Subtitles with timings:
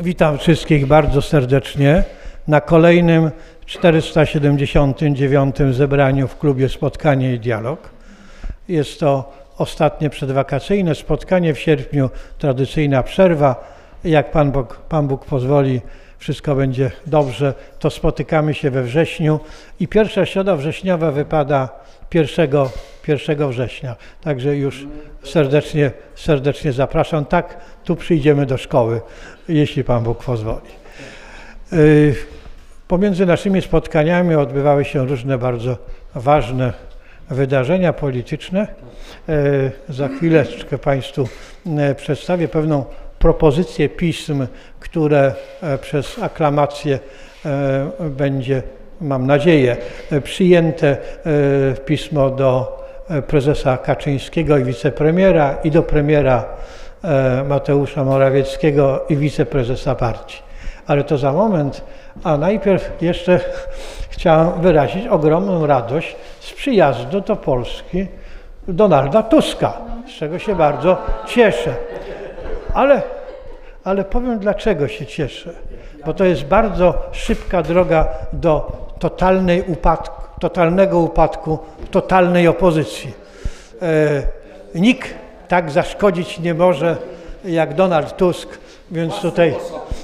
[0.00, 2.04] Witam wszystkich bardzo serdecznie
[2.48, 3.30] na kolejnym
[3.66, 7.90] 479 zebraniu w klubie Spotkanie i Dialog.
[8.68, 13.74] Jest to ostatnie przedwakacyjne spotkanie w sierpniu, tradycyjna przerwa.
[14.04, 15.80] Jak Pan Bóg, Pan Bóg pozwoli,
[16.18, 19.40] wszystko będzie dobrze, to spotykamy się we wrześniu
[19.80, 21.68] i pierwsza środa wrześniowa wypada
[22.14, 22.50] 1,
[23.08, 23.96] 1 września.
[24.20, 24.86] Także już
[25.24, 27.24] serdecznie, serdecznie zapraszam.
[27.24, 29.00] Tak, tu przyjdziemy do szkoły,
[29.48, 30.70] jeśli Pan Bóg pozwoli.
[31.72, 32.14] Yy,
[32.88, 35.76] Pomiędzy naszymi spotkaniami odbywały się różne bardzo
[36.14, 36.72] ważne
[37.30, 38.66] wydarzenia polityczne.
[39.28, 41.28] Yy, Za chwileczkę Państwu
[41.66, 42.84] yy, przedstawię pewną
[43.24, 44.46] propozycję pism,
[44.80, 46.98] które e, przez aklamację
[47.46, 48.62] e, będzie,
[49.00, 49.76] mam nadzieję,
[50.24, 50.96] przyjęte e,
[51.74, 52.84] pismo do
[53.26, 56.44] prezesa Kaczyńskiego i wicepremiera i do premiera
[57.48, 60.42] Mateusza Morawieckiego i wiceprezesa partii.
[60.86, 61.84] Ale to za moment,
[62.24, 63.40] a najpierw jeszcze
[64.10, 68.06] chciałem wyrazić ogromną radość z przyjazdu do Polski
[68.68, 69.72] Donalda Tuska,
[70.08, 70.96] z czego się bardzo
[71.26, 71.74] cieszę.
[72.74, 73.02] Ale,
[73.84, 75.52] ale powiem dlaczego się cieszę.
[76.06, 81.58] Bo to jest bardzo szybka droga do totalnej upadku, totalnego upadku,
[81.90, 83.14] totalnej opozycji.
[83.82, 84.22] E,
[84.74, 85.14] nikt
[85.48, 86.96] tak zaszkodzić nie może
[87.44, 88.58] jak Donald Tusk,
[88.90, 89.54] więc tutaj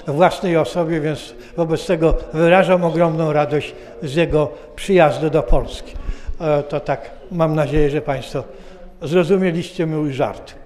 [0.07, 5.95] własnej osobie, więc wobec tego wyrażam ogromną radość z jego przyjazdu do Polski.
[6.41, 8.45] E, to tak mam nadzieję, że Państwo
[9.03, 10.60] zrozumieliście mój żart.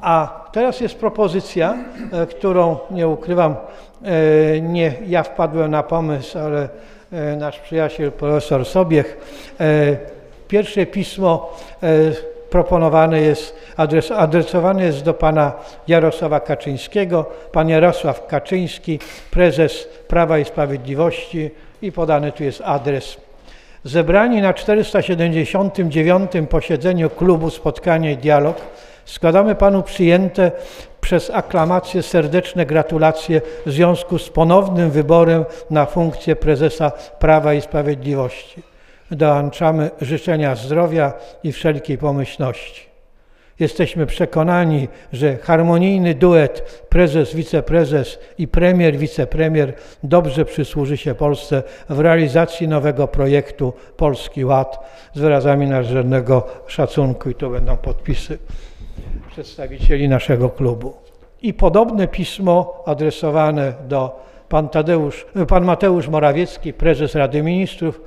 [0.00, 1.76] A teraz jest propozycja,
[2.12, 3.56] e, którą nie ukrywam,
[4.04, 6.68] e, nie ja wpadłem na pomysł, ale
[7.12, 9.16] e, nasz przyjaciel profesor Sobiech.
[10.48, 11.56] Pierwsze pismo
[12.50, 15.52] proponowane jest, adres, adresowane jest do pana
[15.88, 17.26] Jarosława Kaczyńskiego.
[17.52, 18.98] Pan Jarosław Kaczyński,
[19.30, 21.50] prezes Prawa i Sprawiedliwości
[21.82, 23.16] i podany tu jest adres.
[23.84, 26.30] Zebrani na 479.
[26.50, 28.56] posiedzeniu klubu Spotkanie i Dialog
[29.08, 30.52] składamy Panu przyjęte
[31.00, 38.62] przez aklamację serdeczne gratulacje w związku z ponownym wyborem na funkcję prezesa Prawa i Sprawiedliwości.
[39.10, 41.12] Dołączamy życzenia zdrowia
[41.44, 42.88] i wszelkiej pomyślności.
[43.60, 52.00] Jesteśmy przekonani, że harmonijny duet prezes, wiceprezes i premier, wicepremier dobrze przysłuży się Polsce w
[52.00, 54.78] realizacji nowego projektu Polski Ład
[55.14, 58.38] z wyrazami nadrzędnego szacunku i tu będą podpisy
[59.38, 60.94] przedstawicieli naszego klubu.
[61.42, 68.00] I podobne pismo adresowane do pan, Tadeusz, pan Mateusz Morawiecki, prezes Rady Ministrów,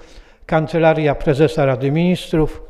[0.46, 2.62] Kancelaria Prezesa Rady Ministrów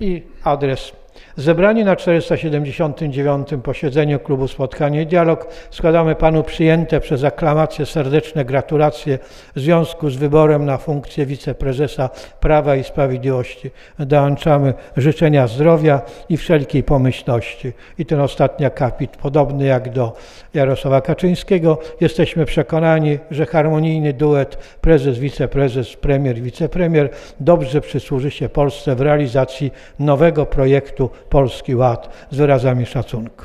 [0.00, 0.92] i adres
[1.36, 3.48] Zebrani na 479.
[3.62, 9.18] posiedzeniu Klubu Spotkanie i Dialog składamy Panu przyjęte przez aklamację serdeczne gratulacje
[9.56, 13.70] w związku z wyborem na funkcję wiceprezesa Prawa i Sprawiedliwości.
[13.98, 17.72] Dołączamy życzenia zdrowia i wszelkiej pomyślności.
[17.98, 20.16] I ten ostatni akapit, podobny jak do
[20.54, 28.94] Jarosława Kaczyńskiego, jesteśmy przekonani, że harmonijny duet prezes, wiceprezes, premier, wicepremier dobrze przysłuży się Polsce
[28.94, 33.44] w realizacji nowego projektu Polski Ład z wyrazami szacunku.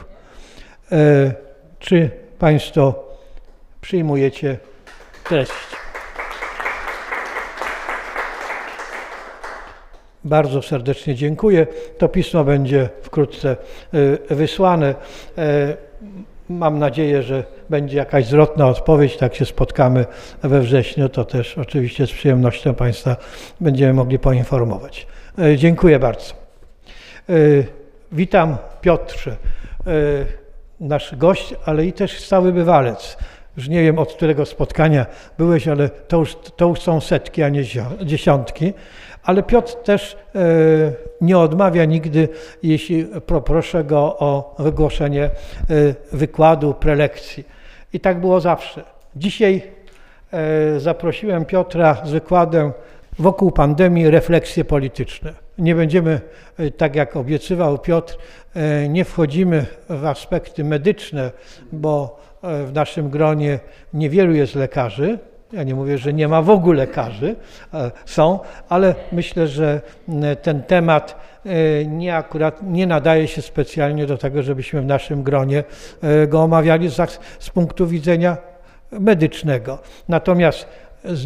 [0.92, 1.34] E,
[1.80, 3.04] czy Państwo
[3.82, 4.58] przyjmujecie
[5.24, 5.52] treść?
[10.24, 11.68] Bardzo serdecznie dziękuję.
[11.98, 13.58] To pismo będzie wkrótce
[14.30, 14.96] e, wysłane.
[15.38, 15.78] E,
[16.50, 19.18] Mam nadzieję, że będzie jakaś zwrotna odpowiedź.
[19.18, 20.06] Tak się spotkamy
[20.42, 23.16] we wrześniu, to też oczywiście z przyjemnością Państwa
[23.62, 25.08] będziemy mogli poinformować.
[25.56, 26.34] Dziękuję bardzo.
[28.12, 29.36] Witam Piotrze, e,
[30.80, 33.18] nasz gość, ale i też stały bywalec.
[33.58, 35.06] Już nie wiem od którego spotkania
[35.38, 37.64] byłeś, ale to już, to już są setki, a nie
[38.02, 38.74] dziesiątki.
[39.24, 40.40] Ale Piotr też e,
[41.22, 42.30] nie odmawia nigdy,
[42.64, 45.30] jeśli poproszę go o wygłoszenie e,
[46.12, 47.44] wykładu, prelekcji.
[47.94, 48.84] I tak było zawsze.
[49.16, 49.80] Dzisiaj
[50.78, 52.74] zaprosiłem Piotra z wykładem
[53.20, 55.34] wokół pandemii refleksje polityczne.
[55.60, 56.22] Nie będziemy,
[56.58, 58.18] e, tak jak obiecywał Piotr,
[58.56, 61.32] e, nie wchodzimy w aspekty medyczne,
[61.72, 63.60] bo e, w naszym gronie
[63.94, 65.20] niewielu jest lekarzy.
[65.54, 67.36] Ja nie mówię, że nie ma w ogóle lekarzy,
[68.06, 68.40] są,
[68.70, 69.82] ale myślę, że
[70.42, 71.16] ten temat
[71.88, 75.64] nie akurat nie nadaje się specjalnie do tego, żebyśmy w naszym gronie
[76.28, 78.38] go omawiali z, z punktu widzenia
[78.92, 79.80] medycznego.
[80.10, 80.68] Natomiast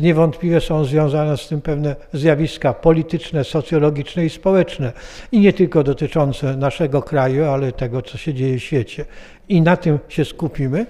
[0.01, 4.91] niewątpliwie są związane z tym pewne zjawiska polityczne, socjologiczne i społeczne.
[5.31, 9.05] I nie tylko dotyczące naszego kraju, ale tego, co się dzieje w świecie.
[9.49, 10.85] I na tym się skupimy.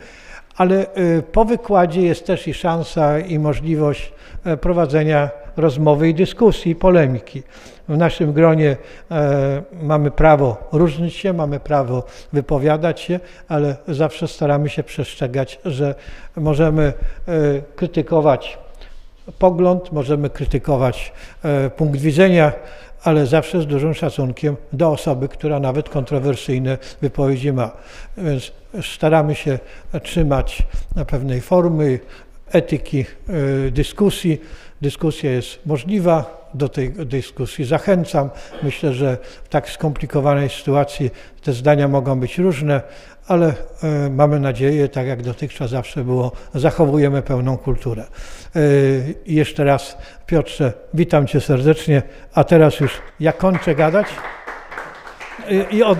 [0.58, 4.14] Ale y, po wykładzie jest też i szansa i możliwość
[4.46, 7.44] e, prowadzenia rozmowy i dyskusji, i polemiki.
[7.88, 8.78] W naszym gronie
[9.12, 12.04] e, mamy prawo różnić się, mamy prawo
[12.34, 15.96] wypowiadać się, ale zawsze staramy się przestrzegać, że
[16.36, 16.94] możemy e,
[17.76, 18.58] krytykować
[19.40, 22.52] pogląd, możemy krytykować e, punkt widzenia,
[23.04, 27.72] ale zawsze z dużym szacunkiem do osoby, która nawet kontrowersyjne wypowiedzi ma.
[28.18, 29.60] Więc staramy się
[30.04, 30.64] trzymać
[31.08, 32.00] pewnej formy
[32.52, 33.06] etyki
[33.68, 34.42] e, dyskusji.
[34.82, 38.30] Dyskusja jest możliwa, do tej dyskusji zachęcam.
[38.64, 41.12] Myślę, że w tak skomplikowanej sytuacji
[41.44, 42.82] te zdania mogą być różne,
[43.28, 43.54] ale
[43.84, 48.04] e, mamy nadzieję, tak jak dotychczas zawsze było, zachowujemy pełną kulturę.
[48.56, 48.60] E,
[49.26, 52.02] jeszcze raz, Piotrze, witam Cię serdecznie,
[52.34, 54.08] a teraz już ja kończę gadać.
[55.50, 55.98] I- I, od,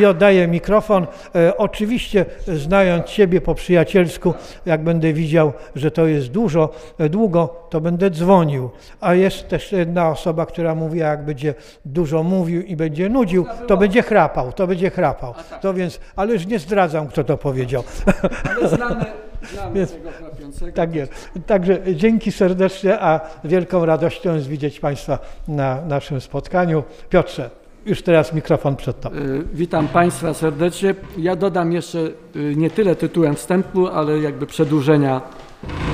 [0.00, 1.06] I oddaję mikrofon.
[1.34, 4.34] E, oczywiście, znając Ciebie po przyjacielsku,
[4.66, 8.70] jak będę widział, że to jest dużo, e, długo, to będę dzwonił.
[9.00, 11.54] A jest też jedna osoba, która mówi, jak będzie
[11.84, 15.34] dużo mówił i będzie nudził, to będzie chrapał, to będzie chrapał.
[15.60, 17.82] To więc, ale już nie zdradzam, kto to powiedział.
[18.50, 19.04] Ale znamy,
[19.52, 20.72] znamy tego chrapiącego.
[20.72, 21.12] Tak jest.
[21.46, 25.18] Także dzięki serdecznie, a wielką radością jest widzieć Państwa
[25.48, 26.82] na naszym spotkaniu.
[27.10, 27.50] Piotrze,
[27.88, 29.16] już teraz mikrofon przed Tobą.
[29.16, 30.94] Y, Witam Państwa serdecznie.
[31.18, 31.98] Ja dodam jeszcze
[32.36, 35.20] y, nie tyle tytułem wstępu, ale jakby przedłużenia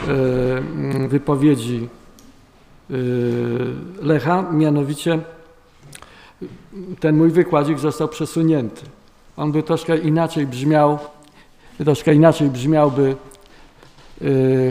[0.08, 1.88] y, mm, wypowiedzi
[4.02, 4.42] Lecha.
[4.52, 5.18] Mianowicie
[7.00, 8.82] ten mój wykładzik został przesunięty.
[9.36, 10.98] On by troszkę inaczej brzmiał,
[11.84, 13.16] troszkę inaczej brzmiałby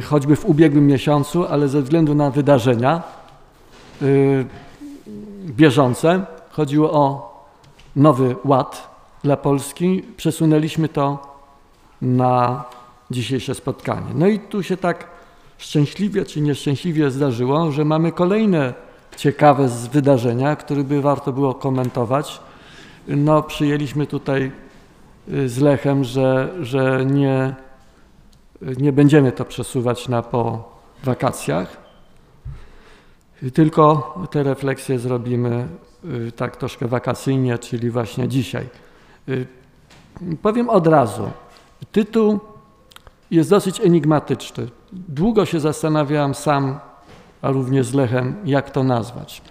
[0.04, 3.02] choćby w ubiegłym miesiącu, ale ze względu na wydarzenia
[5.46, 7.34] bieżące chodziło o
[7.96, 8.90] nowy ład
[9.24, 10.04] dla Polski.
[10.18, 11.34] Przesunęliśmy to
[12.02, 12.64] na
[13.12, 14.08] dzisiejsze spotkanie.
[14.16, 15.08] No i tu się tak
[15.58, 18.74] szczęśliwie czy nieszczęśliwie zdarzyło, że mamy kolejne
[19.18, 22.42] ciekawe wydarzenia, które by warto było komentować.
[23.08, 24.52] No, przyjęliśmy tutaj
[25.30, 27.56] y, z Lechem, że, że nie,
[28.62, 30.74] nie będziemy to przesuwać na po
[31.04, 31.78] wakacjach,
[33.54, 35.68] tylko te refleksje zrobimy
[36.36, 38.70] tak troszkę wakacyjnie, czyli właśnie dzisiaj.
[39.30, 39.48] Y,
[40.42, 41.32] Powiem od razu,
[41.92, 42.40] tytuł
[43.32, 44.68] jest dosyć enigmatyczny.
[44.92, 46.80] Długo się zastanawiałem sam,
[47.42, 49.42] a również z Lechem, jak to nazwać.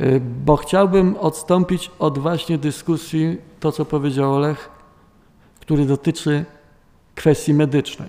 [0.00, 4.70] Y, Bo chciałbym odstąpić od właśnie dyskusji, to co powiedział Lech,
[5.60, 6.44] który dotyczy
[7.14, 8.08] kwestii medycznej.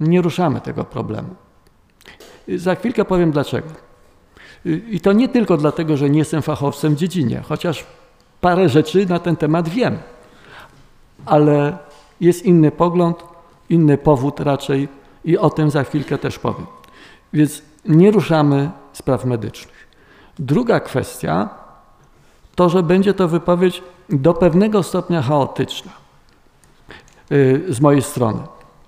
[0.00, 1.34] Nie ruszamy tego problemu.
[2.48, 3.87] Y, Za chwilkę powiem dlaczego.
[4.66, 7.86] Y, I to nie tylko dlatego, że nie jestem fachowcem w dziedzinie, chociaż
[8.40, 9.98] parę rzeczy na ten temat wiem,
[11.26, 11.78] ale
[12.20, 13.24] jest inny pogląd,
[13.68, 14.88] inny powód raczej
[15.24, 16.66] i o tym za chwilkę też powiem.
[17.32, 19.88] Więc nie ruszamy spraw medycznych.
[20.38, 21.48] Druga kwestia
[22.54, 25.92] to, że będzie to wypowiedź do pewnego stopnia chaotyczna
[27.32, 28.40] y, z mojej strony,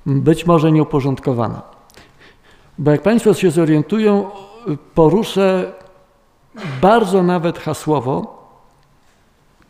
[0.06, 1.62] być może nieuporządkowana.
[2.78, 4.30] Bo jak Państwo się zorientują,
[4.94, 5.72] poruszę
[6.80, 8.40] bardzo nawet hasłowo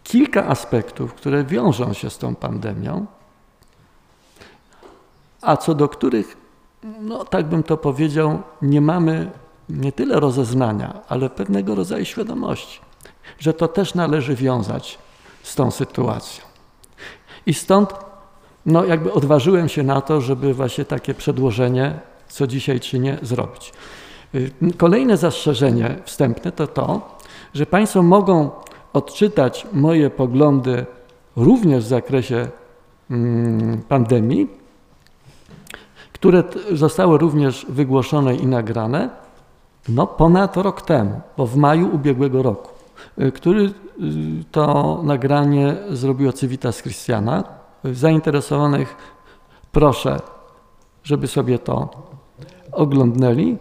[0.04, 3.06] kilka aspektów, które wiążą się z tą pandemią,
[5.43, 6.36] a co do których,
[7.00, 9.31] no tak bym to powiedział, nie mamy
[9.70, 12.81] nie tyle rozeznania, ale pewnego rodzaju świadomości,
[13.38, 14.98] że to też należy wiązać
[15.43, 16.44] z tą sytuacją.
[17.46, 17.91] I stąd
[18.67, 23.72] no, jakby odważyłem się na to, żeby właśnie takie przedłożenie, co dzisiaj czynię, zrobić.
[24.34, 27.17] Y, Kolejne zastrzeżenie wstępne to to,
[27.55, 28.51] że Państwo mogą
[28.93, 30.87] odczytać moje poglądy
[31.37, 32.49] również w zakresie
[33.10, 34.49] mm, pandemii,
[36.13, 39.10] które zostały również wygłoszone i nagrane,
[39.89, 42.70] no ponad rok temu, bo w maju ubiegłego roku,
[43.19, 43.72] y, który y,
[44.51, 47.44] to nagranie zrobiło Civitas Christiana.
[47.84, 48.96] Zainteresowanych
[49.72, 50.20] proszę,
[51.03, 51.89] żeby sobie to
[52.72, 53.58] oglądnęli.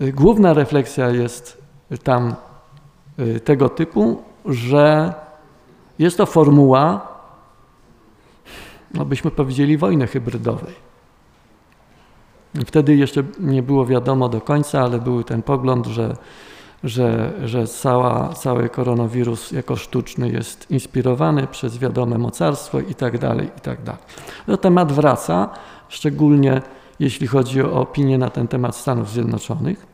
[0.00, 1.62] Główna refleksja jest
[2.02, 2.34] tam
[3.18, 5.14] y, tego typu, że
[5.98, 7.08] jest to formuła,
[8.94, 10.74] no byśmy powiedzieli, wojny hybrydowej.
[12.66, 16.16] Wtedy jeszcze nie było wiadomo do końca, ale był ten pogląd, że,
[16.84, 23.50] że, że cała, cały koronawirus jako sztuczny jest inspirowany przez wiadome mocarstwo i tak dalej,
[23.58, 24.02] i tak dalej.
[24.48, 25.48] No, temat wraca,
[25.88, 26.62] szczególnie
[27.00, 29.86] jeśli chodzi o opinię na ten temat Stanów Zjednoczonych,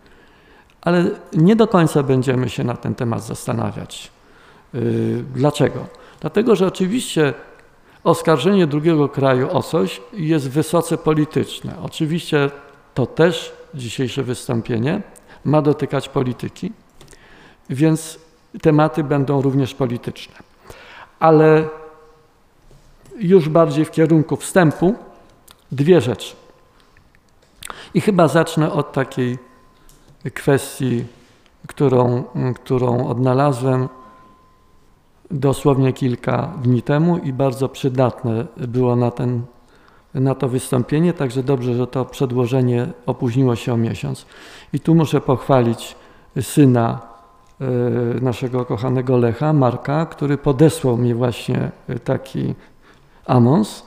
[0.80, 4.10] ale nie do końca będziemy się na ten temat zastanawiać.
[4.74, 5.86] Y, dlaczego?
[6.20, 7.34] Dlatego, że oczywiście
[8.04, 11.74] oskarżenie drugiego kraju o coś jest wysoce polityczne.
[11.82, 12.50] Oczywiście
[12.94, 15.02] to też dzisiejsze wystąpienie
[15.44, 16.72] ma dotykać polityki,
[17.70, 18.18] więc
[18.62, 20.34] tematy będą również polityczne.
[21.18, 21.68] Ale
[23.18, 24.94] już bardziej w kierunku wstępu
[25.72, 26.45] dwie rzeczy.
[27.96, 29.38] I chyba zacznę od takiej
[30.34, 31.04] kwestii,
[31.66, 32.24] którą,
[32.54, 33.88] którą odnalazłem
[35.30, 39.42] dosłownie kilka dni temu i bardzo przydatne było na, ten,
[40.14, 44.26] na to wystąpienie, także dobrze, że to przedłożenie opóźniło się o miesiąc.
[44.72, 45.96] I tu muszę pochwalić
[46.40, 47.00] syna
[47.60, 47.64] e,
[48.20, 51.70] naszego kochanego Lecha, Marka, który podesłał mi właśnie
[52.04, 52.54] taki
[53.26, 53.82] amons,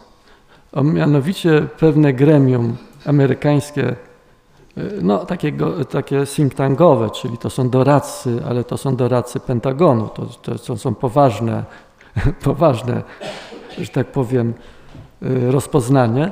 [0.73, 2.77] a mianowicie pewne gremium
[3.09, 3.95] amerykańskie
[4.79, 10.09] Y, no, takiego, takie think tankowe, czyli to są doradcy, ale to są doradcy Pentagonu,
[10.41, 11.63] to, to są poważne,
[12.43, 13.03] poważne,
[13.77, 14.53] że tak powiem,
[15.23, 16.31] y, rozpoznanie.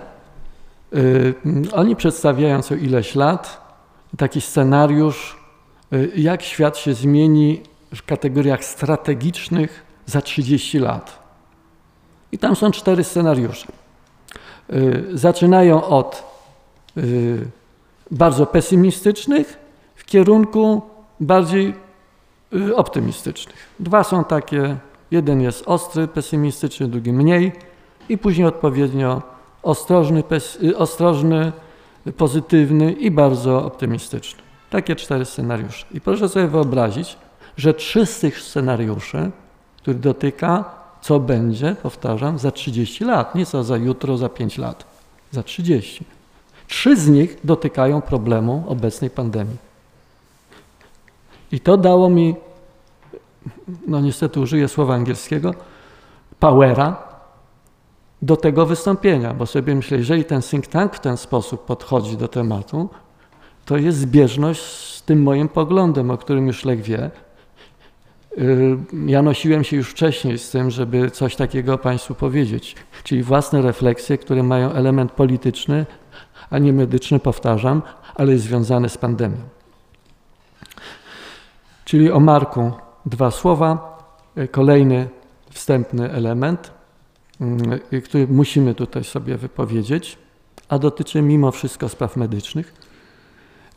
[0.95, 1.33] Y,
[1.73, 3.67] oni przedstawiają co ileś lat
[4.17, 5.37] taki scenariusz,
[6.15, 7.61] jak świat się zmieni
[7.95, 11.19] w kategoriach strategicznych za 30 lat.
[12.31, 13.67] I tam są cztery scenariusze.
[15.13, 16.36] Zaczynają od
[18.11, 19.59] bardzo pesymistycznych
[19.95, 20.81] w kierunku
[21.19, 21.73] bardziej
[22.53, 23.55] y, optymistycznych.
[23.79, 24.77] Dwa są takie,
[25.11, 27.51] jeden jest ostry, pesymistyczny, drugi mniej
[28.09, 29.21] i później odpowiednio
[29.63, 30.23] ostrożny,
[30.63, 31.51] y, ostrożny
[32.17, 34.41] pozytywny i bardzo optymistyczny.
[34.69, 35.85] Takie cztery scenariusze.
[35.91, 37.17] I proszę sobie wyobrazić,
[37.57, 39.31] że trzy z tych scenariuszy,
[39.77, 40.65] który dotyka,
[41.01, 44.85] co będzie, powtarzam, za 30 lat, nie co za jutro, za 5 lat,
[45.31, 46.16] za 30.
[46.67, 49.57] Trzy z nich dotykają problemu obecnej pandemii.
[51.51, 52.35] I to dało mi,
[53.87, 55.53] no niestety użyję słowa angielskiego,
[56.39, 57.07] powera
[58.21, 62.27] do tego wystąpienia, bo sobie myślę, jeżeli ten think tank w ten sposób podchodzi do
[62.27, 62.89] tematu,
[63.65, 64.61] to jest zbieżność
[64.95, 67.11] z tym moim poglądem, o którym już Lech wie.
[68.37, 73.61] Y, ja nosiłem się już wcześniej z tym, żeby coś takiego Państwu powiedzieć, czyli własne
[73.61, 75.85] refleksje, które mają element polityczny,
[76.49, 77.81] a nie medyczny, powtarzam,
[78.15, 79.37] ale jest związany z pandemią.
[81.85, 82.71] Czyli o Marku
[83.05, 83.97] dwa słowa.
[84.51, 85.09] Kolejny
[85.49, 86.71] wstępny element,
[87.41, 90.17] mm, który musimy tutaj sobie wypowiedzieć,
[90.69, 92.73] a dotyczy mimo wszystko spraw medycznych,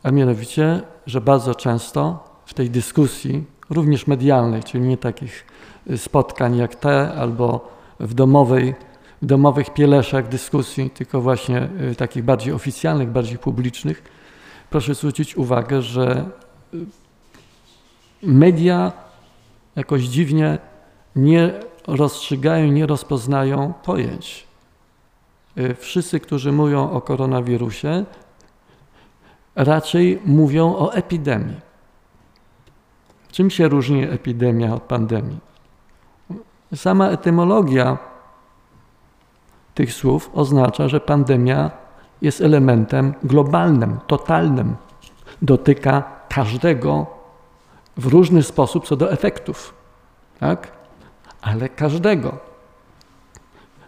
[0.03, 5.45] a mianowicie, że bardzo często w tej dyskusji, również medialnej, czyli nie takich
[5.97, 8.75] spotkań jak te, albo w domowej
[9.21, 14.03] domowych pieleszach dyskusji, tylko właśnie y, takich bardziej oficjalnych, bardziej publicznych,
[14.69, 16.25] proszę zwrócić uwagę, że
[16.73, 16.77] y,
[18.23, 18.91] media
[19.75, 20.57] jakoś dziwnie
[21.15, 21.53] nie
[21.87, 24.47] rozstrzygają, nie rozpoznają pojęć.
[25.57, 28.05] Y, wszyscy, którzy mówią o koronawirusie,
[29.55, 31.59] raczej mówią o epidemii.
[33.31, 35.39] Czym się różni epidemia od pandemii?
[36.75, 38.10] Sama etymologia
[39.73, 41.71] tych słów oznacza, że pandemia
[42.21, 44.75] jest elementem globalnym, totalnym.
[45.41, 47.05] Dotyka każdego
[47.97, 49.73] w różny sposób co do efektów.
[50.39, 50.71] Tak?
[51.41, 52.37] Ale każdego.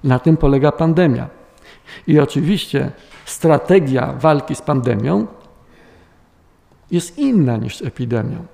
[0.03, 1.27] Na tym polega pandemia.
[2.07, 2.91] I oczywiście
[3.25, 5.27] strategia walki z pandemią
[6.91, 8.45] jest inna niż z epidemią.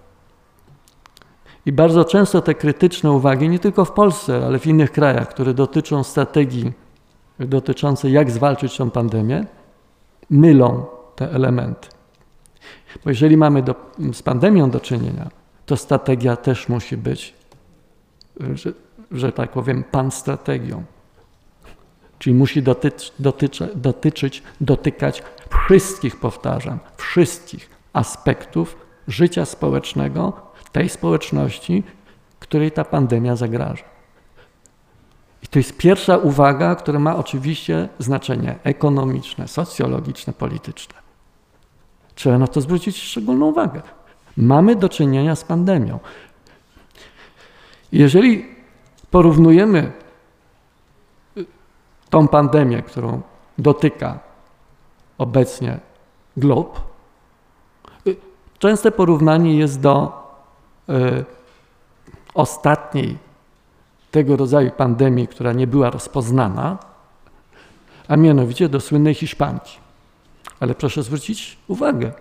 [1.66, 5.54] I bardzo często te krytyczne uwagi, nie tylko w Polsce, ale w innych krajach, które
[5.54, 6.72] dotyczą strategii
[7.40, 9.46] dotyczące jak zwalczyć tą pandemię,
[10.30, 11.88] mylą te elementy.
[13.04, 13.76] Bo jeżeli mamy do,
[14.14, 15.30] z pandemią do czynienia,
[15.66, 17.34] to strategia też musi być,
[18.54, 18.74] że,
[19.12, 20.84] że tak powiem, pan strategią.
[22.20, 25.24] Czyli musi dotyczy, dotyczy, dotyczyć, dotykać
[25.66, 28.78] wszystkich, powtarzam, wszystkich aspektów
[29.08, 30.34] życia społecznego
[30.72, 31.84] tej społeczności,
[32.40, 33.89] której ta pandemia zagraża.
[35.44, 40.96] I to jest pierwsza uwaga, która ma oczywiście znaczenie ekonomiczne, socjologiczne, polityczne.
[42.16, 43.82] Trzeba na to zwrócić szczególną uwagę.
[44.38, 46.00] Mamy do czynienia z pandemią.
[47.92, 48.46] Jeżeli
[49.12, 49.92] porównujemy
[52.10, 53.22] tą pandemię, którą
[53.58, 54.20] dotyka
[55.18, 55.80] obecnie
[56.38, 56.82] glob,
[58.60, 60.24] częste porównanie jest do
[60.90, 61.26] y,
[62.34, 63.18] ostatniej
[64.12, 66.78] tego rodzaju pandemii, która nie była rozpoznana,
[68.08, 69.78] a mianowicie do słynnej Hiszpanki.
[70.60, 72.12] Ale proszę zwrócić uwagę,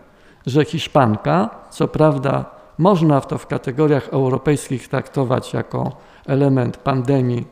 [0.46, 2.44] że Hiszpanka, co prawda
[2.78, 5.92] można to w kategoriach europejskich traktować jako
[6.26, 7.46] element pandemii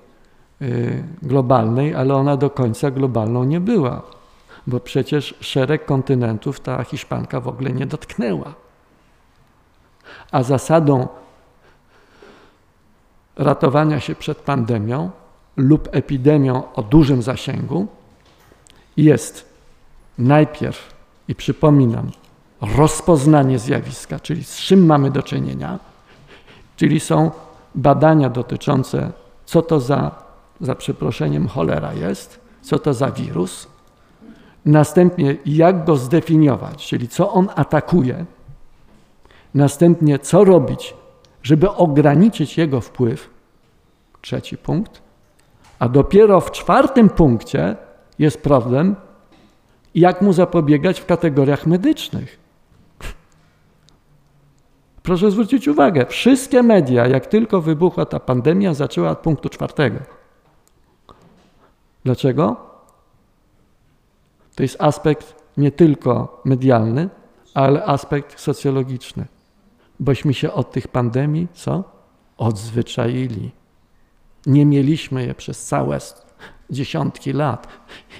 [0.62, 4.02] y, globalnej, ale ona do końca globalną nie była,
[4.66, 8.54] bo przecież szereg kontynentów ta Hiszpanka w ogóle nie dotknęła.
[10.32, 11.08] A zasadą
[13.36, 15.10] ratowania się przed pandemią
[15.56, 17.86] lub epidemią o dużym zasięgu
[18.96, 19.44] jest
[20.18, 20.96] najpierw,
[21.28, 22.10] i przypominam,
[22.60, 25.78] rozpoznanie zjawiska, czyli z czym mamy do czynienia,
[26.76, 27.30] czyli są
[27.74, 29.12] badania dotyczące,
[29.44, 30.10] co to za,
[30.60, 33.66] za przeproszeniem, cholera jest, co to za wirus,
[34.64, 38.24] następnie jak go zdefiniować, czyli co on atakuje,
[39.54, 40.94] następnie co robić,
[41.46, 43.30] żeby ograniczyć jego wpływ,
[44.20, 45.02] trzeci punkt,
[45.78, 47.76] a dopiero w czwartym punkcie
[48.18, 48.96] jest problem,
[49.94, 52.38] jak mu zapobiegać w kategoriach medycznych.
[55.02, 59.98] Proszę zwrócić uwagę, wszystkie media, jak tylko wybuchła ta pandemia, zaczęła od punktu czwartego.
[62.04, 62.56] Dlaczego?
[64.54, 67.08] To jest aspekt nie tylko medialny,
[67.54, 69.35] ale aspekt socjologiczny.
[70.00, 71.84] Bośmy się od tych pandemii, co?
[72.36, 73.50] Odzwyczaili.
[74.46, 75.98] Nie mieliśmy je przez całe
[76.70, 77.68] dziesiątki lat.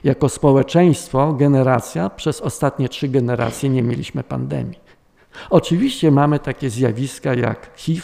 [0.05, 4.81] Jako społeczeństwo, generacja, przez ostatnie trzy generacje nie mieliśmy pandemii.
[5.51, 8.03] Oczywiście mamy takie zjawiska jak HIV,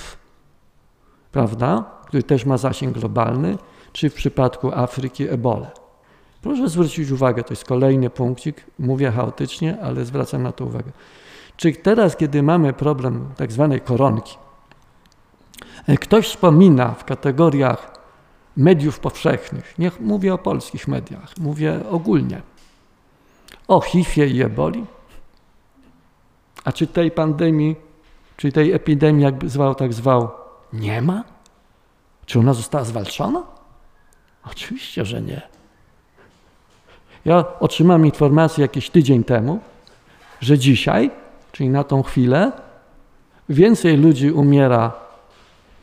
[1.32, 3.58] prawda, który też ma zasięg globalny,
[3.92, 5.70] czy w przypadku Afryki Ebola.
[6.42, 10.92] Proszę zwrócić uwagę, to jest kolejny punkcik, mówię chaotycznie, ale zwracam na to uwagę.
[11.62, 14.36] Czy teraz, kiedy mamy problem tak zwanej koronki,
[16.00, 17.92] ktoś wspomina w kategoriach
[18.56, 22.42] mediów powszechnych, nie mówię o polskich mediach, mówię ogólnie,
[23.68, 24.86] o HIV-ie i eboli,
[26.64, 27.76] a czy tej pandemii,
[28.36, 30.30] czy tej epidemii, jakby zwał, tak zwał,
[30.72, 31.24] nie ma?
[32.26, 33.42] Czy ona została zwalczona?
[34.50, 35.42] Oczywiście, że nie.
[37.24, 39.60] Ja otrzymałem informację jakiś tydzień temu,
[40.40, 41.21] że dzisiaj,
[41.52, 42.52] czyli na tą chwilę,
[43.48, 44.92] więcej ludzi umiera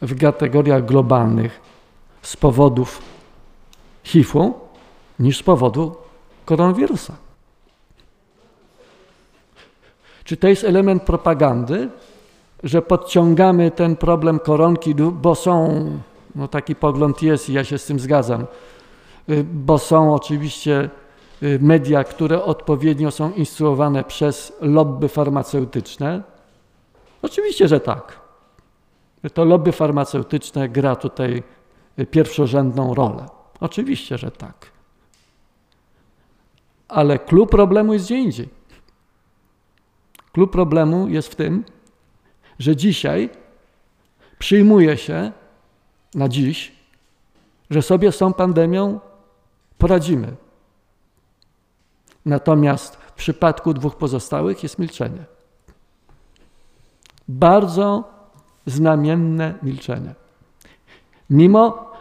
[0.01, 1.61] w kategoriach globalnych
[2.21, 3.01] z powodów
[4.03, 4.53] HIV-u
[5.19, 5.95] niż z powodu
[6.45, 7.13] koronawirusa.
[10.23, 11.89] Czy to jest element propagandy,
[12.63, 15.85] że podciągamy ten problem koronki, bo są,
[16.35, 18.45] no taki pogląd jest i ja się z tym zgadzam,
[19.29, 20.89] y, bo są oczywiście
[21.59, 26.23] media, które odpowiednio są instruowane przez lobby farmaceutyczne?
[27.21, 28.19] Oczywiście, że tak.
[29.33, 31.43] To lobby farmaceutyczne gra tutaj
[32.11, 33.25] pierwszorzędną rolę.
[33.59, 34.71] Oczywiście, że tak.
[36.87, 38.49] Ale klucz problemu jest gdzie indziej.
[40.31, 41.65] Klucz problemu jest w tym,
[42.59, 43.29] że dzisiaj
[44.39, 45.31] przyjmuje się
[46.15, 46.71] na dziś,
[47.69, 48.99] że sobie z tą pandemią
[49.77, 50.35] poradzimy.
[52.29, 55.23] Natomiast w przypadku dwóch pozostałych jest milczenie.
[57.27, 58.03] Bardzo
[58.65, 60.15] znamienne milczenie.
[61.29, 61.91] Mimo,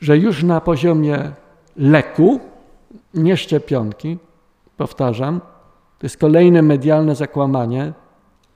[0.00, 1.32] że już na poziomie
[1.76, 2.40] leku,
[3.14, 4.18] nie szczepionki,
[4.76, 5.40] powtarzam,
[5.98, 7.92] to jest kolejne medialne zakłamanie,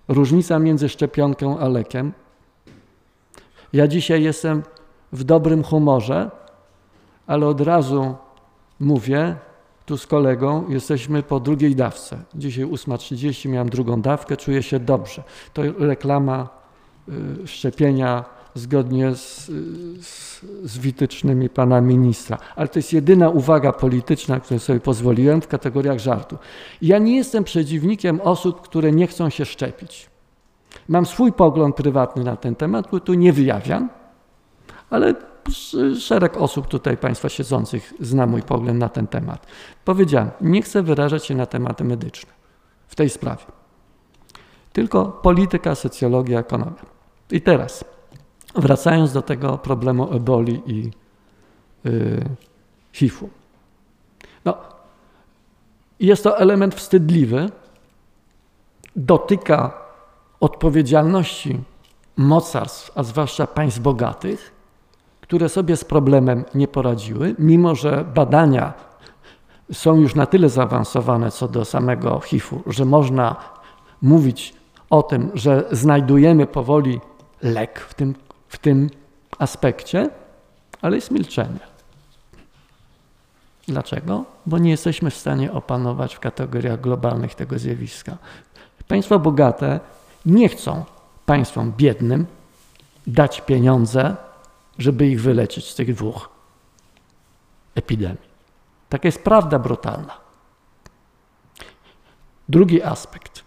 [0.08, 2.12] różnica między szczepionką a lekiem.
[3.72, 4.62] Ja dzisiaj jestem
[5.12, 6.30] w dobrym humorze,
[7.26, 8.14] ale od razu
[8.80, 9.36] mówię,
[9.86, 12.18] tu z kolegą jesteśmy po drugiej dawce.
[12.34, 15.22] Dzisiaj 8.30 miałem drugą dawkę, czuję się dobrze.
[15.52, 16.48] To reklama
[17.44, 19.50] y, szczepienia zgodnie z,
[20.00, 22.38] z, z wytycznymi pana ministra.
[22.56, 26.38] Ale to jest jedyna uwaga polityczna, którą sobie pozwoliłem w kategoriach żartu.
[26.82, 30.10] Ja nie jestem przeciwnikiem osób, które nie chcą się szczepić.
[30.88, 33.88] Mam swój pogląd prywatny na ten temat, który tu nie wyjawiam,
[34.90, 35.14] ale
[36.00, 39.46] szereg osób tutaj Państwa siedzących zna mój pogląd na ten temat.
[39.84, 42.32] Powiedziałem, nie chcę wyrażać się na tematy medyczne
[42.88, 43.44] w tej sprawie.
[44.72, 46.86] Tylko polityka, socjologia, ekonomia.
[47.30, 47.84] I teraz
[48.56, 50.90] Wracając do tego problemu eboli i
[51.84, 52.24] yy,
[52.92, 53.30] HIV-u.
[54.44, 54.56] No,
[56.00, 57.50] jest to element wstydliwy,
[58.96, 59.72] dotyka
[60.40, 61.60] odpowiedzialności
[62.16, 64.52] mocarstw, a zwłaszcza państw bogatych,
[65.26, 68.72] które sobie z problemem nie poradziły, mimo że badania
[69.72, 73.36] są już na tyle zaawansowane co do samego HIV-u, że można
[74.02, 74.54] mówić
[74.90, 77.00] o tym, że znajdujemy powoli
[77.42, 78.14] lek w tym
[78.48, 78.90] w tym
[79.38, 80.10] aspekcie,
[80.82, 81.58] ale jest milczenie.
[83.68, 84.24] Dlaczego?
[84.46, 88.16] Bo nie jesteśmy w stanie opanować w kategoriach globalnych tego zjawiska.
[88.88, 89.80] Państwa bogate
[90.26, 90.84] nie chcą
[91.26, 92.26] państwom biednym
[93.06, 94.16] dać pieniądze,
[94.78, 96.28] żeby ich wyleczyć z tych dwóch
[97.74, 98.28] epidemii.
[98.88, 100.16] Taka jest prawda brutalna.
[102.48, 103.44] Drugi aspekt,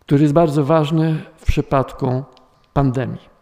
[0.00, 2.24] który jest bardzo ważny w przypadku
[2.72, 3.34] pandemii.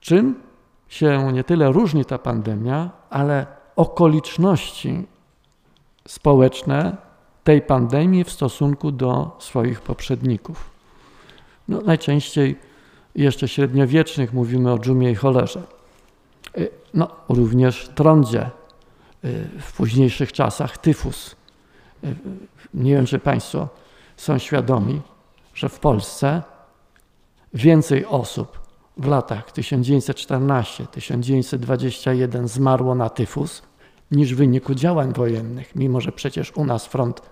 [0.00, 0.42] Czym
[0.88, 5.06] się nie tyle różni ta pandemia, ale okoliczności
[6.08, 6.96] społeczne
[7.44, 10.70] tej pandemii w stosunku do swoich poprzedników.
[11.68, 12.58] No, najczęściej
[13.14, 15.62] jeszcze średniowiecznych mówimy o dżumie i cholerze.
[16.58, 18.50] Y, no, również trądzie,
[19.24, 21.36] y, w późniejszych czasach tyfus.
[22.04, 22.16] Y,
[22.74, 23.68] nie wiem, czy Państwo
[24.16, 25.00] są świadomi,
[25.54, 26.42] że w Polsce
[27.54, 28.60] więcej osób
[28.96, 33.62] w latach 1914-1921 zmarło na tyfus
[34.10, 37.22] niż w wyniku działań wojennych, mimo że przecież u nas front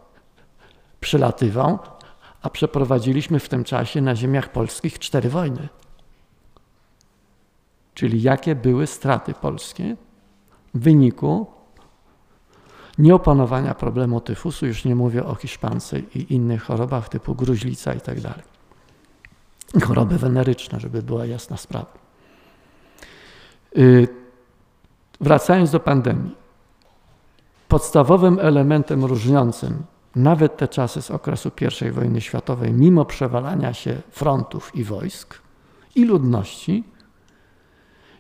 [1.01, 1.79] przylatywał,
[2.43, 5.69] a przeprowadziliśmy w tym czasie na ziemiach polskich cztery wojny.
[7.95, 9.97] Czyli jakie były straty polskie
[10.75, 11.47] w wyniku
[12.99, 18.21] nieopanowania problemu tyfusu, już nie mówię o hiszpance i innych chorobach typu gruźlica i tak
[18.21, 18.43] dalej.
[19.83, 21.93] Choroby weneryczne, żeby była jasna sprawa.
[23.77, 24.09] Y,
[25.21, 26.37] wracając do pandemii.
[27.69, 29.83] Podstawowym elementem różniącym
[30.17, 31.51] nawet te czasy z okresu
[31.89, 35.43] I wojny światowej, mimo przewalania się frontów i wojsk
[35.95, 36.85] i ludności,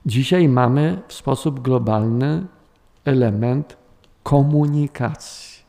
[0.07, 2.47] dzisiaj mamy w sposób globalny
[3.05, 3.77] element
[4.23, 5.63] komunikacji.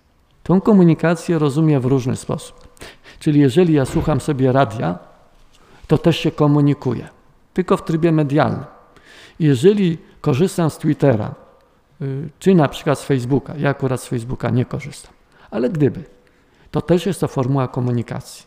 [0.43, 2.67] Tą komunikację rozumiem w różny sposób.
[3.19, 4.99] Czyli jeżeli ja słucham sobie radia,
[5.88, 7.07] to też się komunikuję,
[7.53, 8.65] tylko w trybie medialnym.
[9.39, 11.36] Jeżeli korzystam z Twittera,
[12.01, 15.13] y, czy na przykład z Facebooka, ja akurat z Facebooka nie korzystam,
[15.51, 16.03] ale gdyby,
[16.73, 18.45] to też jest to formuła komunikacji.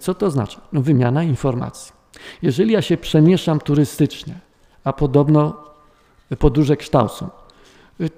[0.00, 0.58] Co to znaczy?
[0.72, 1.92] No, wymiana informacji.
[2.42, 4.34] Jeżeli ja się przemieszczam turystycznie,
[4.84, 5.56] a podobno
[6.38, 7.28] podróże kształcą,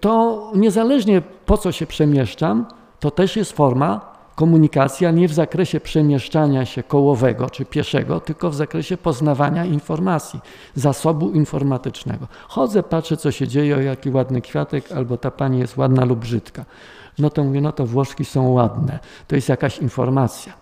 [0.01, 2.67] to niezależnie po co się przemieszczam,
[3.01, 8.51] to też jest forma komunikacji, a nie w zakresie przemieszczania się kołowego czy pieszego, tylko
[8.51, 10.41] w zakresie poznawania informacji,
[10.75, 12.27] zasobu informatycznego.
[12.49, 16.19] Chodzę, patrzę, co się dzieje, o jaki ładny kwiatek, albo ta pani jest ładna lub
[16.19, 16.65] brzydka.
[17.19, 18.99] No to mówię, no to Włoszki są ładne.
[19.27, 20.53] To jest jakaś informacja.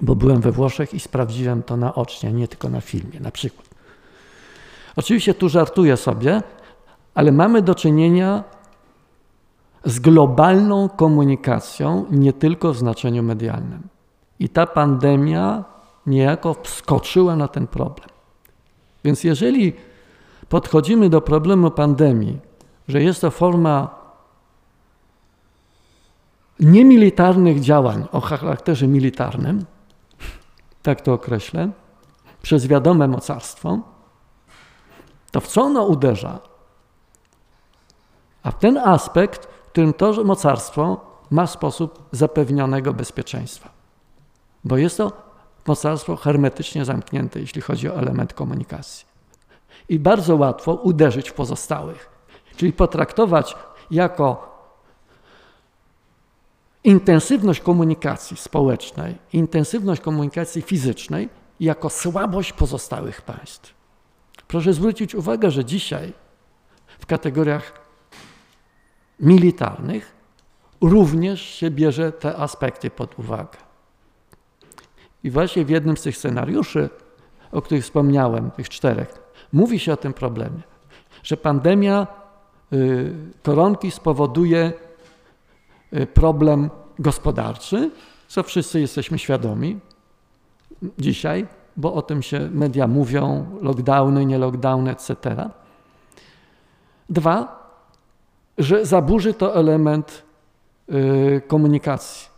[0.00, 3.68] Bo byłem we Włoszech i sprawdziłem to naocznie, nie tylko na filmie, na przykład.
[4.96, 6.42] Oczywiście tu żartuję sobie,
[7.14, 8.44] ale mamy do czynienia
[9.84, 13.82] z globalną komunikacją, nie tylko w znaczeniu medialnym.
[14.38, 15.64] I ta pandemia
[16.06, 18.08] niejako wskoczyła na ten problem.
[19.04, 19.72] Więc jeżeli
[20.48, 22.38] podchodzimy do problemu pandemii,
[22.88, 23.97] że jest to forma
[26.60, 29.64] niemilitarnych działań o charakterze militarnym,
[30.82, 31.70] tak to określę,
[32.42, 33.78] przez wiadome mocarstwo,
[35.30, 36.38] to w co ono uderza?
[38.42, 43.70] A w ten aspekt, w którym to mocarstwo ma sposób zapewnionego bezpieczeństwa.
[44.64, 45.12] Bo jest to
[45.66, 49.06] mocarstwo hermetycznie zamknięte, jeśli chodzi o element komunikacji.
[49.88, 52.08] I bardzo łatwo uderzyć w pozostałych,
[52.56, 53.56] czyli potraktować
[53.90, 54.47] jako
[56.84, 61.28] intensywność komunikacji społecznej, intensywność komunikacji fizycznej
[61.60, 63.74] jako słabość pozostałych państw.
[64.48, 66.12] Proszę zwrócić uwagę, że dzisiaj
[66.98, 67.72] w kategoriach
[69.20, 70.14] militarnych
[70.80, 73.58] również się bierze te aspekty pod uwagę.
[75.24, 76.90] I właśnie w jednym z tych scenariuszy,
[77.52, 79.14] o których wspomniałem, tych czterech,
[79.52, 80.62] mówi się o tym problemie,
[81.22, 82.06] że pandemia
[82.72, 83.12] y,
[83.42, 84.72] koronki spowoduje
[86.14, 87.90] problem gospodarczy,
[88.28, 89.80] co wszyscy jesteśmy świadomi
[90.98, 91.46] dzisiaj,
[91.76, 95.50] bo o tym się media mówią, lockdowny, nie lockdowny, etc.
[97.10, 97.58] Dwa,
[98.58, 100.22] że zaburzy to element
[100.92, 102.28] y, komunikacji,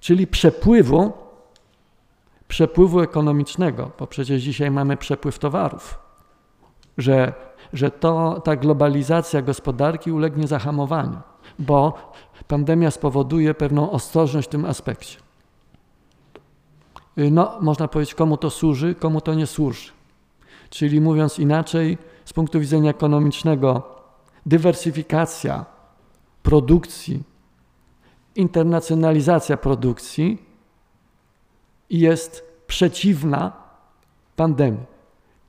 [0.00, 1.12] czyli przepływu,
[2.48, 5.98] przepływu ekonomicznego, bo przecież dzisiaj mamy przepływ towarów,
[6.98, 7.32] że,
[7.72, 11.18] że to, ta globalizacja gospodarki ulegnie zahamowaniu,
[11.58, 12.12] bo
[12.48, 15.18] pandemia spowoduje pewną ostrożność w tym aspekcie.
[17.18, 19.90] Y, no, można powiedzieć, komu to służy, komu to nie służy.
[20.70, 23.82] Czyli mówiąc inaczej, z punktu widzenia ekonomicznego,
[24.46, 25.64] dywersyfikacja
[26.42, 27.22] produkcji,
[28.34, 30.42] internacjonalizacja produkcji
[31.90, 33.52] jest przeciwna
[34.36, 34.93] pandemii.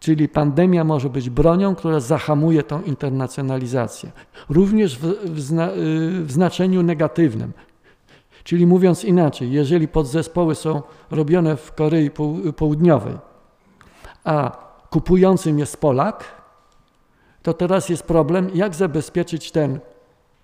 [0.06, 4.12] Czyli pandemia może być bronią, która zahamuje tą internacjonalizację.
[4.50, 5.70] Również w, w, zna,
[6.22, 7.54] w znaczeniu negatywnym.
[8.44, 12.12] Czyli mówiąc inaczej, jeżeli podzespoły są robione w Korei
[12.56, 13.18] Południowej,
[14.24, 14.52] a
[14.90, 16.24] kupującym jest Polak,
[17.44, 19.80] to teraz jest problem, jak zabezpieczyć ten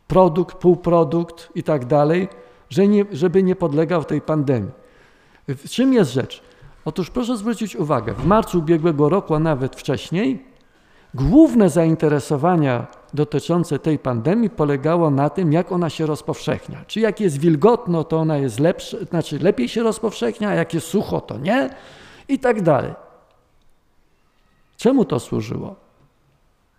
[0.08, 2.28] produkt, półprodukt i tak dalej,
[3.12, 4.72] żeby nie podlegał tej pandemii.
[5.48, 6.51] W czym jest rzecz?
[6.86, 10.46] Otóż proszę zwrócić uwagę, w marcu ubiegłego roku, a nawet wcześniej,
[11.14, 16.78] główne zainteresowania dotyczące tej pandemii polegało na tym, jak ona się rozpowszechnia.
[16.88, 20.88] Czy jak jest wilgotno, to ona jest lepsza, znaczy lepiej się rozpowszechnia, a jak jest
[20.88, 21.70] sucho, to nie
[22.28, 22.94] i tak dalej.
[24.78, 25.76] Czemu to służyło?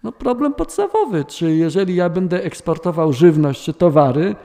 [0.02, 4.36] No problem podstawowy, czy jeżeli ja będę eksportował żywność czy towary,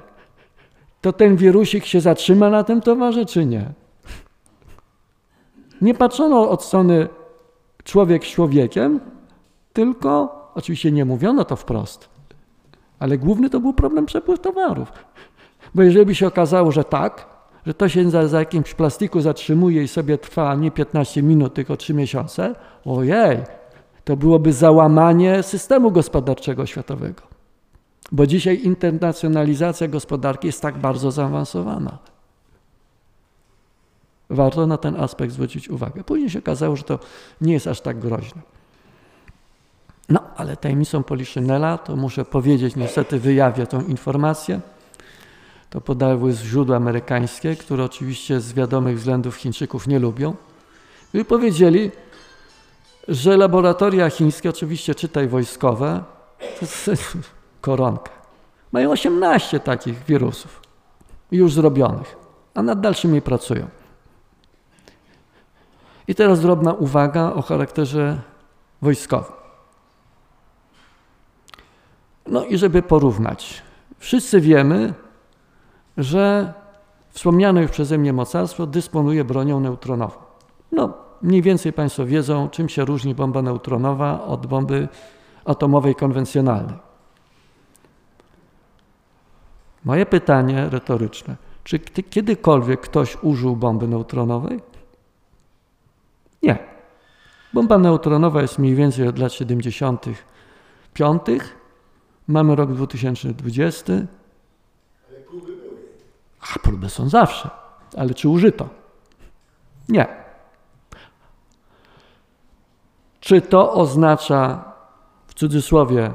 [1.01, 3.71] to ten wirusik się zatrzyma na tym towarze, czy nie?
[5.81, 7.07] Nie patrzono od strony
[7.83, 8.99] człowiek człowiekiem,
[9.73, 12.09] tylko, oczywiście nie mówiono to wprost,
[12.99, 14.91] ale główny to był problem przepływ towarów.
[15.75, 17.25] Bo jeżeli by się okazało, że tak,
[17.65, 21.77] że to się za, za jakimś plastiku zatrzymuje i sobie trwa nie 15 minut, tylko
[21.77, 23.37] 3 miesiące, ojej,
[24.03, 27.21] to byłoby załamanie systemu gospodarczego światowego.
[28.11, 31.97] Bo dzisiaj internacjonalizacja gospodarki jest tak bardzo zaawansowana.
[34.29, 36.03] Warto na ten aspekt zwrócić uwagę.
[36.03, 36.99] Później się okazało, że to
[37.41, 38.41] nie jest aż tak groźne.
[40.09, 44.59] No, ale tajemnicą Poliszynela, to muszę powiedzieć, niestety wyjawię tą informację.
[45.69, 50.35] To podały źródła amerykańskie, które oczywiście z wiadomych względów Chińczyków nie lubią.
[51.13, 51.91] I powiedzieli,
[53.07, 56.03] że laboratoria chińskie, oczywiście czytaj wojskowe,
[56.39, 57.17] to jest
[57.61, 58.11] koronka.
[58.71, 60.61] Mają 18 takich wirusów
[61.31, 62.15] już zrobionych,
[62.53, 63.67] a nad dalszymi pracują.
[66.07, 68.21] I teraz drobna uwaga o charakterze
[68.81, 69.37] wojskowym.
[72.27, 73.61] No i żeby porównać.
[73.99, 74.93] Wszyscy wiemy,
[75.97, 76.53] że
[77.09, 80.15] wspomniane już przeze mnie mocarstwo dysponuje bronią neutronową.
[80.71, 84.87] No, mniej więcej Państwo wiedzą, czym się różni bomba neutronowa od bomby
[85.45, 86.75] atomowej konwencjonalnej.
[89.85, 94.61] Moje pytanie retoryczne: czy kiedykolwiek ktoś użył bomby neutronowej?
[96.47, 96.57] Nie.
[97.53, 101.21] Bomba neutronowa jest mniej więcej od lat 75.
[102.27, 103.93] Mamy rok 2020.
[103.93, 105.77] Ale próby były.
[106.55, 107.49] A próby są zawsze.
[107.97, 108.69] Ale czy użyto?
[109.89, 110.07] Nie.
[113.19, 114.73] Czy to oznacza,
[115.27, 116.11] w cudzysłowie,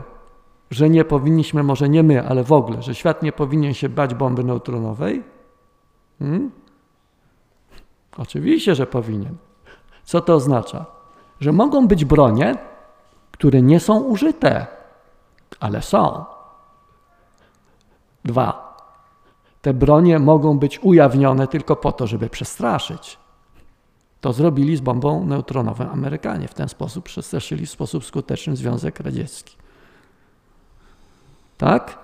[0.71, 4.15] że nie powinniśmy, może nie my, ale w ogóle, że świat nie powinien się bać
[4.15, 5.23] bomby neutronowej?
[6.19, 6.51] Hmm?
[8.19, 9.37] Oczywiście, że powinien.
[10.05, 10.87] Co to oznacza?
[11.41, 12.57] Że mogą być bronie,
[13.31, 14.67] które nie są użyte,
[15.61, 16.25] ale są.
[18.25, 18.77] Dwa.
[19.63, 23.19] Te bronie mogą być ujawnione tylko po to, żeby przestraszyć.
[24.21, 26.49] To zrobili z bombą neutronową Amerykanie.
[26.49, 29.57] W ten sposób przestraszyli w sposób skuteczny Związek Radziecki.
[31.59, 31.99] Tak?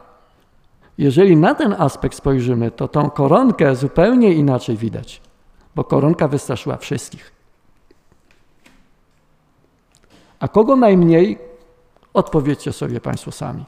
[0.98, 5.20] Jeżeli na ten aspekt spojrzymy, to tą koronkę zupełnie inaczej widać,
[5.74, 7.37] bo koronka wystraszyła wszystkich.
[10.40, 11.38] A kogo najmniej?
[12.14, 13.64] Odpowiedzcie sobie Państwo sami.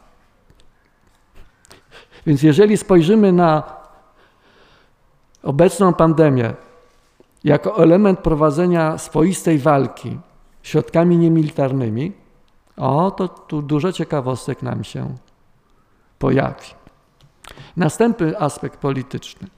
[2.27, 3.63] Więc jeżeli spojrzymy na
[5.43, 6.55] obecną pandemię
[7.45, 10.19] jako element prowadzenia swoistej walki
[10.63, 12.13] środkami niemilitarnymi,
[12.77, 15.15] o, to tu dużo ciekawostek nam się
[16.19, 16.67] pojawi.
[17.77, 19.49] Następny aspekt polityczny.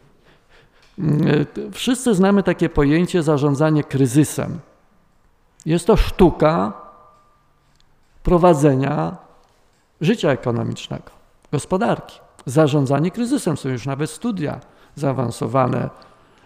[1.73, 4.59] Wszyscy znamy takie pojęcie zarządzanie kryzysem.
[5.67, 6.82] Jest to sztuka
[8.23, 9.17] prowadzenia
[10.01, 11.11] życia ekonomicznego,
[11.53, 12.21] gospodarki.
[12.47, 14.61] Zarządzanie kryzysem są już nawet studia
[14.95, 15.91] zaawansowane,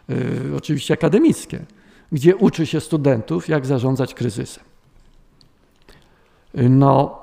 [0.09, 0.17] yy,
[0.57, 1.65] oczywiście akademickie,
[2.13, 4.65] gdzie uczy się studentów, jak zarządzać kryzysem.
[6.55, 7.19] No,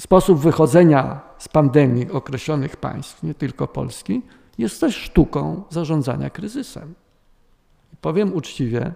[0.00, 4.22] sposób wychodzenia z pandemii określonych państw, nie tylko Polski,
[4.58, 6.94] jest też sztuką zarządzania kryzysem.
[8.00, 8.92] Powiem uczciwie,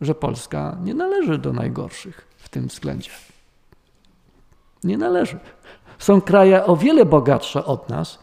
[0.00, 3.10] że Polska nie należy do najgorszych w tym względzie.
[4.86, 5.38] Nie należy.
[5.98, 8.18] Są kraje o wiele bogatsze od nas,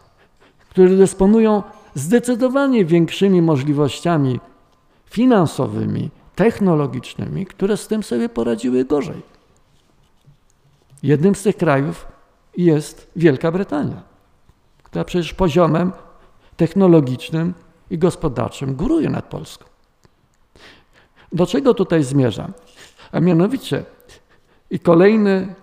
[0.69, 1.63] które dysponują
[1.95, 4.39] zdecydowanie większymi możliwościami
[5.05, 9.21] finansowymi, technologicznymi, które z tym sobie poradziły gorzej.
[11.03, 12.07] Jednym z tych krajów
[12.57, 14.03] jest Wielka Brytania,
[14.83, 15.91] która przecież poziomem
[16.57, 17.53] technologicznym
[17.89, 19.65] i gospodarczym góruje nad Polską.
[21.31, 22.53] Do czego tutaj zmierzam?
[23.11, 23.85] A mianowicie
[24.71, 25.55] I kolejny,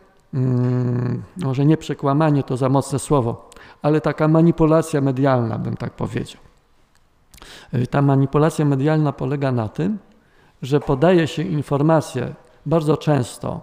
[1.37, 3.51] może nie przekłamanie to za mocne słowo,
[3.83, 6.43] ale taka manipulacja medialna, bym tak powiedział.
[7.75, 9.99] Y, ta manipulacja medialna polega na tym,
[10.63, 12.35] że podaje się informacje
[12.67, 13.61] bardzo często,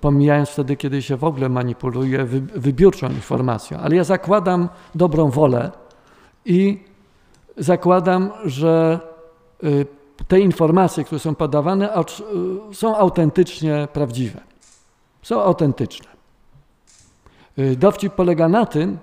[0.00, 5.72] pomijając wtedy, kiedy się w ogóle manipuluje wybiórczą informacją, ale ja zakładam dobrą wolę
[6.44, 6.84] i
[7.56, 9.00] zakładam, że
[9.64, 9.86] y,
[10.28, 11.96] te informacje, które są podawane,
[12.70, 14.47] y, są autentycznie prawdziwe.
[15.28, 16.08] Są autentyczne.
[17.76, 18.98] Dowcip polega na tym,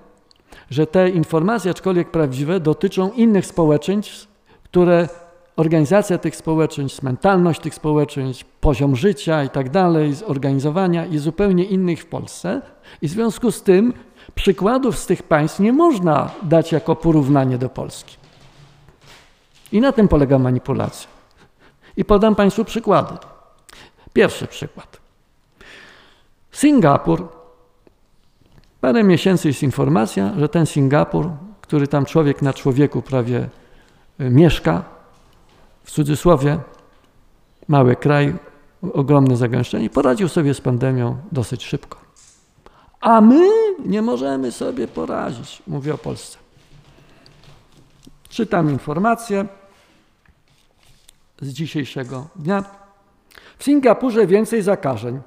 [0.69, 4.27] że te informacje, aczkolwiek prawdziwe, dotyczą innych społeczeństw,
[4.63, 5.09] które
[5.55, 12.01] organizacja tych społeczeństw, mentalność tych społeczeństw, poziom życia i tak dalej, zorganizowania i zupełnie innych
[12.01, 12.61] w Polsce.
[13.01, 13.93] I w związku z tym
[14.35, 18.17] przykładów z tych państw nie można dać jako porównanie do Polski.
[19.71, 21.09] I na tym polega manipulacja.
[21.97, 23.13] I podam Państwu przykłady.
[24.13, 25.04] Pierwszy przykład.
[26.55, 27.27] Singapur
[28.81, 31.29] Parę miesięcy jest informacja, że ten Singapur,
[31.61, 33.49] który tam człowiek na człowieku prawie
[34.19, 34.83] e, mieszka,
[35.83, 36.59] w cudzysłowie,
[37.67, 38.35] mały kraj,
[38.93, 41.97] ogromne zagęszczenie, poradził sobie z pandemią dosyć szybko.
[43.01, 43.49] A my
[43.85, 46.37] nie możemy sobie poradzić, mówię o Polsce.
[48.29, 49.45] Czytam informację
[51.41, 52.63] z dzisiejszego dnia.
[53.57, 55.21] W Singapurze więcej zakażeń.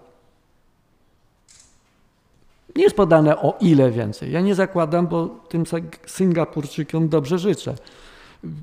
[2.78, 4.32] Nie jest podane o ile więcej.
[4.32, 5.64] Ja nie zakładam, bo tym
[6.06, 7.74] Singapurczykom dobrze życzę.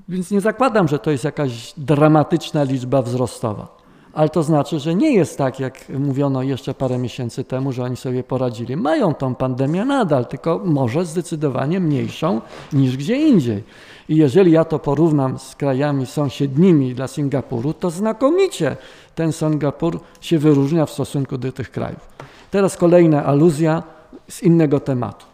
[0.10, 3.78] Więc nie zakładam, że to jest jakaś dramatyczna liczba wzrostowa.
[4.14, 7.96] Ale to znaczy, że nie jest tak, jak mówiono jeszcze parę miesięcy temu, że oni
[7.96, 8.78] sobie poradzili.
[8.78, 12.42] Mają tą pandemię nadal, tylko może zdecydowanie mniejszą
[12.74, 13.64] niż gdzie indziej.
[14.10, 18.78] I jeżeli ja to porównam z krajami sąsiednimi dla Singapuru, to znakomicie
[19.16, 22.10] ten Singapur się wyróżnia w stosunku do tych krajów.
[22.52, 23.84] Teraz kolejna aluzja
[24.30, 25.26] z innego tematu.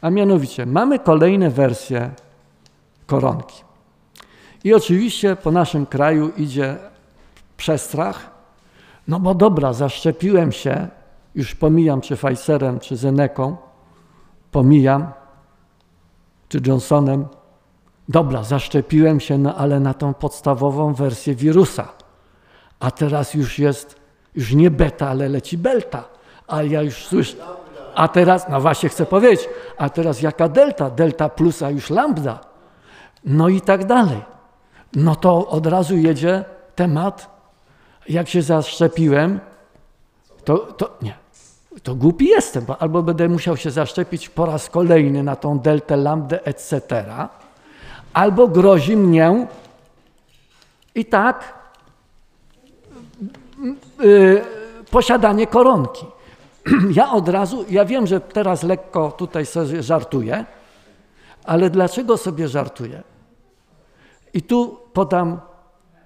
[0.00, 2.10] A mianowicie mamy kolejne wersje
[3.06, 3.62] koronki.
[4.64, 6.76] I oczywiście po naszym kraju idzie
[7.56, 8.30] przestrach,
[9.08, 10.88] no bo dobra, zaszczepiłem się,
[11.34, 13.56] już pomijam czy Pfizerem, czy Zeneką,
[14.50, 15.12] pomijam,
[16.48, 17.26] czy Johnsonem.
[18.08, 21.88] Dobra, zaszczepiłem się, no ale na tą podstawową wersję wirusa.
[22.80, 23.96] A teraz już jest,
[24.34, 26.04] już nie beta, ale leci belta.
[26.48, 27.36] A ja już słyszę,
[27.94, 30.90] a teraz, no właśnie chcę powiedzieć, a teraz jaka delta?
[30.90, 32.40] Delta plus, a już lambda.
[33.24, 34.22] No i tak dalej.
[34.92, 36.44] No to od razu jedzie
[36.76, 37.30] temat,
[38.08, 39.40] jak się zaszczepiłem,
[40.44, 41.14] to, to nie,
[41.82, 45.96] to głupi jestem, bo albo będę musiał się zaszczepić po raz kolejny na tą deltę,
[45.96, 47.04] lambdę, etc.,
[48.12, 49.46] albo grozi mnie
[50.94, 51.54] i tak
[53.98, 54.44] yy,
[54.90, 56.06] posiadanie koronki.
[56.98, 60.44] ja od razu, ja wiem, że teraz lekko tutaj sobie żartuję,
[61.44, 63.02] ale dlaczego sobie żartuję?
[64.34, 65.40] I tu podam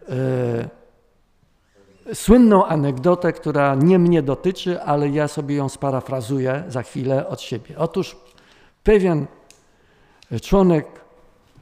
[0.08, 7.40] e, słynną anegdotę, która nie mnie dotyczy, ale ja sobie ją sparafrazuję za chwilę od
[7.40, 7.78] siebie.
[7.78, 8.16] Otóż
[8.82, 9.26] pewien
[10.42, 10.86] członek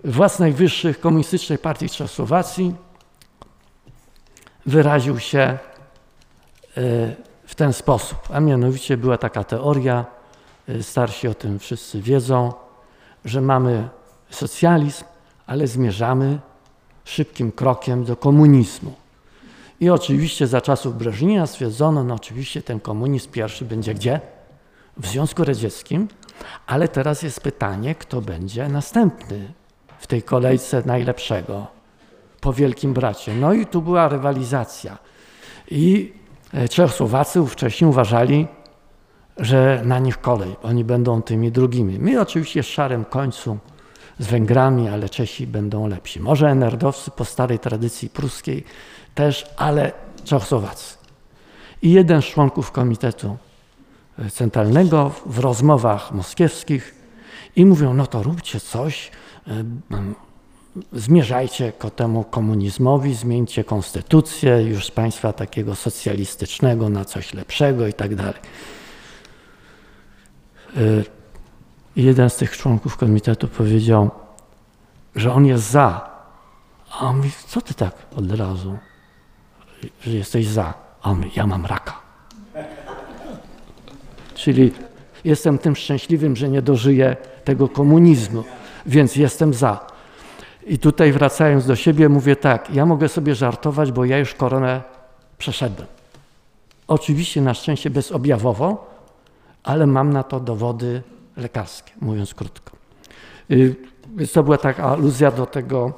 [0.05, 2.75] władz najwyższych Komunistycznej Partii Czechosłowacji
[4.67, 5.59] wyraził się
[6.77, 7.15] e,
[7.47, 8.19] w ten sposób.
[8.33, 10.05] A mianowicie była taka teoria,
[10.69, 12.53] y, starsi o tym wszyscy wiedzą,
[13.25, 13.89] że mamy
[14.31, 15.05] socjalizm,
[15.47, 16.39] ale zmierzamy
[17.05, 18.95] szybkim krokiem do komunizmu.
[19.81, 24.21] I oczywiście za czasów Breżnina stwierdzono, no oczywiście ten komunizm pierwszy będzie gdzie?
[24.97, 26.09] W Związku Radzieckim,
[26.67, 29.53] ale teraz jest pytanie, kto będzie następny
[29.99, 31.67] w tej kolejce najlepszego
[32.41, 33.35] po Wielkim Bracie.
[33.35, 34.99] No i tu była rywalizacja.
[35.71, 36.13] I
[36.71, 38.47] Czechosłowacy wcześniej uważali,
[39.37, 41.99] że na nich kolej, oni będą tymi drugimi.
[41.99, 43.59] My oczywiście w szarym końcu
[44.19, 46.21] z Węgrami, ale Czesi będą lepsi.
[46.21, 48.65] Może enerdowcy po starej tradycji pruskiej
[49.15, 49.93] też, ale
[50.25, 50.97] Czechosłowacy.
[51.83, 53.37] I jeden z członków Komitetu
[54.33, 56.95] Centralnego w rozmowach moskiewskich
[57.57, 59.11] i mówią, no to róbcie coś,
[59.47, 59.51] e,
[60.93, 67.93] zmierzajcie ku temu komunizmowi, zmieńcie konstytucję już z państwa takiego socjalistycznego na coś lepszego i
[67.93, 68.41] tak dalej.
[70.77, 71.05] Y,
[71.97, 74.11] jeden z tych członków komitetu powiedział,
[75.17, 76.11] że on jest za.
[76.91, 78.79] A on mówi, co ty tak od razu,
[80.01, 80.75] że jesteś za?
[81.03, 82.01] A on mówi, ja mam raka.
[84.35, 84.73] Czyli
[85.25, 88.45] jestem tym szczęśliwym, że nie dożyję tego komunizmu,
[88.87, 89.94] więc jestem za.
[90.67, 94.83] I tutaj wracając do siebie, mówię tak, ja mogę sobie żartować, bo ja już koronę
[95.39, 95.89] przeszedłem.
[96.89, 98.91] Oczywiście na szczęście bezobjawowo,
[99.63, 101.03] ale mam na to dowody
[101.37, 102.77] lekarskie, mówiąc krótko.
[103.51, 103.77] Y,
[104.17, 105.93] więc to była taka aluzja do tego,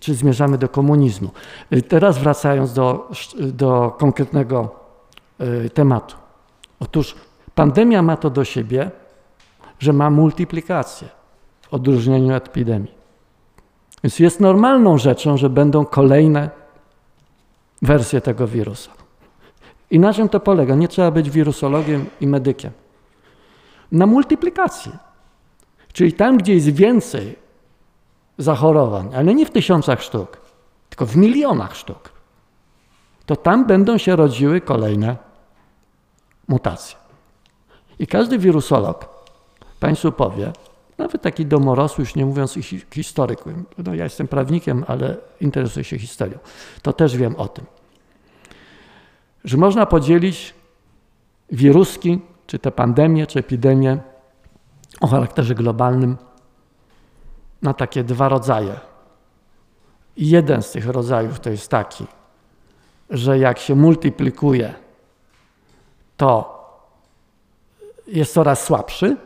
[0.00, 1.30] czy zmierzamy do komunizmu.
[1.72, 4.68] Y, teraz wracając do, do konkretnego
[5.40, 6.16] y, tematu.
[6.80, 7.14] Otóż
[7.54, 8.90] pandemia ma to do siebie,
[9.78, 11.08] że ma multiplikację
[11.62, 13.03] w odróżnieniu od epidemii.
[14.04, 16.50] Więc jest normalną rzeczą, że będą kolejne
[17.82, 18.90] wersje tego wirusa.
[19.90, 20.74] I na czym to polega?
[20.74, 22.72] Nie trzeba być wirusologiem i medykiem.
[23.92, 24.92] Na multiplikacji.
[25.92, 27.36] Czyli tam, gdzie jest więcej
[28.38, 30.40] zachorowań, ale nie w tysiącach sztuk,
[30.88, 32.12] tylko w milionach sztuk,
[33.26, 35.16] to tam będą się rodziły kolejne
[36.48, 36.96] mutacje.
[37.98, 39.08] I każdy wirusolog
[39.80, 40.52] Państwu powie,
[40.98, 42.58] nawet taki domorosły, już nie mówiąc
[42.94, 43.44] historyk,
[43.78, 46.38] no ja jestem prawnikiem, ale interesuję się historią,
[46.82, 47.66] to też wiem o tym,
[49.44, 50.54] że można podzielić
[51.50, 53.98] wiruski, czy te pandemie, czy epidemie
[55.00, 56.16] o charakterze globalnym
[57.62, 58.80] na takie dwa rodzaje.
[60.16, 62.06] Jeden z tych rodzajów to jest taki,
[63.10, 64.74] że jak się multiplikuje,
[66.16, 66.54] to
[68.06, 69.16] jest coraz słabszy.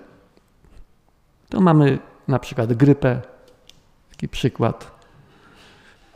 [1.49, 3.21] To mamy na przykład grypę,
[4.11, 4.91] taki przykład.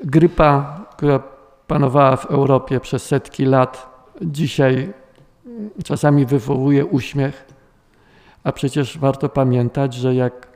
[0.04, 1.22] Grypa, która
[1.66, 4.92] panowała w Europie przez setki lat, dzisiaj
[5.84, 7.46] czasami wywołuje uśmiech,
[8.44, 10.48] a przecież warto pamiętać, że jak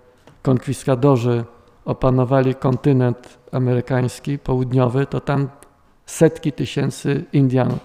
[0.43, 1.45] konkwistadorzy
[1.85, 5.49] opanowali kontynent amerykański, południowy, to tam
[6.07, 7.79] setki tysięcy Indian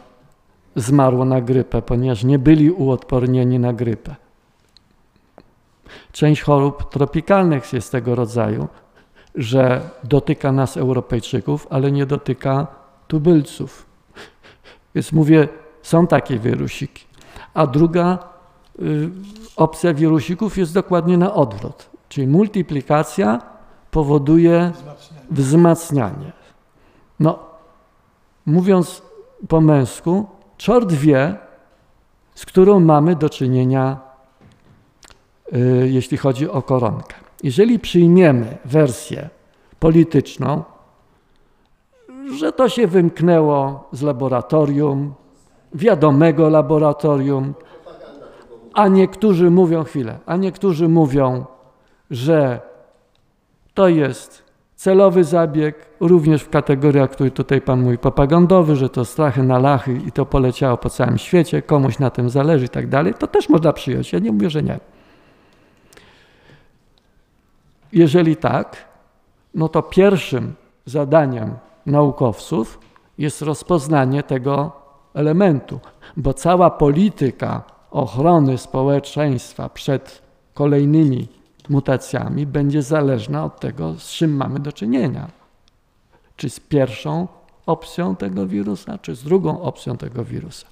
[0.76, 4.16] zmarło na grypę, ponieważ nie byli uodpornieni na grypę.
[6.12, 8.68] Część chorób tropikalnych jest tego rodzaju,
[9.36, 12.68] że dotyka nas Europejczyków, ale nie dotyka
[13.08, 13.86] tubylców.
[14.96, 15.48] Więc mówię,
[15.82, 17.06] są takie wirusiki.
[17.54, 18.20] A druga
[18.80, 19.10] y,
[19.56, 23.42] opcja wirusików jest dokładnie na odwrót, czyli multiplikacja
[23.92, 24.72] powoduje
[25.32, 26.32] wzmacnianie.
[27.20, 27.40] No,
[28.46, 29.02] mówiąc
[29.48, 30.26] po męsku,
[30.58, 31.36] czort wie,
[32.36, 34.00] z którą mamy do czynienia,
[35.86, 37.16] jeśli chodzi o koronkę.
[37.44, 39.30] Jeżeli przyjmiemy wersję
[39.80, 40.64] polityczną,
[42.40, 45.14] że to się wymknęło z laboratorium,
[45.74, 47.54] wiadomego laboratorium,
[48.74, 51.46] a niektórzy mówią, chwilę, a niektórzy mówią,
[52.12, 52.60] że
[53.74, 54.44] to jest
[54.76, 60.00] celowy zabieg, również w kategoriach, który tutaj Pan mówi, propagandowy, że to strachy na lachy
[60.08, 63.50] i to poleciało po całym świecie, komuś na tym zależy i tak dalej, to też
[63.50, 64.14] można przyjąć.
[64.14, 64.80] Ja nie mówię, że nie.
[67.94, 68.78] Jeżeli tak,
[69.54, 70.54] no to pierwszym
[70.86, 72.80] zadaniem naukowców
[73.18, 74.72] jest rozpoznanie tego
[75.14, 75.80] elementu,
[76.18, 80.22] bo cała polityka ochrony społeczeństwa przed
[80.54, 81.28] kolejnymi
[81.70, 85.28] mutacjami będzie zależna od tego, z czym mamy do czynienia.
[86.36, 87.28] Czy z pierwszą
[87.66, 90.68] opcją tego wirusa, czy z drugą opcją tego wirusa.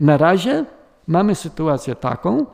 [0.00, 0.64] Na razie
[1.06, 2.46] mamy sytuację taką,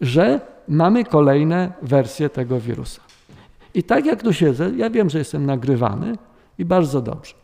[0.00, 3.02] że mamy kolejne wersje tego wirusa.
[3.74, 6.16] I tak jak tu siedzę, ja wiem, że jestem nagrywany
[6.58, 7.34] i bardzo dobrze.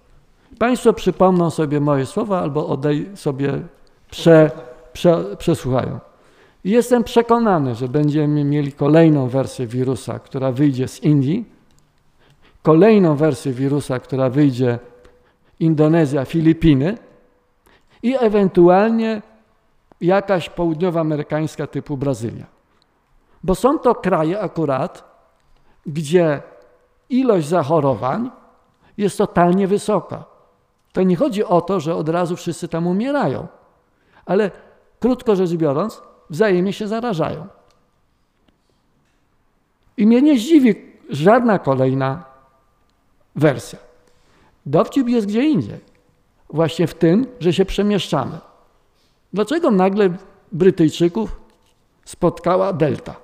[0.58, 3.62] Państwo przypomną sobie moje słowa albo odej sobie
[4.10, 4.50] prze,
[4.92, 6.00] prze, przesłuchają.
[6.64, 11.44] Jestem przekonany, że będziemy mieli kolejną wersję wirusa, która wyjdzie z Indii,
[12.62, 14.78] kolejną wersję wirusa, która wyjdzie
[15.60, 16.98] Indonezja, Filipiny
[18.02, 19.22] i ewentualnie
[20.00, 22.53] jakaś południowoamerykańska typu Brazylia.
[23.44, 25.04] Bo są to kraje akurat,
[25.86, 26.42] gdzie
[27.08, 28.30] ilość zachorowań
[28.96, 30.24] jest totalnie wysoka.
[30.92, 33.46] To nie chodzi o to, że od razu wszyscy tam umierają,
[34.26, 34.50] ale
[35.00, 37.46] krótko rzecz biorąc, wzajemnie się zarażają.
[39.96, 40.74] I mnie nie zdziwi
[41.10, 42.24] żadna kolejna
[43.36, 43.78] wersja.
[44.66, 45.80] Dowcip jest gdzie indziej.
[46.50, 48.38] Właśnie w tym, że się przemieszczamy.
[49.32, 50.10] Dlaczego nagle
[50.52, 51.40] Brytyjczyków
[52.04, 53.23] spotkała delta?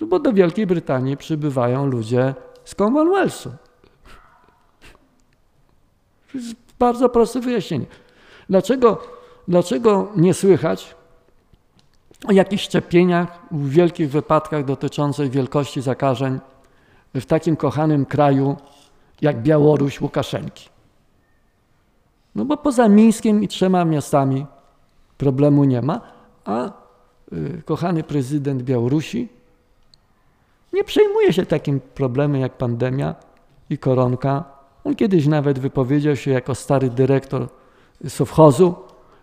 [0.00, 2.34] No bo do Wielkiej Brytanii przybywają ludzie
[2.64, 3.50] z Commonwealthu.
[6.32, 7.86] To jest bardzo proste wyjaśnienie.
[8.48, 9.02] Dlaczego,
[9.48, 10.96] dlaczego nie słychać
[12.26, 16.38] o jakichś szczepieniach w wielkich wypadkach dotyczących wielkości zakażeń
[17.14, 18.56] w takim kochanym kraju
[19.20, 20.68] jak Białoruś Łukaszenki?
[22.34, 24.46] No bo poza Mińskiem i trzema miastami
[25.18, 26.00] problemu nie ma,
[26.44, 26.72] a
[27.32, 29.37] y, kochany prezydent Białorusi
[30.72, 33.14] nie przejmuje się takim problemem jak pandemia
[33.70, 34.44] i koronka.
[34.84, 37.46] On kiedyś nawet wypowiedział się jako stary dyrektor
[38.08, 38.74] sowchozu,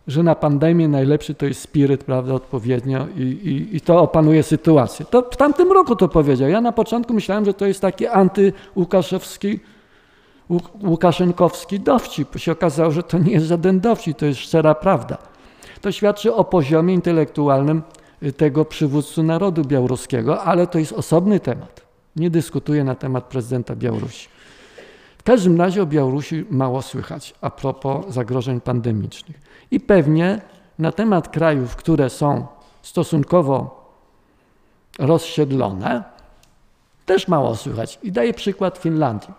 [0.08, 5.06] że na pandemię najlepszy to jest spiryt, prawda, odpowiednio i, i, i to opanuje sytuację.
[5.06, 6.50] To w tamtym roku to powiedział.
[6.50, 9.60] Ja na początku myślałem, że to jest taki antyłukaszewski,
[10.84, 12.38] łukaszenkowski dowcip.
[12.38, 15.18] Się okazało, że to nie jest żaden dowcip, to jest szczera prawda.
[15.82, 17.82] To świadczy o poziomie intelektualnym
[18.34, 21.82] tego przywódcy narodu białoruskiego, ale to jest osobny temat.
[22.15, 24.28] Nie dyskutuję na temat prezydenta Białorusi.
[25.17, 29.41] W każdym razie o Białorusi mało słychać a propos zagrożeń pandemicznych.
[29.71, 30.41] I pewnie
[30.80, 32.47] na temat krajów, które są
[32.82, 33.86] stosunkowo
[34.99, 36.03] rozsiedlone,
[37.05, 37.99] też mało słychać.
[38.03, 39.34] I daję przykład Finlandii.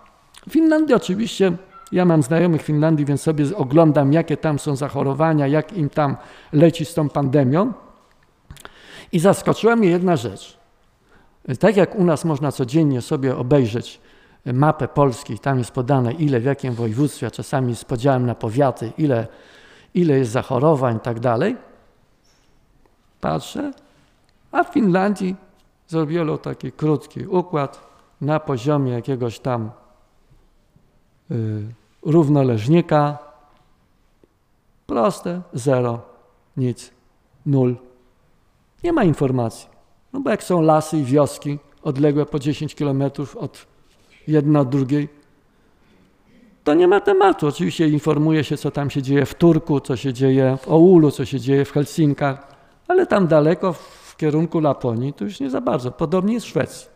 [0.48, 1.52] W Finlandii oczywiście,
[1.92, 6.16] ja mam znajomych Finlandii, więc sobie oglądam, jakie tam są zachorowania, jak im tam
[6.52, 7.72] leci z tą pandemią.
[9.12, 10.58] I zaskoczyła mnie jedna rzecz.
[11.60, 14.00] Tak jak u nas można codziennie sobie obejrzeć
[14.52, 18.92] mapę Polski, tam jest podane ile w jakim województwie, a czasami z podziałem na powiaty,
[18.98, 19.26] ile,
[19.94, 21.56] ile jest zachorowań i tak dalej.
[23.20, 23.72] Patrzę,
[24.52, 25.36] a w Finlandii
[25.88, 27.80] zrobiono taki krótki układ
[28.20, 29.70] na poziomie jakiegoś tam
[31.30, 31.66] y,
[32.02, 33.18] równoleżnika.
[34.86, 36.00] Proste, zero,
[36.56, 36.90] nic,
[37.46, 37.76] nul.
[38.86, 39.68] Nie ma informacji.
[40.12, 43.66] No bo jak są lasy i wioski odległe po 10 kilometrów od
[44.28, 45.08] jedna od drugiej,
[46.64, 47.46] to nie ma tematu.
[47.46, 51.24] Oczywiście informuje się, co tam się dzieje w Turku, co się dzieje w Oulu, co
[51.24, 52.56] się dzieje w Helsinkach,
[52.88, 55.90] ale tam daleko w kierunku Laponii to już nie za bardzo.
[55.90, 56.88] Podobnie jest w Szwecji.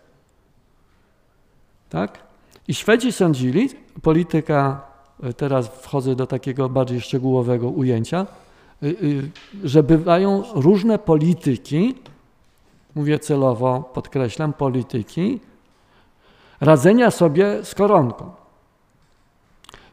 [1.89, 2.19] Tak?
[2.69, 3.69] I Szwedzi sądzili,
[4.03, 4.83] polityka,
[5.23, 8.27] e, teraz wchodzę do takiego bardziej szczegółowego ujęcia,
[9.65, 11.95] że bywają różne polityki,
[12.95, 15.41] mówię celowo, podkreślam, polityki,
[16.61, 18.33] radzenia sobie z koronką.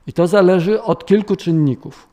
[0.08, 2.08] I to zależy od kilku czynników.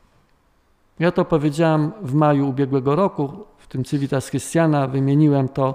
[0.98, 5.74] Ja to powiedziałem w maju ubiegłego roku, w tym Civitas Christiana wymieniłem to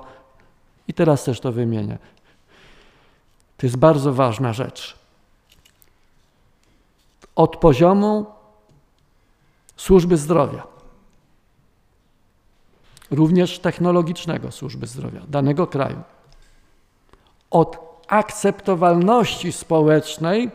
[0.88, 1.97] i teraz też to wymienię.
[3.58, 4.97] To jest bardzo ważna rzecz.
[7.36, 8.26] Od poziomu
[9.78, 10.68] służby zdrowia,
[13.12, 16.01] również technologicznego służby zdrowia danego kraju,
[17.51, 20.51] od akceptowalności społecznej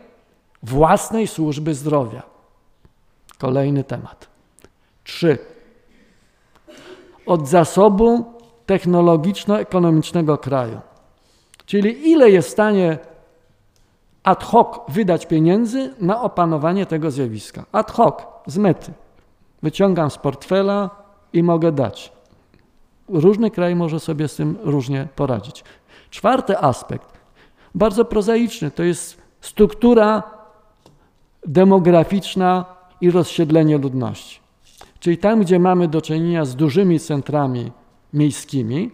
[0.63, 2.23] własnej służby zdrowia.
[3.39, 4.29] Kolejny temat.
[5.05, 5.39] Trzy.
[7.27, 8.35] Od zasobu
[8.67, 10.81] technologiczno-ekonomicznego kraju.
[11.67, 12.99] Czyli ile jest w stanie
[14.23, 17.65] ad hoc wydać pieniędzy na opanowanie tego zjawiska.
[17.73, 18.15] Ad hoc,
[18.47, 18.93] z mety.
[19.63, 20.91] Wyciągam z portfela
[21.33, 22.13] i mogę dać.
[23.09, 25.65] Różny kraj może sobie z tym różnie poradzić.
[26.11, 27.15] Czwarty aspekt
[27.75, 28.71] bardzo prozaiczny.
[28.71, 30.23] To jest struktura
[31.47, 32.65] demograficzna
[33.01, 34.41] i rozsiedlenie ludności.
[35.01, 37.73] Czyli tam, gdzie mamy do czynienia z dużymi centrami
[38.13, 38.91] miejskimi,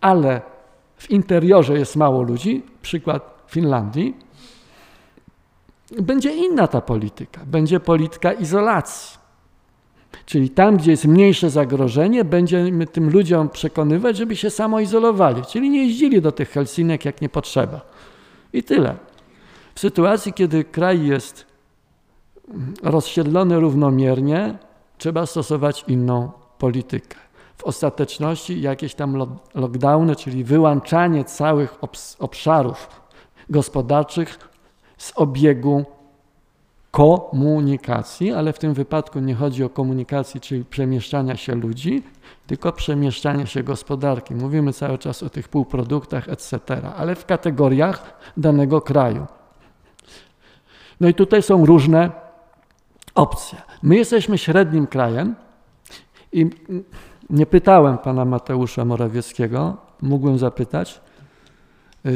[0.00, 0.40] ale
[0.96, 4.16] w interiorze jest mało ludzi, przykład Finlandii,
[6.02, 7.40] będzie inna ta polityka.
[7.46, 9.18] Będzie polityka izolacji.
[10.26, 15.42] Czyli tam, gdzie jest mniejsze zagrożenie, będziemy tym ludziom przekonywać, żeby się samoizolowali.
[15.44, 17.80] Czyli nie jeździli do tych Helsinek, jak nie potrzeba.
[18.52, 18.96] I tyle.
[19.74, 21.46] W sytuacji, kiedy kraj jest
[22.82, 24.58] rozsiedlony równomiernie,
[24.98, 27.16] trzeba stosować inną politykę.
[27.56, 29.16] W ostateczności jakieś tam
[29.54, 31.74] lockdowny, czyli wyłączanie całych
[32.18, 32.88] obszarów
[33.50, 34.38] gospodarczych
[34.98, 35.84] z obiegu
[36.96, 42.02] komunikacji, ale w tym wypadku nie chodzi o komunikację, czyli przemieszczania się ludzi,
[42.46, 44.34] tylko przemieszczania się gospodarki.
[44.34, 46.58] Mówimy cały czas o tych półproduktach, etc.,
[46.96, 49.26] ale w kategoriach danego kraju.
[51.00, 52.10] No i tutaj są różne
[53.14, 53.58] opcje.
[53.82, 55.34] My jesteśmy średnim krajem
[56.32, 56.50] i
[57.30, 61.00] nie pytałem pana Mateusza Morawieckiego, mógłbym zapytać,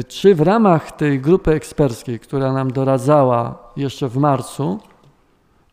[0.07, 4.79] czy w ramach tej grupy eksperckiej, która nam doradzała jeszcze w marcu,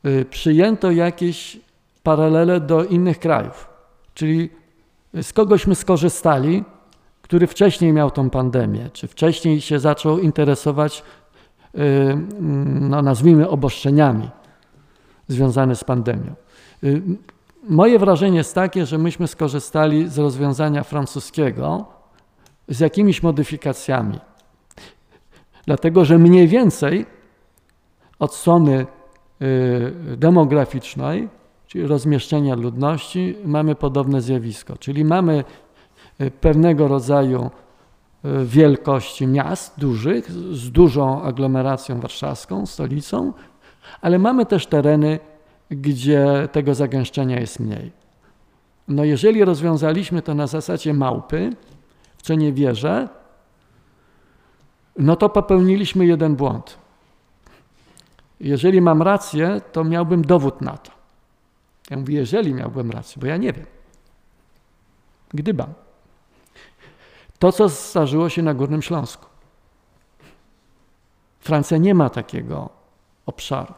[0.07, 1.61] y, przyjęto jakieś
[2.03, 3.69] paralele do innych krajów?
[4.15, 4.51] Czyli
[5.23, 6.65] z kogośmy skorzystali,
[7.23, 11.03] który wcześniej miał tą pandemię, czy wcześniej się zaczął interesować,
[11.75, 11.79] y,
[12.81, 14.31] no nazwijmy, obostrzeniami
[15.29, 16.35] związane z pandemią.
[17.69, 21.98] Moje wrażenie jest takie, że myśmy skorzystali z rozwiązania francuskiego,
[22.69, 24.19] z jakimiś modyfikacjami.
[25.67, 27.07] Dlatego, że mniej więcej
[28.19, 28.87] od strony
[29.43, 31.29] y, demograficznej,
[31.67, 34.77] czyli rozmieszczenia ludności, mamy podobne zjawisko.
[34.77, 35.45] Czyli mamy
[36.21, 37.51] y, pewnego rodzaju
[38.25, 43.33] y, wielkości miast dużych, z dużą aglomeracją warszawską, stolicą,
[44.01, 45.19] ale mamy też tereny
[45.71, 47.93] gdzie tego zagęszczenia jest mniej.
[48.89, 51.51] No jeżeli rozwiązaliśmy to na zasadzie małpy,
[52.19, 53.09] w co nie wierzę,
[54.99, 56.79] no to popełniliśmy jeden błąd.
[58.41, 60.91] Jeżeli mam rację, to miałbym dowód na to.
[61.91, 63.67] Ja mówię, jeżeli miałbym rację, bo ja nie wiem.
[65.29, 65.75] Gdybam.
[67.39, 69.27] To, co zdarzyło się na Górnym Śląsku.
[71.41, 72.69] Francja nie ma takiego
[73.27, 73.75] obszaru.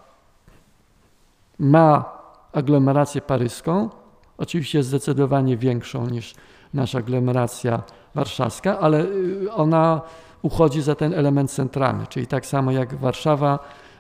[1.59, 2.18] Ma
[2.53, 3.91] aglomerację paryską,
[4.38, 6.34] oczywiście zdecydowanie większą niż
[6.74, 7.82] nasza aglomeracja
[8.14, 10.00] warszawska, ale y, ona
[10.42, 13.58] uchodzi za ten element centralny, czyli tak samo jak Warszawa,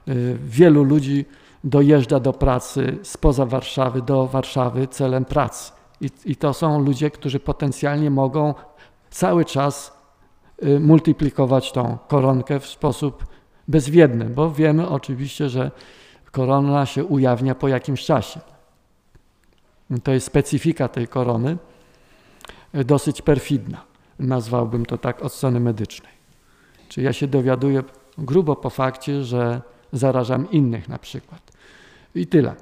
[0.08, 1.24] y, wielu ludzi
[1.64, 5.72] dojeżdża do pracy spoza Warszawy do Warszawy celem pracy.
[6.00, 8.54] I, I, to są ludzie, którzy potencjalnie mogą
[9.10, 9.98] cały czas
[10.62, 13.24] y, multiplikować tą koronkę w sposób
[13.68, 15.70] bezwiedny, bo wiemy oczywiście, że
[16.30, 18.40] korona się ujawnia po jakimś czasie.
[20.02, 21.56] To jest specyfika tej korony,
[22.74, 23.89] dosyć perfidna.
[24.20, 26.12] Nazwałbym to tak od strony medycznej.
[26.88, 27.82] Czyli ja się dowiaduję
[28.18, 29.62] grubo po fakcie, że
[29.92, 31.52] zarażam innych na przykład.
[32.14, 32.54] I tyle.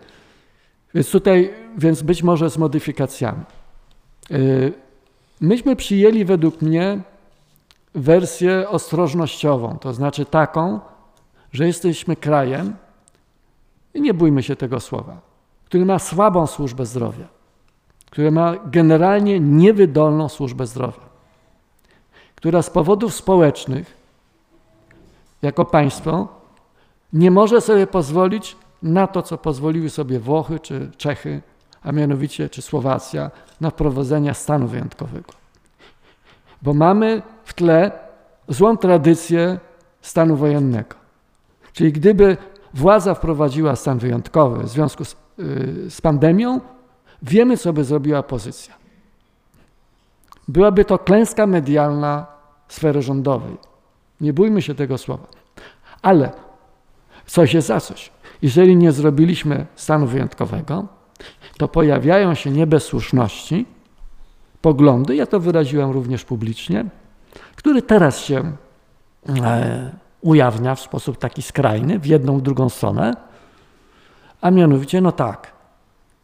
[0.95, 3.45] Więc tutaj, więc być może z modyfikacjami.
[4.31, 4.73] Y,
[5.41, 7.01] myśmy przyjęli według mnie
[7.95, 10.81] wersję ostrożnościową, to znaczy taką,
[11.53, 12.77] że jesteśmy krajem,
[13.95, 15.21] i nie bójmy się tego słowa,
[15.65, 17.29] który ma słabą służbę zdrowia,
[18.11, 21.08] który ma generalnie niewydolną służbę zdrowia,
[22.39, 23.97] która z powodów społecznych,
[25.43, 26.29] jako państwo,
[27.13, 31.43] nie może sobie pozwolić na to, co pozwoliły sobie Włochy czy Czechy,
[31.83, 33.31] a mianowicie czy Słowacja,
[33.61, 35.33] na wprowadzenie stanu wyjątkowego.
[36.63, 37.93] Bo mamy w tle
[38.49, 39.59] złą tradycję
[40.03, 40.95] stanu wojennego.
[41.73, 42.37] Czyli gdyby
[42.75, 46.61] władza wprowadziła stan wyjątkowy w związku z, yy, z pandemią,
[47.23, 48.78] wiemy, co by zrobiła opozycja.
[50.49, 52.27] Byłaby to klęska medialna
[52.69, 53.57] sfery rządowej.
[54.21, 55.27] Nie bójmy się tego słowa.
[56.03, 56.31] Ale
[57.27, 58.11] coś jest za coś.
[58.43, 60.87] Jeżeli nie zrobiliśmy stanu wyjątkowego,
[61.59, 63.67] to pojawiają się nie bez słuszności
[64.63, 66.85] poglądy, ja to wyraziłem również publicznie,
[67.57, 68.53] który teraz się
[69.43, 69.91] e,
[70.21, 73.15] ujawnia w sposób taki skrajny, w jedną, w drugą stronę,
[74.41, 75.53] a mianowicie, no tak,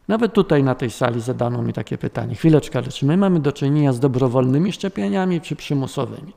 [0.08, 3.52] nawet tutaj na tej sali zadano mi takie pytanie, chwileczkę, ale czy my mamy do
[3.52, 6.32] czynienia z dobrowolnymi szczepieniami czy przymusowymi?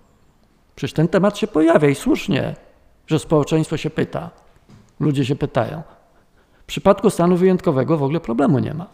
[0.76, 2.55] Przecież ten temat się pojawia i słusznie,
[3.07, 4.30] że społeczeństwo się pyta.
[4.99, 5.82] Ludzie się pytają.
[6.63, 8.88] W przypadku stanu wyjątkowego w ogóle problemu nie ma.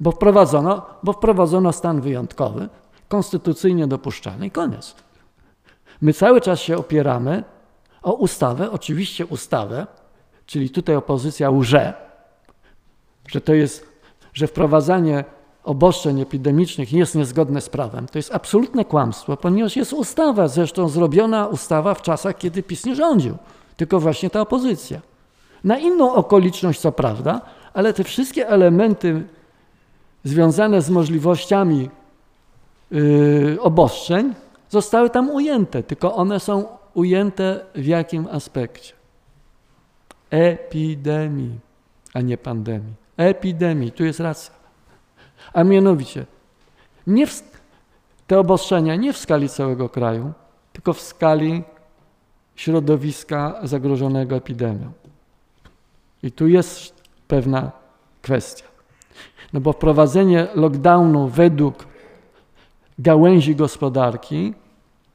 [0.00, 2.68] Bo wprowadzono, bo wprowadzono stan wyjątkowy,
[3.08, 4.94] konstytucyjnie dopuszczalny i koniec.
[6.00, 7.44] My cały czas się opieramy
[8.02, 9.86] o ustawę, oczywiście ustawę,
[10.46, 12.07] czyli tutaj opozycja łże,
[13.28, 13.86] że to jest,
[14.32, 15.24] że wprowadzanie
[15.64, 18.06] obostrzeń epidemicznych jest niezgodne z prawem.
[18.06, 22.94] To jest absolutne kłamstwo, ponieważ jest ustawa, zresztą zrobiona ustawa w czasach, kiedy PiS nie
[22.94, 23.36] rządził
[23.78, 25.00] tylko właśnie ta opozycja.
[25.64, 27.40] Na inną okoliczność, co prawda,
[27.74, 29.22] ale te wszystkie elementy
[30.24, 31.90] związane z możliwościami
[32.90, 34.34] yy, obostrzeń
[34.68, 38.92] zostały tam ujęte, tylko one są ujęte w jakim aspekcie?
[40.30, 41.58] Epidemii,
[42.14, 42.94] a nie pandemii.
[43.18, 44.54] Epidemii, tu jest racja.
[45.52, 46.26] A mianowicie,
[47.06, 47.42] nie w,
[48.26, 50.32] te obostrzenia nie w skali całego kraju,
[50.72, 51.64] tylko w skali
[52.56, 54.92] środowiska zagrożonego epidemią.
[56.22, 57.72] I tu jest pewna
[58.22, 58.66] kwestia.
[59.52, 61.86] No bo wprowadzenie lockdownu według
[62.98, 64.54] gałęzi gospodarki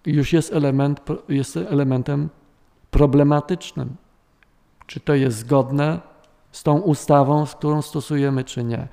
[0.05, 2.29] już jest, element, jest elementem
[2.91, 3.95] problematycznym.
[4.87, 5.99] Czy to jest zgodne
[6.53, 8.87] z tą ustawą, z którą stosujemy, czy nie.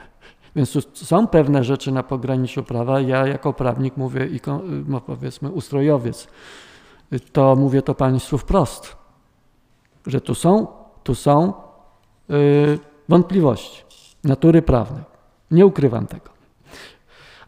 [0.56, 3.00] Więc tu są pewne rzeczy na pograniczu prawa.
[3.00, 4.40] Ja jako prawnik mówię i
[4.88, 6.28] no powiedzmy ustrojowiec,
[7.32, 8.96] to mówię to Państwu wprost,
[10.06, 10.66] że tu są,
[11.02, 11.52] tu są
[12.28, 13.84] yy, wątpliwości
[14.24, 15.04] natury prawnej.
[15.50, 16.30] Nie ukrywam tego.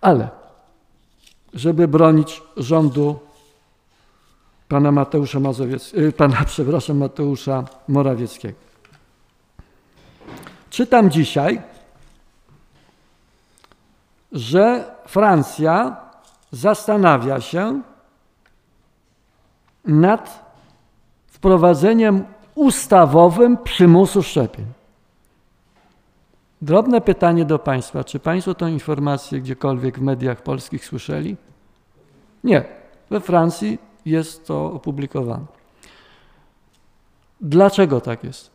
[0.00, 0.28] Ale
[1.54, 3.18] żeby bronić rządu
[4.68, 8.71] pana Mateusza Mazowieckiego, yy, pana, przepraszam, Mateusza Morawieckiego.
[10.72, 11.62] Czytam dzisiaj,
[14.32, 15.96] że Francja
[16.52, 17.82] zastanawia się,
[19.84, 20.54] nad
[21.26, 24.64] wprowadzeniem ustawowym przymusu szczepień.
[26.62, 28.04] Drobne pytanie do Państwa.
[28.04, 31.36] Czy Państwo tę informację gdziekolwiek w mediach polskich słyszeli?
[32.44, 32.64] Nie.
[33.10, 35.44] We Francji jest to opublikowane.
[37.40, 38.51] Dlaczego tak jest?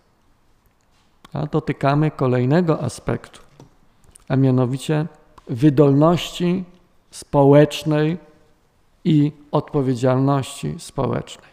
[1.38, 3.40] A dotykamy kolejnego aspektu,
[4.30, 5.06] a mianowicie
[5.50, 6.64] wydolności
[7.12, 8.18] społecznej
[9.04, 11.52] i odpowiedzialności społecznej.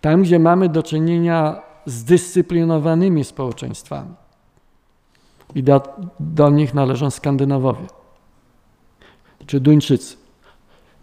[0.00, 4.14] Tam, gdzie mamy do czynienia zdyscyplinowanymi społeczeństwami,
[5.54, 5.82] i do,
[6.20, 7.86] do nich należą Skandynawowie
[9.46, 10.16] czy Duńczycy.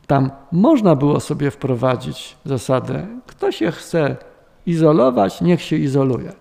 [0.07, 4.17] Tam można było sobie wprowadzić zasadę, kto się chce
[4.65, 6.33] izolować, niech się izoluje.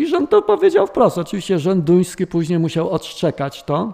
[0.00, 1.18] I rząd to powiedział wprost.
[1.18, 3.92] Oczywiście rząd duński później musiał odszczekać to,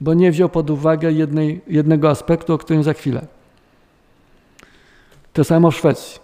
[0.00, 3.26] bo nie wziął pod uwagę jednej, jednego aspektu, o którym za chwilę.
[5.32, 6.20] To samo w Szwecji.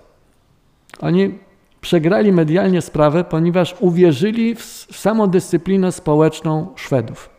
[1.01, 1.39] Oni
[1.81, 4.63] przegrali medialnie sprawę, ponieważ uwierzyli w
[4.93, 7.31] samodyscyplinę społeczną Szwedów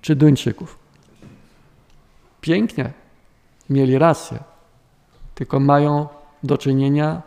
[0.00, 0.78] czy Duńczyków.
[2.40, 2.92] Pięknie,
[3.70, 4.38] mieli rację,
[5.34, 6.06] tylko mają
[6.42, 7.22] do czynienia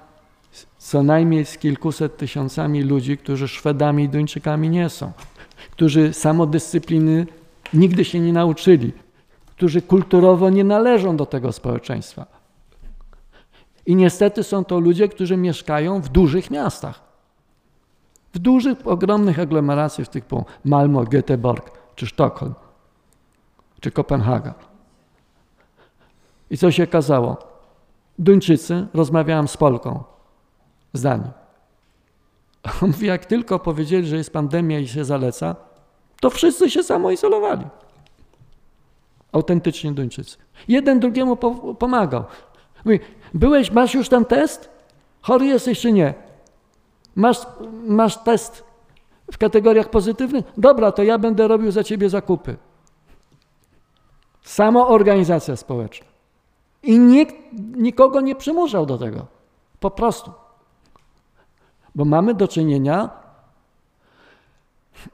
[0.82, 5.12] co najmniej z kilkuset tysiącami ludzi, którzy Szwedami i Duńczykami nie są,
[5.72, 7.28] którzy samodyscypliny
[7.74, 8.94] nigdy się nie nauczyli,
[9.46, 12.26] którzy kulturowo nie należą do tego społeczeństwa.
[13.86, 17.02] I niestety są to ludzie, którzy mieszkają w dużych miastach.
[18.34, 22.54] W dużych, ogromnych aglomeracjach typu Malmo, Göteborg, czy Sztokholm,
[23.80, 24.54] czy Kopenhaga.
[26.50, 27.38] I co się okazało?
[28.20, 30.04] Duńczycy, rozmawiałem z Polką,
[30.94, 31.32] zdanie.
[32.84, 35.56] On mówi, jak tylko powiedzieli, że jest pandemia i się zaleca,
[36.22, 37.66] to wszyscy się samoizolowali.
[39.32, 40.38] Autentycznie Duńczycy.
[40.68, 41.38] Jeden drugiemu
[41.80, 42.24] pomagał.
[42.86, 43.00] Mówi,
[43.34, 44.70] byłeś, masz już ten test?
[45.22, 46.14] Chory jesteś czy nie?
[47.16, 47.38] Masz,
[47.88, 48.64] masz test
[49.32, 50.46] w kategoriach pozytywnych?
[50.58, 52.58] Dobra, to ja będę robił za ciebie zakupy.
[54.44, 56.08] Samoorganizacja społeczna.
[56.84, 57.36] I nikt
[57.76, 59.28] nikogo nie przymuszał do tego.
[59.80, 60.32] Po prostu.
[61.96, 63.10] Bo mamy do czynienia,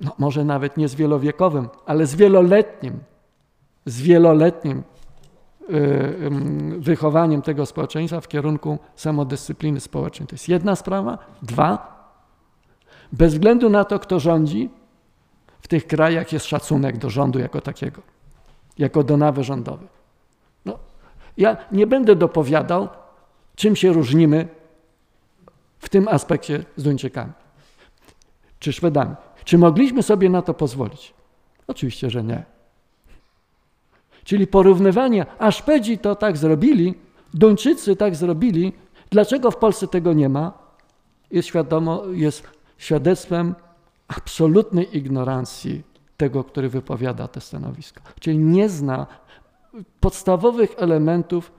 [0.01, 2.99] no może nawet nie z wielowiekowym, ale z wieloletnim,
[3.85, 4.83] z wieloletnim
[5.69, 6.29] Y,
[6.79, 10.27] wychowaniem tego społeczeństwa w kierunku samodyscypliny społecznej.
[10.27, 11.17] To jest jedna sprawa.
[11.41, 11.97] Dwa,
[13.11, 14.69] bez względu na to, kto rządzi,
[15.61, 18.01] w tych krajach jest szacunek do rządu jako takiego,
[18.77, 19.87] jako do nawy rządowej.
[20.65, 20.79] No,
[21.37, 22.87] ja nie będę dopowiadał,
[23.55, 24.47] czym się różnimy
[25.79, 27.33] w tym aspekcie z Duńczykami
[28.59, 29.15] czy Szwedami.
[29.43, 31.13] Czy mogliśmy sobie na to pozwolić?
[31.67, 32.43] Oczywiście, że nie.
[34.23, 36.93] Czyli porównywanie, a Szwedzi to tak zrobili,
[37.33, 38.73] Duńczycy tak zrobili,
[39.09, 40.53] dlaczego w Polsce tego nie ma,
[41.31, 42.43] jest, świadomo, jest
[42.77, 43.55] świadectwem
[44.07, 45.83] absolutnej ignorancji
[46.17, 48.01] tego, który wypowiada te stanowiska.
[48.19, 49.07] Czyli nie zna
[49.99, 51.51] podstawowych elementów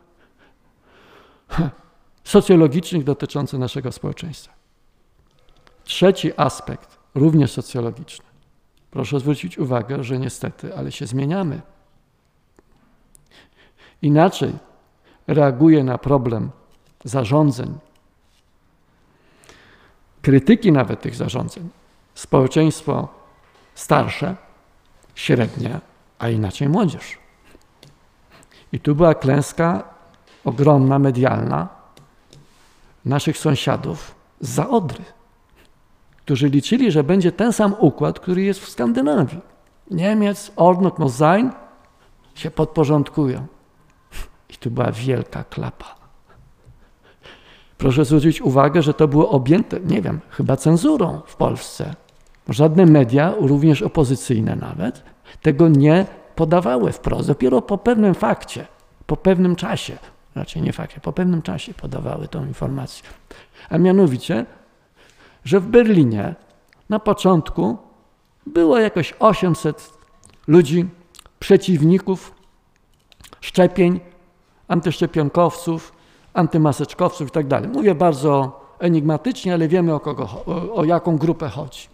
[2.28, 4.52] socjologicznych dotyczących naszego społeczeństwa.
[5.84, 8.24] Trzeci aspekt, również socjologiczny.
[8.90, 11.60] Proszę zwrócić uwagę, że niestety, ale się zmieniamy
[14.02, 14.52] inaczej
[15.26, 16.50] reaguje na problem
[17.04, 17.78] zarządzeń,
[20.22, 21.68] krytyki nawet tych zarządzeń,
[22.14, 23.08] społeczeństwo
[23.74, 24.36] starsze,
[25.14, 25.80] średnie,
[26.18, 27.18] a inaczej młodzież.
[28.72, 29.84] I tu była klęska
[30.44, 31.77] ogromna, medialna
[33.04, 35.04] naszych sąsiadów z Zaodry,
[36.16, 39.40] którzy liczyli, że będzie ten sam układ, który jest w Skandynawii.
[39.90, 40.52] Niemiec,
[40.98, 41.52] muss sein
[42.34, 43.46] się podporządkują.
[44.48, 45.94] I tu była wielka klapa.
[47.78, 51.94] Proszę zwrócić uwagę, że to było objęte, nie wiem, chyba cenzurą w Polsce.
[52.48, 55.02] Żadne media, również opozycyjne nawet,
[55.42, 57.28] tego nie podawały wprost.
[57.28, 58.66] Dopiero po pewnym fakcie,
[59.06, 59.98] po pewnym czasie,
[60.38, 63.08] raczej nie fakcie, po pewnym czasie podawały tą informację.
[63.70, 64.46] A mianowicie,
[65.44, 66.34] że w Berlinie
[66.88, 67.78] na początku
[68.46, 69.92] było jakoś 800
[70.46, 70.88] ludzi,
[71.38, 72.34] przeciwników
[73.40, 74.00] szczepień
[74.68, 75.92] antyszczepionkowców,
[76.34, 77.60] antymaseczkowców itd.
[77.60, 81.88] Tak Mówię bardzo enigmatycznie, ale wiemy o, kogo, o, o jaką grupę chodzi.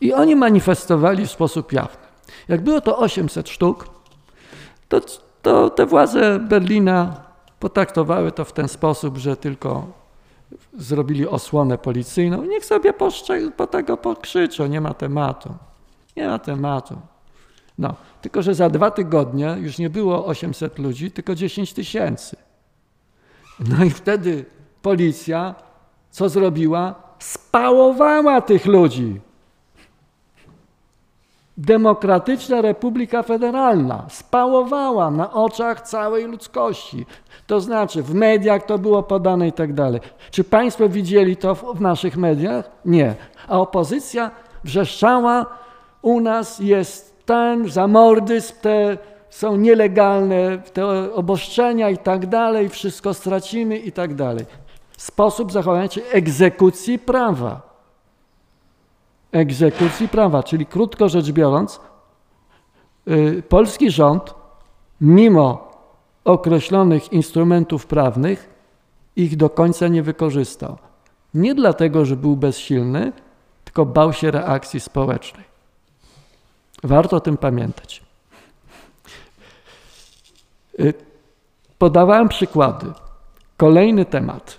[0.00, 2.04] I oni manifestowali w sposób jawny.
[2.48, 3.88] Jak było to 800 sztuk,
[4.88, 5.00] to,
[5.44, 7.16] to te władze Berlina
[7.60, 9.86] potraktowały to w ten sposób, że tylko
[10.78, 12.44] zrobili osłonę policyjną.
[12.44, 12.92] Niech sobie
[13.56, 15.54] po tego pokrzyczą, nie ma tematu.
[16.16, 16.96] Nie ma tematu.
[17.78, 22.36] No, tylko że za dwa tygodnie już nie było 800 ludzi, tylko 10 tysięcy.
[23.60, 24.44] No i wtedy
[24.82, 25.54] policja
[26.10, 26.94] co zrobiła?
[27.18, 29.20] Spałowała tych ludzi.
[31.56, 37.06] Demokratyczna Republika Federalna spałowała na oczach całej ludzkości.
[37.46, 40.00] To znaczy, w mediach to było podane i tak dalej.
[40.30, 42.70] Czy Państwo widzieli to w, naszych mediach?
[42.84, 43.14] Nie.
[43.48, 44.30] A opozycja
[44.64, 45.46] wrzeszczała,
[46.02, 48.98] u nas jest ten zamordyzm, te
[49.30, 54.44] są nielegalne, te obostrzenia i tak dalej, wszystko stracimy i tak dalej.
[54.96, 57.73] Sposób zachowania czy egzekucji prawa.
[59.34, 61.80] Egzekucji prawa, czyli krótko rzecz biorąc,
[63.06, 64.34] yy, polski rząd,
[65.00, 65.70] mimo
[66.24, 68.50] określonych instrumentów prawnych,
[69.16, 70.76] ich do końca nie wykorzystał.
[71.34, 73.12] Nie dlatego, że był bezsilny,
[73.64, 75.44] tylko bał się reakcji społecznej.
[76.82, 78.02] Warto o tym pamiętać.
[80.80, 80.94] Y,
[81.78, 82.86] podawałem przykłady.
[83.56, 84.58] Kolejny temat,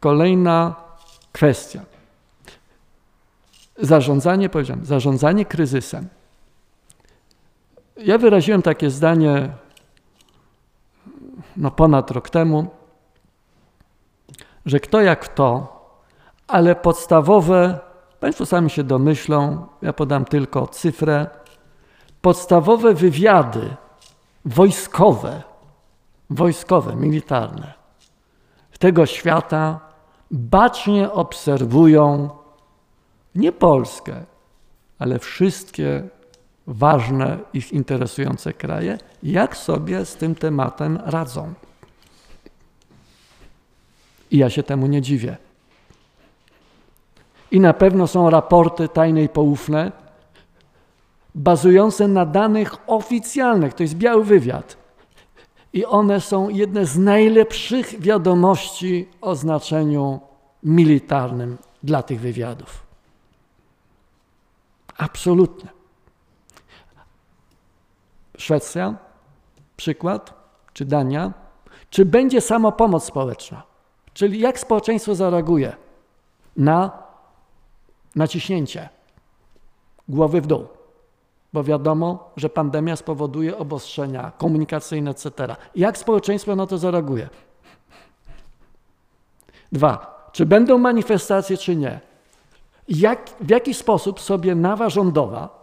[0.00, 0.74] kolejna
[1.32, 1.91] kwestia.
[3.78, 6.08] Zarządzanie, powiedziałem, zarządzanie kryzysem.
[7.96, 9.48] Ja wyraziłem takie zdanie
[11.56, 12.66] no ponad rok temu,
[14.66, 15.76] że kto jak kto,
[16.48, 17.78] ale podstawowe,
[18.20, 21.26] Państwo sami się domyślą, ja podam tylko cyfrę,
[22.20, 23.76] podstawowe wywiady
[24.44, 25.42] wojskowe,
[26.30, 27.82] wojskowe, militarne
[28.82, 29.80] tego świata
[30.30, 32.30] bacznie obserwują
[33.34, 34.24] nie Polskę,
[34.98, 36.02] ale wszystkie
[36.66, 41.52] ważne, ich interesujące kraje, jak sobie z tym tematem radzą.
[44.30, 45.36] I ja się temu nie dziwię.
[47.50, 49.92] I na pewno są raporty tajne i poufne,
[51.34, 54.76] bazujące na danych oficjalnych, to jest biały wywiad.
[55.72, 60.20] I one są jedne z najlepszych wiadomości o znaczeniu
[60.62, 62.81] militarnym dla tych wywiadów.
[65.04, 65.70] Absolutnie.
[68.38, 68.94] Szwecja,
[69.76, 70.34] przykład,
[70.72, 71.32] czy Dania,
[71.90, 73.62] czy będzie samopomoc społeczna,
[74.14, 75.76] czyli jak społeczeństwo zareaguje
[76.56, 77.02] na
[78.14, 78.88] naciśnięcie
[80.08, 80.66] głowy w dół
[81.52, 85.56] bo wiadomo, że pandemia spowoduje obostrzenia komunikacyjne, etc.
[85.74, 87.28] Jak społeczeństwo na to zareaguje?
[89.72, 92.00] Dwa, czy będą manifestacje, czy nie?
[92.98, 95.62] Jak, w jaki sposób sobie nawa rządowa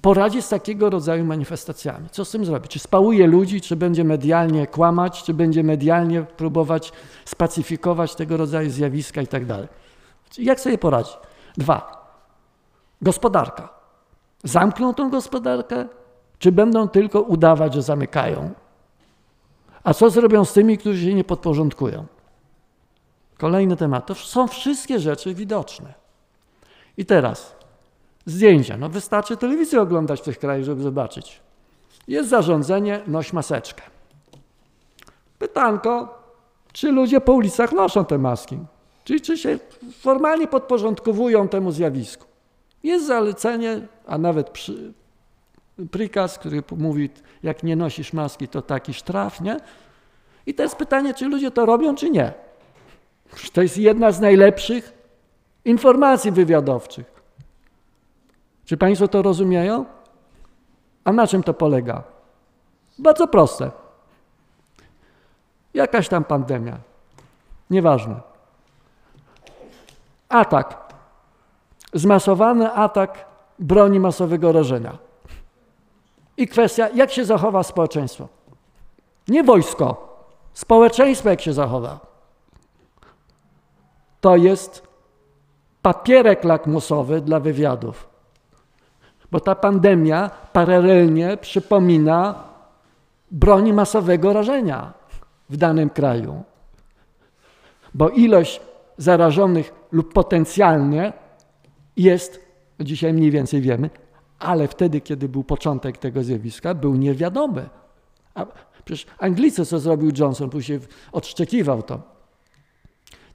[0.00, 2.08] poradzi z takiego rodzaju manifestacjami?
[2.10, 2.68] Co z tym zrobi?
[2.68, 6.92] Czy spałuje ludzi, czy będzie medialnie kłamać, czy będzie medialnie próbować
[7.24, 9.68] spacyfikować tego rodzaju zjawiska i tak dalej?
[10.38, 11.12] Jak sobie poradzi?
[11.56, 12.06] Dwa,
[13.02, 13.68] gospodarka.
[14.44, 15.86] Zamkną tą gospodarkę,
[16.38, 18.50] czy będą tylko udawać, że zamykają?
[19.84, 22.06] A co zrobią z tymi, którzy się nie podporządkują?
[23.38, 24.06] Kolejny temat.
[24.06, 26.03] To są wszystkie rzeczy widoczne.
[26.96, 27.56] I teraz
[28.26, 28.76] zdjęcia.
[28.76, 31.40] No wystarczy telewizję oglądać w tych krajach, żeby zobaczyć.
[32.08, 33.82] Jest zarządzenie, noś maseczkę.
[35.38, 36.18] Pytanko,
[36.72, 38.58] czy ludzie po ulicach noszą te maski?
[39.04, 39.58] Czyli czy się
[40.00, 42.26] formalnie podporządkowują temu zjawisku?
[42.82, 44.92] Jest zalecenie, a nawet przy,
[45.90, 47.10] prikaz, który mówi,
[47.42, 49.56] jak nie nosisz maski, to taki sztraf, nie?
[50.46, 52.32] I to jest pytanie, czy ludzie to robią, czy nie.
[53.52, 54.92] To jest jedna z najlepszych
[55.64, 57.22] informacji wywiadowczych.
[58.64, 59.84] Czy Państwo to rozumieją?
[61.04, 62.02] A na czym to polega?
[62.98, 63.70] Bardzo proste.
[65.74, 66.78] Jakaś tam pandemia.
[67.70, 68.20] Nieważne.
[70.28, 70.84] Atak
[71.94, 73.24] zmasowany atak
[73.58, 74.98] broni masowego rażenia.
[76.36, 78.28] I kwestia, jak się zachowa społeczeństwo.
[79.28, 80.16] Nie wojsko,
[80.52, 82.00] społeczeństwo jak się zachowa.
[84.20, 84.83] To jest
[85.84, 88.08] papierek lakmusowy dla wywiadów.
[89.30, 92.44] Bo ta pandemia paralelnie przypomina
[93.30, 94.92] broni masowego rażenia
[95.50, 96.42] w danym kraju.
[97.94, 98.60] Bo ilość
[98.98, 101.12] zarażonych lub potencjalnie
[101.96, 102.40] jest,
[102.80, 103.90] dzisiaj mniej więcej wiemy,
[104.38, 107.68] ale wtedy, kiedy był początek tego zjawiska, był niewiadomy.
[108.34, 108.46] A
[108.84, 110.80] przecież Anglicy, co zrobił Johnson, później
[111.12, 112.02] odszczekiwał to.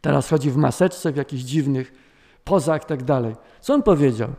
[0.02, 2.09] Teraz chodzi w maseczce, w jakichś dziwnych
[2.50, 3.36] pozach i tak dalej.
[3.62, 4.30] Co on powiedział?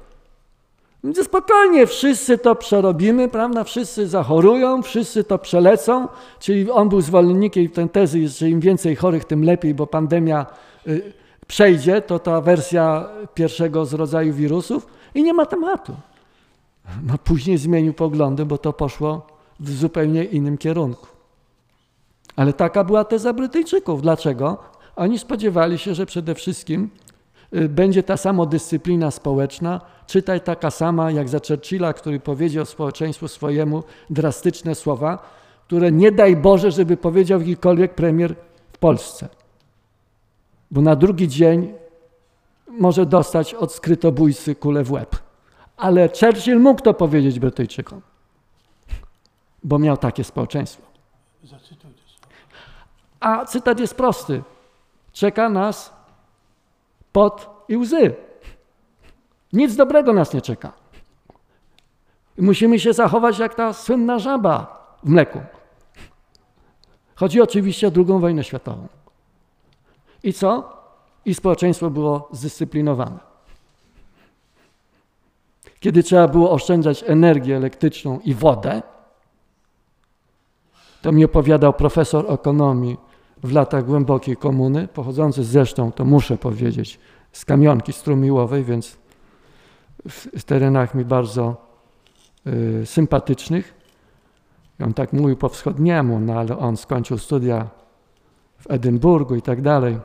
[1.02, 3.64] Mówi, spokojnie, wszyscy to przerobimy, prawda?
[3.64, 6.08] Wszyscy zachorują, wszyscy to przelecą.
[6.40, 10.46] Czyli on był zwolennikiem tej tezy, że im więcej chorych, tym lepiej, bo pandemia
[10.86, 11.12] y,
[11.46, 15.94] przejdzie, to ta wersja pierwszego z rodzaju wirusów i nie ma tematu.
[17.02, 19.26] No później zmienił poglądy, bo to poszło
[19.60, 21.06] w zupełnie innym kierunku.
[22.36, 24.02] Ale taka była teza Brytyjczyków.
[24.02, 24.58] Dlaczego?
[24.96, 26.90] Oni spodziewali się, że przede wszystkim
[27.52, 33.82] będzie ta sama dyscyplina społeczna, czytaj taka sama jak za Churchilla, który powiedział społeczeństwu swojemu
[34.10, 35.18] drastyczne słowa,
[35.66, 38.34] które nie daj Boże, żeby powiedział jakikolwiek premier
[38.72, 39.28] w Polsce.
[40.70, 41.74] Bo na drugi dzień
[42.68, 45.16] może dostać od skrytobójcy kulę w łeb.
[45.76, 48.00] Ale Churchill mógł to powiedzieć Brytyjczykom,
[49.64, 50.82] bo miał takie społeczeństwo.
[53.20, 54.42] A cytat jest prosty.
[55.12, 55.99] Czeka nas
[57.12, 58.14] pot i łzy.
[59.52, 60.72] Nic dobrego nas nie czeka.
[62.38, 65.40] Musimy się zachować jak ta słynna żaba w mleku.
[67.14, 68.88] Chodzi oczywiście o II wojnę światową.
[70.22, 70.76] I co?
[71.24, 73.18] I społeczeństwo było zdyscyplinowane.
[75.80, 78.82] Kiedy trzeba było oszczędzać energię elektryczną i wodę,
[81.02, 82.96] to mi opowiadał profesor ekonomii
[83.42, 87.00] w latach głębokiej komuny, pochodzący zresztą, to muszę powiedzieć,
[87.32, 88.98] z kamionki strumiłowej, więc
[90.08, 91.56] w, terenach mi bardzo
[92.46, 93.74] y, sympatycznych.
[94.80, 97.68] I on tak mówił po wschodniemu, no ale on skończył studia
[98.58, 99.98] w Edynburgu i tak dalej.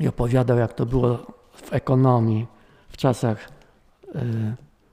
[0.00, 1.18] I opowiadał, jak to było
[1.52, 2.46] w ekonomii
[2.88, 3.48] w czasach
[4.14, 4.18] y,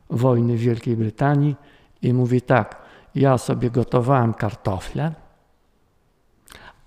[0.09, 1.55] wojny w Wielkiej Brytanii.
[2.01, 2.81] I mówi tak,
[3.15, 5.13] ja sobie gotowałem kartofle,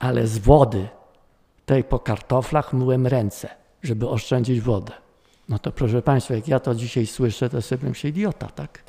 [0.01, 0.88] ale z wody
[1.66, 3.48] tej po kartoflach myłem ręce,
[3.82, 4.92] żeby oszczędzić wodę.
[5.48, 8.84] No to proszę Państwa, jak ja to dzisiaj słyszę, to sobie się idiota, tak?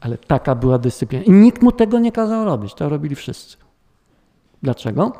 [0.00, 1.24] Ale taka była dyscyplina.
[1.24, 3.56] I nikt mu tego nie kazał robić, to robili wszyscy.
[4.62, 5.12] Dlaczego?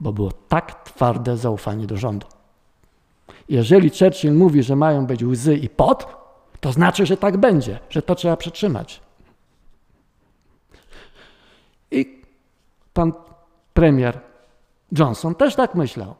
[0.00, 2.26] Bo było tak twarde zaufanie do rządu.
[3.48, 6.06] Jeżeli Churchill mówi, że mają być łzy i pot,
[6.60, 9.00] to znaczy, że tak będzie, że to trzeba przetrzymać.
[11.90, 12.15] I
[12.96, 13.12] pan
[13.74, 14.20] premier
[14.98, 16.14] Johnson też tak myślał,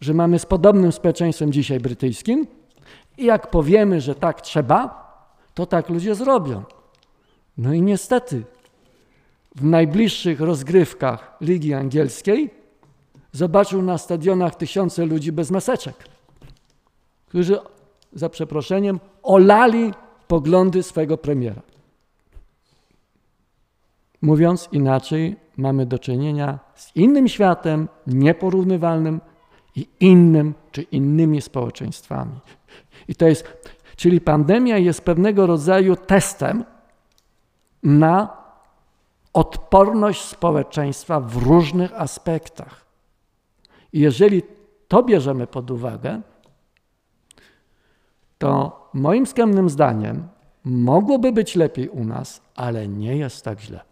[0.00, 2.46] że mamy z podobnym społeczeństwem dzisiaj brytyjskim
[3.18, 4.80] i jak powiemy, że tak trzeba,
[5.54, 6.62] to tak ludzie zrobią.
[7.58, 8.42] No i niestety
[9.56, 12.50] w najbliższych rozgrywkach Ligi Angielskiej
[13.32, 15.94] zobaczył na stadionach tysiące ludzi bez maseczek,
[17.26, 17.58] którzy
[18.12, 19.92] za przeproszeniem olali
[20.28, 21.62] poglądy swego premiera.
[24.22, 29.20] Mówiąc inaczej, mamy do czynienia z innym światem, nieporównywalnym
[29.76, 32.40] i innym czy innymi społeczeństwami.
[33.08, 36.64] I to jest, czyli pandemia jest pewnego rodzaju testem
[37.82, 38.40] na
[39.32, 42.84] odporność społeczeństwa w różnych aspektach.
[43.92, 44.42] I jeżeli
[44.88, 46.20] to bierzemy pod uwagę,
[48.38, 50.28] to moim skromnym zdaniem
[50.64, 53.89] mogłoby być lepiej u nas, ale nie jest tak źle.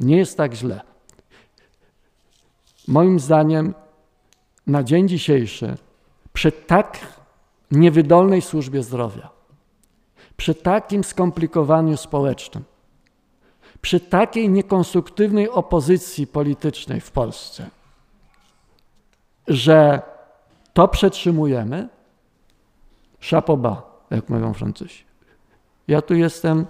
[0.00, 0.80] Nie jest tak źle.
[2.88, 3.74] Moim zdaniem
[4.66, 5.76] na dzień dzisiejszy,
[6.32, 6.98] przy tak
[7.70, 9.30] niewydolnej służbie zdrowia,
[10.36, 12.64] przy takim skomplikowaniu społecznym,
[13.80, 17.70] przy takiej niekonstruktywnej opozycji politycznej w Polsce,
[19.48, 20.02] że
[20.72, 21.88] to przetrzymujemy,
[23.20, 25.04] szapoba, jak mówią Francuzi.
[25.88, 26.66] Ja tu jestem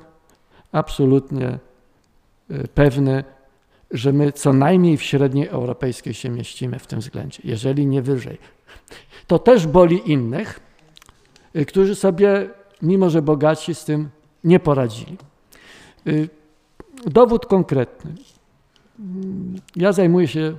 [0.73, 1.59] absolutnie
[2.75, 3.25] pewny,
[3.91, 8.39] że my co najmniej w średniej europejskiej się mieścimy w tym względzie, jeżeli nie wyżej.
[9.27, 10.61] To też boli innych,
[11.57, 12.51] y, którzy sobie,
[12.83, 14.09] mimo że bogaci, z tym
[14.45, 15.17] nie poradzili.
[16.07, 16.29] Y,
[17.07, 18.15] dowód konkretny.
[19.77, 20.55] Ja zajmuję się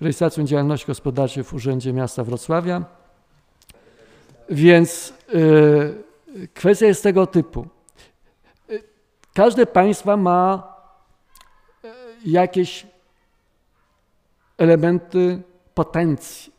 [0.00, 2.84] rejestracją działalności gospodarczej w Urzędzie Miasta Wrocławia,
[4.50, 5.14] więc
[6.54, 7.66] kwestia jest tego typu.
[9.34, 10.75] Każde państwo ma
[12.24, 12.86] jakieś
[14.58, 15.42] elementy
[15.74, 16.52] potencji,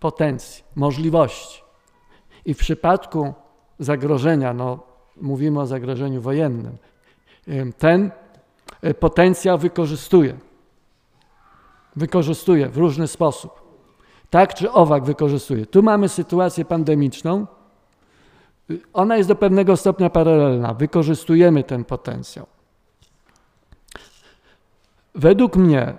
[0.00, 1.62] potencji, możliwości.
[2.44, 3.34] I w przypadku
[3.78, 4.78] zagrożenia, no
[5.20, 6.76] mówimy o zagrożeniu wojennym,
[7.78, 8.10] ten
[8.82, 10.38] e, potencjał wykorzystuje.
[11.96, 13.60] Wykorzystuje w różny sposób.
[14.30, 15.66] Tak czy owak wykorzystuje.
[15.66, 17.46] Tu mamy sytuację pandemiczną.
[18.92, 20.74] Ona jest do pewnego stopnia paralelna.
[20.74, 22.46] Wykorzystujemy ten potencjał.
[25.14, 25.94] Według mnie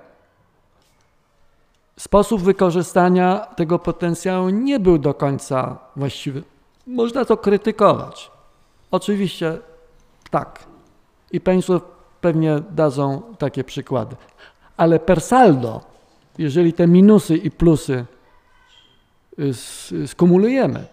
[1.97, 6.43] sposób wykorzystania tego potencjału nie był do końca właściwy.
[6.87, 8.31] Można to krytykować.
[8.91, 9.57] Oczywiście
[10.29, 10.59] tak.
[11.31, 11.81] I Państwo
[12.21, 14.15] pewnie dadzą takie przykłady.
[14.77, 15.81] Ale per saldo,
[16.37, 18.05] jeżeli te minusy i plusy
[19.39, 20.85] y, skumulujemy,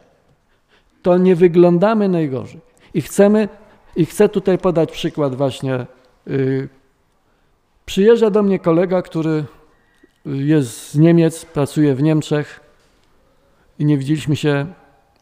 [1.03, 2.61] to nie wyglądamy najgorzej.
[2.95, 3.49] I chcemy,
[3.97, 5.87] i chcę tutaj podać przykład właśnie
[6.29, 6.69] y,
[7.89, 9.45] Przyjeżdża do mnie kolega, który
[10.27, 12.61] jest z Niemiec, pracuje w Niemczech
[13.79, 14.67] i nie widzieliśmy się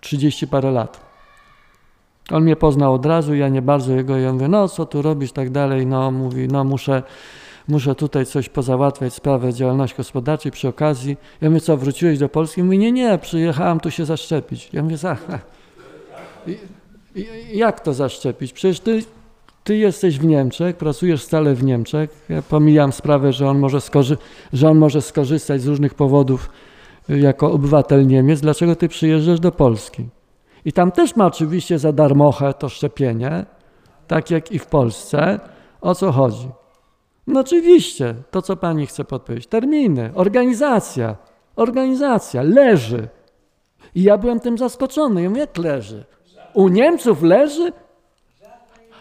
[0.00, 1.00] 30 parę lat.
[2.30, 5.32] On mnie poznał od razu, ja nie bardzo jego, ja mówię, no co tu robisz,
[5.32, 7.02] tak dalej, no mówi, no muszę,
[7.68, 11.16] muszę tutaj coś pozałatwiać, sprawę działalności gospodarczej przy okazji.
[11.40, 12.62] Ja mówię, co, wróciłeś do Polski?
[12.62, 14.70] Mówi, nie, nie, przyjechałem tu się zaszczepić.
[14.72, 15.38] Ja mówię, aha,
[17.52, 18.52] jak to zaszczepić?
[18.52, 19.02] Przecież ty,
[19.66, 22.26] ty jesteś w Niemczech, pracujesz stale w Niemczech.
[22.28, 24.16] Ja pomijam sprawę, że on może, skorzy
[24.52, 26.50] że on może skorzystać z różnych powodów
[27.10, 28.40] y, jako obywatel Niemiec.
[28.40, 30.08] Dlaczego ty przyjeżdżasz do Polski?
[30.64, 33.46] I tam też ma oczywiście za darmochę to szczepienie,
[34.06, 35.40] tak jak i w Polsce.
[35.80, 36.48] O co chodzi?
[37.26, 39.46] No oczywiście, to co pani chce podpowiedzieć.
[39.46, 41.16] Terminy, organizacja,
[41.56, 43.08] organizacja, leży.
[43.94, 45.22] I ja byłem tym zaskoczony.
[45.22, 46.04] Ja mówię, jak leży?
[46.54, 47.72] U Niemców leży?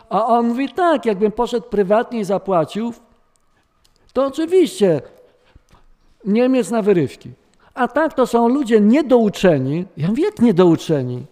[0.09, 2.93] A on mówi, tak, jakbym poszedł prywatnie i zapłacił,
[4.13, 5.01] to oczywiście
[6.25, 7.31] Niemiec na wyrywki.
[7.73, 9.85] A tak to są ludzie niedouczeni.
[9.97, 11.25] Ja mówię, jak niedouczeni?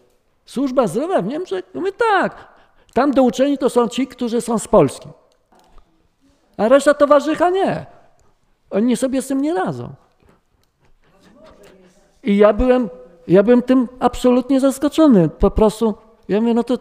[0.46, 1.66] Służba zdrowia w Niemczech?
[1.74, 2.48] Ja mówię, tak.
[2.94, 5.10] Tam douczeni to są ci, którzy są z Polski.
[6.58, 7.86] A reszta towarzycha nie.
[8.70, 9.90] Oni sobie z tym nie radzą.
[12.24, 12.90] I ja byłem,
[13.28, 15.30] ja byłem tym absolutnie zaskoczony.
[15.30, 15.94] Po prostu,
[16.30, 16.78] ja mówię, no to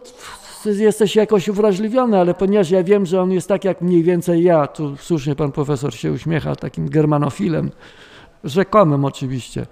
[0.65, 4.67] jesteś jakoś uwrażliwiony, ale ponieważ ja wiem, że on jest tak jak mniej więcej ja,
[4.67, 7.71] tu słusznie pan profesor się uśmiecha, takim germanofilem,
[8.43, 9.65] rzekomym oczywiście,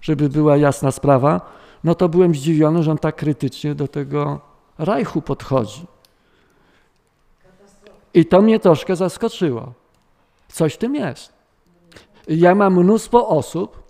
[0.00, 1.40] żeby była jasna sprawa,
[1.84, 4.40] no to byłem zdziwiony, że on tak krytycznie do tego
[4.78, 5.86] Rajchu podchodzi.
[8.14, 9.72] I to mnie troszkę zaskoczyło.
[10.48, 11.32] Coś w tym jest.
[12.28, 13.82] Ja mam mnóstwo osób,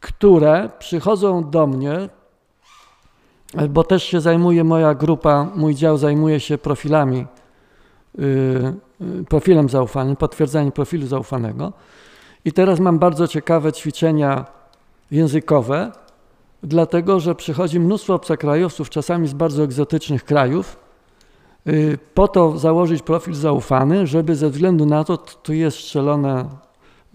[0.00, 2.08] które przychodzą do mnie,
[3.70, 7.26] bo też się zajmuje moja grupa, mój dział zajmuje się profilami,
[8.18, 8.74] yy,
[9.28, 11.72] profilem zaufanym, potwierdzeniem profilu zaufanego.
[12.44, 14.44] I teraz mam bardzo ciekawe ćwiczenia
[15.10, 15.92] językowe,
[16.62, 20.76] dlatego że przychodzi mnóstwo obcokrajowców, czasami z bardzo egzotycznych krajów,
[21.66, 26.48] yy, po to założyć profil zaufany, żeby ze względu na to, tu jest strzelone,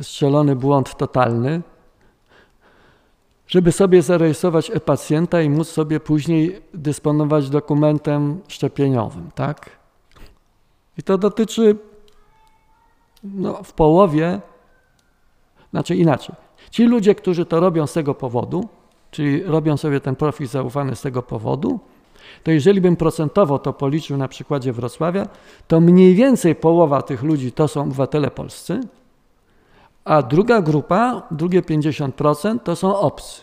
[0.02, 1.62] strzelony błąd totalny,
[3.50, 9.70] żeby sobie zarejestrować e-pacjenta i móc sobie później dysponować dokumentem szczepieniowym, tak?
[10.98, 11.76] I to dotyczy
[13.24, 14.42] no, w połowie,
[15.72, 16.36] znaczy inaczej.
[16.72, 18.68] Ci ludzie, którzy to robią z tego powodu,
[19.12, 21.80] czyli robią sobie ten profil zaufany z tego powodu,
[22.44, 25.28] to jeżeli bym procentowo to policzył na przykładzie Wrocławia,
[25.68, 28.82] to mniej więcej połowa tych ludzi to są obywatele polscy,
[30.10, 33.42] a druga grupa, drugie 50% to są obcy.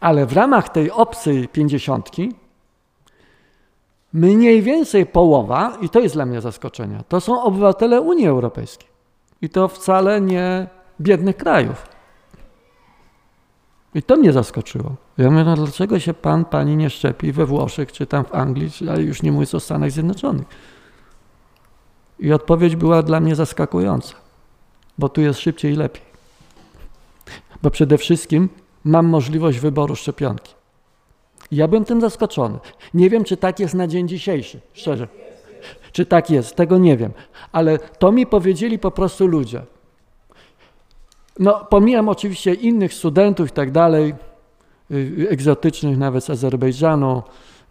[0.00, 2.10] Ale w ramach tej obcej 50
[4.12, 8.88] mniej więcej połowa, i to jest dla mnie zaskoczenie, to są obywatele Unii Europejskiej.
[9.42, 10.66] I to wcale nie
[11.00, 11.86] biednych krajów.
[13.94, 14.94] I to mnie zaskoczyło.
[15.18, 18.70] Ja mówię, no dlaczego się pan, pani nie szczepi we Włoszech, czy tam w Anglii,
[18.88, 20.46] ale już nie mówiąc o Stanach Zjednoczonych.
[22.18, 24.21] I odpowiedź była dla mnie zaskakująca
[24.98, 26.02] bo tu jest szybciej i lepiej.
[27.62, 28.48] Bo przede wszystkim
[28.84, 30.54] mam możliwość wyboru szczepionki.
[31.52, 32.58] Ja byłem tym zaskoczony.
[32.94, 35.08] Nie wiem, czy tak jest na dzień dzisiejszy, szczerze.
[35.92, 37.12] Czy tak jest, tego nie wiem.
[37.52, 39.62] Ale to mi powiedzieli po prostu ludzie.
[41.38, 44.14] No, pomijam oczywiście innych studentów i tak dalej,
[44.90, 47.22] y, egzotycznych nawet z Azerbejdżanu,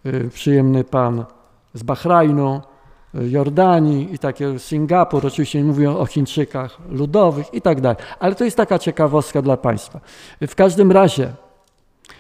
[0.06, 1.26] y, przyjemny pan
[1.74, 2.62] z Bahrajnu,
[3.14, 7.98] Jordanii i takie Singapur, oczywiście nie o Chińczykach ludowych i tak dalej.
[8.20, 10.00] Ale to jest taka ciekawostka dla Państwa.
[10.42, 11.34] W każdym razie,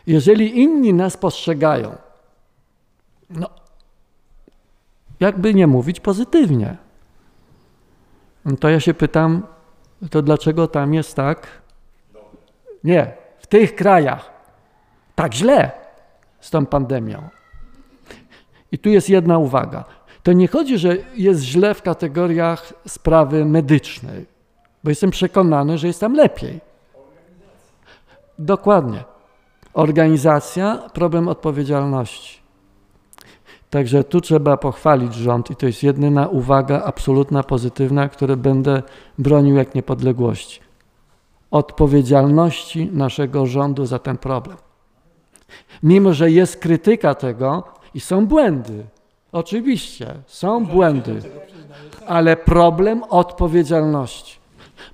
[0.08, 1.96] jeżeli inni nas postrzegają,
[3.30, 3.50] no,
[5.20, 6.78] jakby nie mówić pozytywnie,
[8.60, 9.48] to ja się pytam,
[10.10, 11.48] to dlaczego tam jest tak?
[12.84, 14.32] Nie, w tych krajach
[15.16, 15.72] tak źle
[16.40, 17.30] z tą pandemią.
[18.72, 19.84] I tu jest jedna uwaga
[20.24, 24.26] to nie chodzi, że jest źle w kategoriach sprawy medycznej,
[24.84, 26.60] bo jestem przekonany, że jest tam lepiej.
[28.40, 29.04] Dokładnie.
[29.74, 32.42] Organizacja, problem odpowiedzialności.
[33.70, 38.84] Także tu trzeba pochwalić rząd i to jest jedyna uwaga absolutna, pozytywna, której będę
[39.18, 40.60] bronił jak niepodległości.
[41.52, 44.58] Odpowiedzialności naszego rządu za ten problem.
[45.84, 48.84] Mimo, że jest krytyka tego i są błędy,
[49.32, 51.22] Oczywiście, są błędy,
[52.08, 54.40] ale problem odpowiedzialności.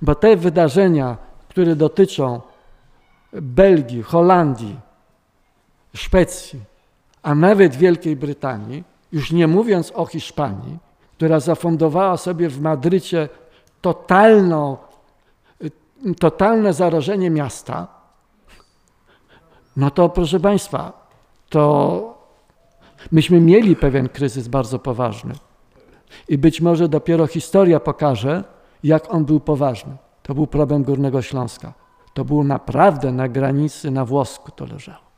[0.02, 1.16] Bo te wydarzenia,
[1.48, 2.40] które dotyczą
[3.32, 4.76] Belgii, Holandii,
[5.94, 6.60] Szwecji,
[7.22, 10.78] a nawet Wielkiej Brytanii, już nie mówiąc o Hiszpanii,
[11.16, 13.28] która zafundowała sobie w Madrycie
[13.80, 14.76] totalną,
[16.18, 17.86] totalne zarażenie miasta,
[19.76, 21.08] no to proszę Państwa,
[21.48, 22.17] to
[23.12, 25.34] myśmy mieli pewien kryzys bardzo poważny.
[26.28, 28.44] I być może dopiero historia pokaże,
[28.82, 29.96] jak on był poważny.
[30.22, 31.74] To był problem Górnego Śląska.
[32.14, 35.08] To było naprawdę na granicy, na włosku to leżało.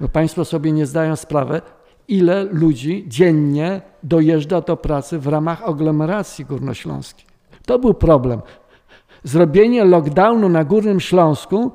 [0.00, 1.62] Bo Państwo sobie nie zdają sprawy,
[2.08, 7.26] ile ludzi dziennie dojeżdża do pracy w ramach aglomeracji górnośląskiej.
[7.66, 8.42] To był problem.
[9.24, 11.70] Zrobienie lockdownu na Górnym Śląsku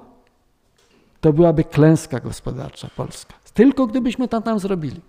[1.22, 3.34] to byłaby klęska gospodarcza Polska.
[3.54, 5.02] Tylko gdybyśmy to tam zrobili.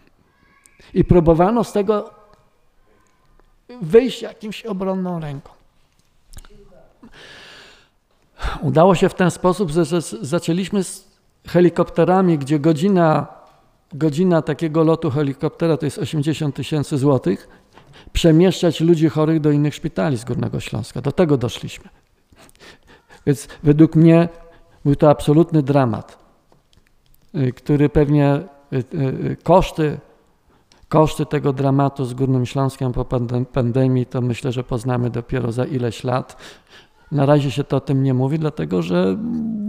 [0.94, 2.10] I próbowano z tego
[3.82, 5.50] wyjść jakimś obronną ręką.
[8.62, 9.84] Udało się w ten sposób, że
[10.20, 11.08] zaczęliśmy z
[11.46, 13.26] helikopterami, gdzie godzina,
[13.92, 17.48] godzina takiego lotu helikoptera to jest 80 tysięcy złotych,
[18.12, 21.00] przemieszczać ludzi chorych do innych szpitali z Górnego Śląska.
[21.00, 21.90] Do tego doszliśmy.
[23.26, 24.28] Więc według mnie
[24.84, 26.23] był to absolutny dramat,
[27.56, 28.40] który pewnie
[28.72, 29.98] y, y, koszty,
[30.88, 33.04] koszty tego dramatu z Górnym Śląskiem po
[33.52, 36.36] pandemii, to myślę, że poznamy dopiero za ileś lat.
[37.12, 39.16] Na razie się to o tym nie mówi, dlatego że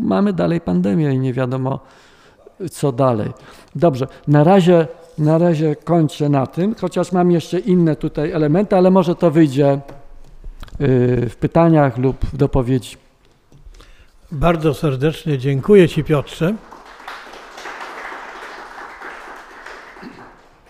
[0.01, 1.79] mamy dalej pandemię i nie wiadomo
[2.71, 3.31] co dalej.
[3.75, 4.87] Dobrze, na razie,
[5.17, 9.79] na razie kończę na tym, chociaż mam jeszcze inne tutaj elementy, ale może to wyjdzie
[11.29, 12.97] w pytaniach lub w dopowiedzi.
[14.31, 16.55] Bardzo serdecznie dziękuję Ci, Piotrze.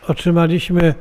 [0.08, 0.94] Otrzymaliśmy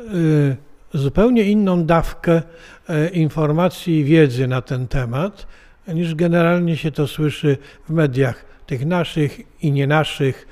[0.00, 0.56] y,
[0.94, 2.42] zupełnie inną dawkę
[2.90, 5.46] y, informacji i wiedzy na ten temat,
[5.88, 7.58] niż generalnie się to słyszy
[7.88, 10.46] w mediach, tych naszych i nie naszych,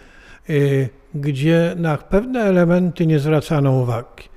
[0.51, 4.29] y, gdzie na pewne elementy nie zwracano uwagi.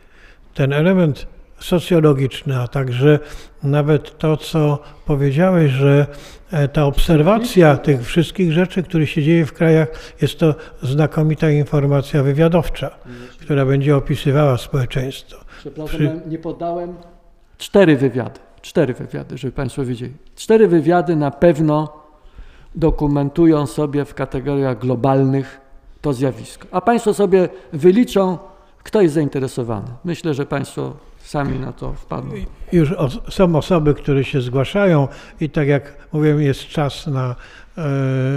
[0.54, 1.28] Ten element
[1.66, 3.20] socjologiczny, a także
[3.64, 6.08] nawet to, co powiedziałeś, że
[6.52, 9.88] e, ta obserwacja tych wszystkich rzeczy, które się dzieje w krajach,
[10.22, 12.90] jest to znakomita informacja wywiadowcza,
[13.42, 15.38] która będzie opisywała społeczeństwo.
[15.60, 16.22] Przepraszam, Przy...
[16.28, 16.96] nie podałem
[17.58, 18.40] cztery wywiady.
[18.62, 20.14] Cztery wywiady, żeby Państwo wiedzieli.
[20.36, 22.06] Cztery wywiady na pewno
[22.76, 25.62] dokumentują sobie w kategoriach globalnych
[26.02, 26.68] to zjawisko.
[26.72, 28.38] A Państwo sobie wyliczą,
[28.86, 29.88] kto jest zainteresowany.
[30.04, 32.34] Myślę, że Państwo sami na to wpadną.
[32.72, 32.94] Już
[33.30, 35.08] są osoby, które się zgłaszają
[35.42, 37.36] i tak jak mówiłem, jest czas na,
[37.78, 37.84] e,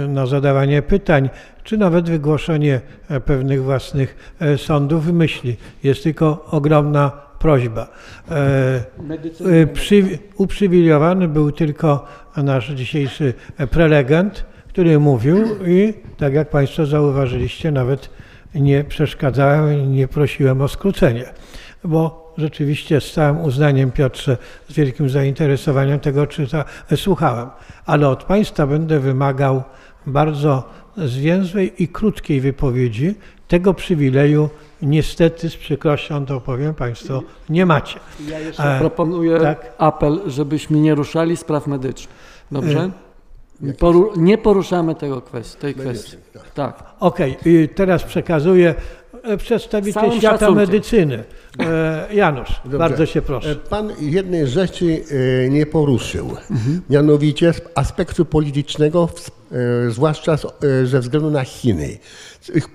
[0.07, 1.29] na zadawanie pytań,
[1.63, 5.57] czy nawet wygłoszenie e, pewnych własnych e, sądów myśli.
[5.83, 7.87] Jest tylko ogromna prośba.
[9.73, 12.05] Przy, uprzywilejowany był tylko
[12.37, 13.33] nasz dzisiejszy
[13.71, 18.09] prelegent, który mówił i tak jak Państwo zauważyliście, nawet
[18.55, 21.25] nie przeszkadzałem i nie prosiłem o skrócenie,
[21.83, 24.37] bo rzeczywiście z całym uznaniem, Piotrze,
[24.69, 26.65] z wielkim zainteresowaniem tego czyta,
[26.95, 27.49] słuchałem.
[27.85, 29.63] Ale od Państwa będę wymagał
[30.07, 33.15] bardzo zwięzłej i krótkiej wypowiedzi.
[33.47, 34.49] Tego przywileju
[34.81, 37.99] niestety z przykrością to powiem Państwo nie macie.
[38.29, 39.73] Ja jeszcze e, proponuję tak?
[39.77, 42.15] apel, żebyśmy nie ruszali spraw medycznych.
[42.51, 42.91] Dobrze?
[43.63, 46.17] E, Poru nie poruszamy tego kwestii, tej kwestii.
[46.33, 46.51] Tak.
[46.51, 46.83] tak.
[46.99, 47.69] Okej, okay.
[47.75, 48.75] teraz przekazuję
[49.23, 50.55] E, przedstawiciel świata szacunkiem.
[50.55, 51.23] medycyny.
[51.59, 52.77] E, Janusz, Dobrze.
[52.77, 53.51] bardzo się proszę.
[53.51, 55.03] E, pan jednej rzeczy
[55.49, 56.81] nie poruszył, mhm.
[56.89, 59.09] mianowicie aspektu politycznego,
[59.89, 60.37] zwłaszcza
[60.83, 61.97] ze względu na Chiny.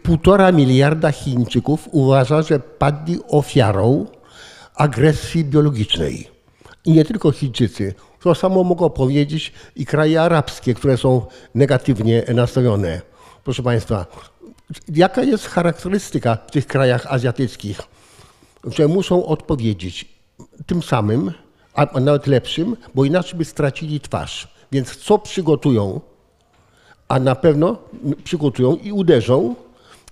[0.03, 4.07] Półtora miliarda Chińczyków uważa, że padli ofiarą
[4.75, 6.29] agresji biologicznej.
[6.85, 7.95] I nie tylko Chińczycy.
[8.25, 13.01] To samo mogą powiedzieć i kraje arabskie, które są negatywnie nastawione.
[13.45, 14.07] Proszę Państwa,
[14.89, 17.81] Jaka jest charakterystyka w tych krajach azjatyckich,
[18.65, 20.09] że muszą odpowiedzieć
[20.67, 21.33] tym samym,
[21.75, 24.49] a nawet lepszym, bo inaczej by stracili twarz.
[24.73, 26.01] Więc co przygotują,
[27.09, 27.77] a na pewno
[28.25, 29.55] przygotują i uderzą,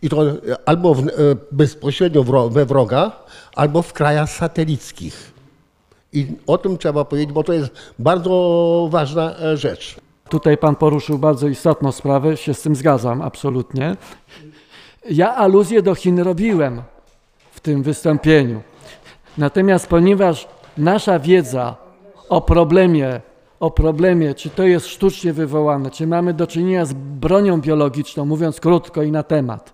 [0.03, 0.23] i to
[0.67, 1.13] albo w, e,
[1.53, 3.13] bezpośrednio we wroga,
[3.55, 5.32] albo w krajach satelickich.
[6.13, 9.97] I o tym trzeba powiedzieć, bo to jest bardzo ważna e, rzecz.
[10.29, 13.97] Tutaj Pan poruszył bardzo istotną sprawę, się z tym zgadzam absolutnie.
[15.11, 16.83] Ja aluzję do Chin robiłem
[17.51, 18.63] w tym wystąpieniu.
[19.39, 20.49] Natomiast ponieważ
[20.79, 21.77] nasza wiedza
[22.29, 23.21] o problemie,
[23.61, 28.61] o problemie, czy to jest sztucznie wywołane, czy mamy do czynienia z bronią biologiczną, mówiąc
[28.61, 29.73] krótko i na temat,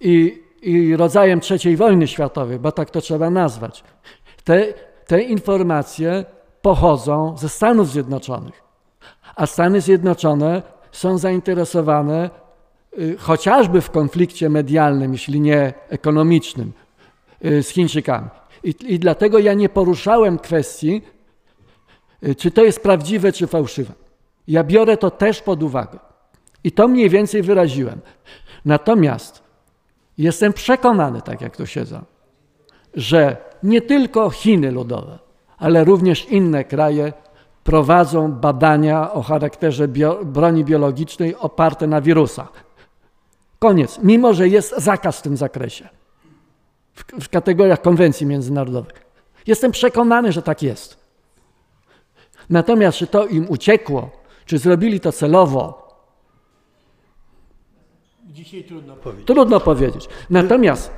[0.00, 3.84] i, i rodzajem trzeciej wojny światowej, bo tak to trzeba nazwać,
[4.44, 4.74] te,
[5.08, 6.24] te informacje
[6.62, 8.68] pochodzą ze Stanów Zjednoczonych
[9.38, 10.62] a Stany Zjednoczone
[10.92, 12.30] są zainteresowane
[12.98, 16.72] y, chociażby w konflikcie medialnym, jeśli nie ekonomicznym,
[17.44, 18.28] y, z Chińczykami.
[18.64, 21.02] I, I, dlatego ja nie poruszałem kwestii
[22.24, 23.92] y, czy to jest prawdziwe, czy fałszywe.
[24.48, 25.98] Ja biorę to też pod uwagę.
[26.64, 28.00] I to mniej więcej wyraziłem.
[28.64, 29.42] Natomiast
[30.18, 32.00] jestem przekonany, tak jak to siedzę,
[32.94, 35.18] że nie tylko Chiny ludowe,
[35.58, 37.12] ale również inne kraje
[37.64, 42.52] prowadzą badania o charakterze bio, broni biologicznej oparte na wirusach.
[43.58, 43.98] Koniec.
[44.02, 45.88] Mimo, że jest zakaz w tym zakresie,
[46.94, 49.06] w, w kategoriach konwencji międzynarodowych.
[49.46, 50.98] Jestem przekonany, że tak jest.
[52.50, 54.10] Natomiast czy to im uciekło,
[54.46, 55.88] czy zrobili to celowo,
[58.38, 59.26] Dzisiaj trudno powiedzieć.
[59.26, 60.08] Trudno powiedzieć.
[60.30, 60.90] Natomiast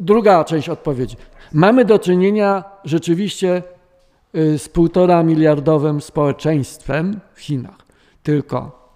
[0.00, 1.16] druga część odpowiedzi.
[1.52, 3.62] Mamy do czynienia rzeczywiście
[4.34, 7.78] y, z półtora miliardowym społeczeństwem w Chinach.
[8.22, 8.88] Tylko,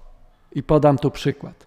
[0.52, 1.66] i podam tu przykład.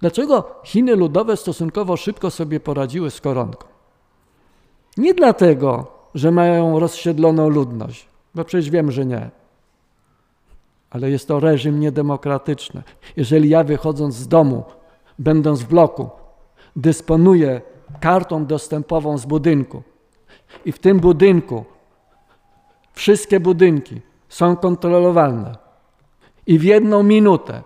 [0.00, 3.66] Dlaczego Chiny ludowe stosunkowo szybko sobie poradziły z koronką?
[4.96, 9.30] Nie dlatego, że mają rozsiedloną ludność, bo przecież wiem, że nie.
[10.90, 12.82] Ale jest to reżim niedemokratyczny.
[13.16, 14.64] Jeżeli ja wychodząc z domu,
[15.18, 16.10] będąc w bloku,
[16.76, 17.60] dysponuję
[18.00, 19.82] kartą dostępową z budynku
[20.64, 21.64] i w tym budynku
[22.92, 25.56] wszystkie budynki są kontrolowalne
[26.46, 27.62] i w jedną minutę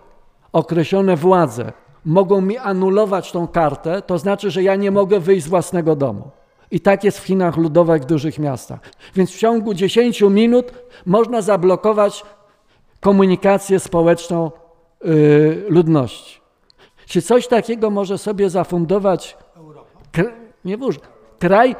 [0.51, 1.71] określone władze
[2.05, 6.29] mogą mi anulować tą kartę, to znaczy, że ja nie mogę wyjść z własnego domu.
[6.71, 8.79] I tak jest w Chinach ludowych, w dużych miastach.
[9.15, 10.71] Więc w ciągu 10 minut
[11.05, 12.23] można zablokować
[13.01, 14.51] komunikację społeczną
[15.03, 16.44] yy, ludności.
[17.05, 19.37] Czy coś takiego może sobie zafundować
[20.65, 20.99] nie wóż,
[21.39, 21.75] kraj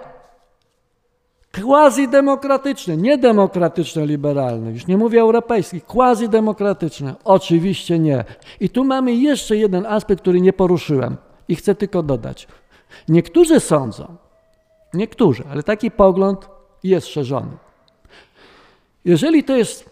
[1.62, 7.16] quasi-demokratyczny, nie demokratyczny, liberalny, już nie mówię europejski, quasi-demokratyczny?
[7.24, 8.24] Oczywiście nie.
[8.60, 12.48] I tu mamy jeszcze jeden aspekt, który nie poruszyłem i chcę tylko dodać.
[13.10, 14.16] Niektórzy sądzą,
[14.94, 16.50] niektórzy, ale taki pogląd
[16.84, 17.58] jest szerzony.
[19.06, 19.90] Jeżeli to jest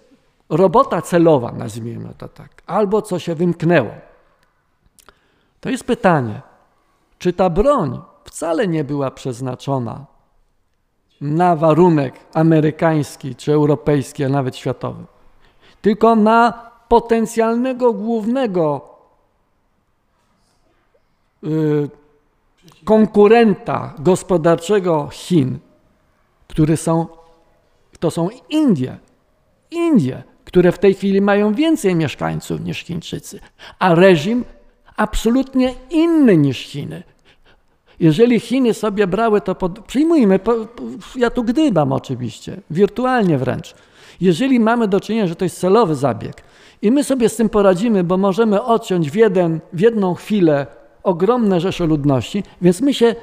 [0.50, 3.92] robota celowa, nazwijmy to tak, albo co się wymknęło,
[5.64, 6.42] to jest pytanie,
[7.20, 10.06] czy ta broń wcale nie była przeznaczona
[11.22, 15.04] na warunek amerykański czy europejski, a nawet światowy,
[15.82, 18.90] tylko na potencjalnego głównego
[21.44, 21.90] y,
[22.86, 25.60] konkurenta gospodarczego Chin,
[26.48, 27.08] który są,
[28.00, 28.98] to są Indie.
[29.72, 33.40] Indie, które w tej chwili mają więcej mieszkańców niż Chińczycy,
[33.80, 34.46] a reżim
[34.98, 37.04] absolutnie inny niż Chiny.
[38.00, 39.80] Jeżeli Chiny sobie brały to pod...
[39.80, 40.84] Przyjmujmy, po, po,
[41.16, 43.76] ja tu gdybam oczywiście, wirtualnie wręcz.
[44.22, 46.44] Jeżeli mamy do czynienia, że to jest celowy zabieg
[46.82, 50.68] i my sobie z tym poradzimy, bo możemy odciąć w, jeden, w jedną chwilę
[51.04, 53.16] ogromne rzesze ludności, więc my się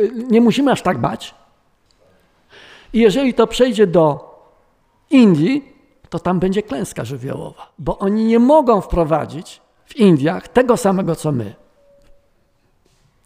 [0.00, 1.34] y, nie musimy aż tak bać.
[2.92, 4.34] I jeżeli to przejdzie do
[5.10, 5.72] Indii,
[6.10, 11.32] to tam będzie klęska żywiołowa, bo oni nie mogą wprowadzić w Indiach tego samego co
[11.32, 11.54] my.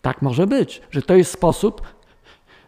[0.02, 1.82] Tak może być, że to jest sposób,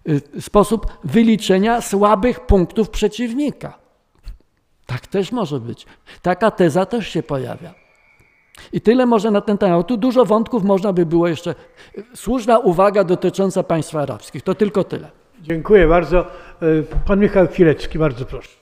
[0.08, 3.78] y, sposób wyliczenia słabych punktów przeciwnika.
[4.86, 5.86] Tak też może być.
[6.22, 7.74] Taka teza też się pojawia.
[8.72, 9.86] I tyle może na ten temat.
[9.86, 11.54] Tu dużo wątków można by było jeszcze.
[12.14, 14.42] Słuszna uwaga dotycząca państw arabskich.
[14.42, 15.10] To tylko tyle.
[15.42, 16.26] Dziękuję bardzo.
[16.62, 18.59] Y, Pan Michał Chwilecki, bardzo proszę.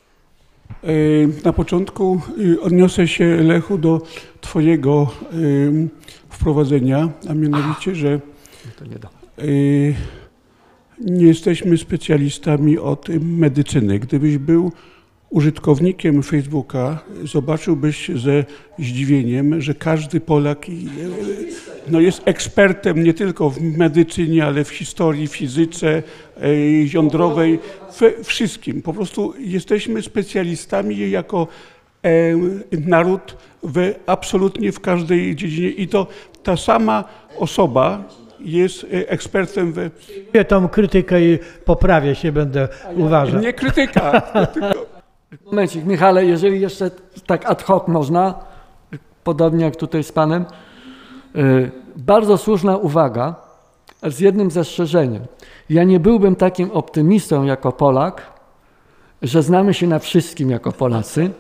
[0.85, 4.03] Y, Na początku y, odniosę się, Lechu, do
[4.41, 5.89] Twojego y,
[6.29, 8.21] wprowadzenia, a mianowicie, że
[11.01, 13.99] nie jesteśmy specjalistami od medycyny.
[13.99, 14.73] Gdybyś był
[15.31, 18.45] użytkownikiem Facebooka, zobaczyłbyś ze
[18.79, 20.73] zdziwieniem, że każdy Polak y,
[21.89, 26.03] no, jest ekspertem nie tylko w medycynie, ale w historii, fizyce
[26.43, 27.59] y, jądrowej,
[28.01, 28.83] we wszystkim.
[28.83, 31.47] Po prostu jesteśmy specjalistami jako
[32.03, 32.11] e,
[32.73, 36.07] naród w, absolutnie w każdej dziedzinie i to
[36.43, 37.05] ta sama
[37.39, 38.05] osoba
[38.41, 39.75] jest e, ekspertem.
[40.33, 43.41] Ja tą krytykę i poprawię się, będę uważał.
[43.41, 44.21] Nie krytyka,
[44.55, 44.78] tylko
[45.47, 46.91] Momencik, Michale, jeżeli jeszcze
[47.27, 48.35] tak ad hoc można,
[49.25, 50.45] podobnie jak tutaj z Panem,
[51.37, 53.35] y, bardzo słuszna uwaga,
[54.03, 55.23] z jednym zastrzeżeniem.
[55.71, 58.23] Ja nie byłbym takim optymistą jako Polak,
[59.23, 61.31] że znamy się na wszystkim jako Polacy,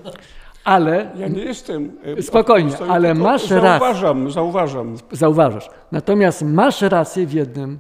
[0.64, 1.92] ale ja nie jestem...
[2.18, 3.60] e, Spokojnie, optymistą, ale masz rację.
[3.60, 4.96] Zauważam, zauważam.
[5.12, 5.70] zauważasz.
[5.92, 7.78] Natomiast masz rację w jednym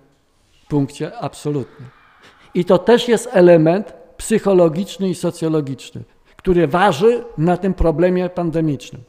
[0.68, 1.86] punkcie absolutnie.
[2.54, 6.02] I to też jest element psychologiczny i socjologiczny,
[6.36, 9.02] który waży na tym problemie pandemicznym.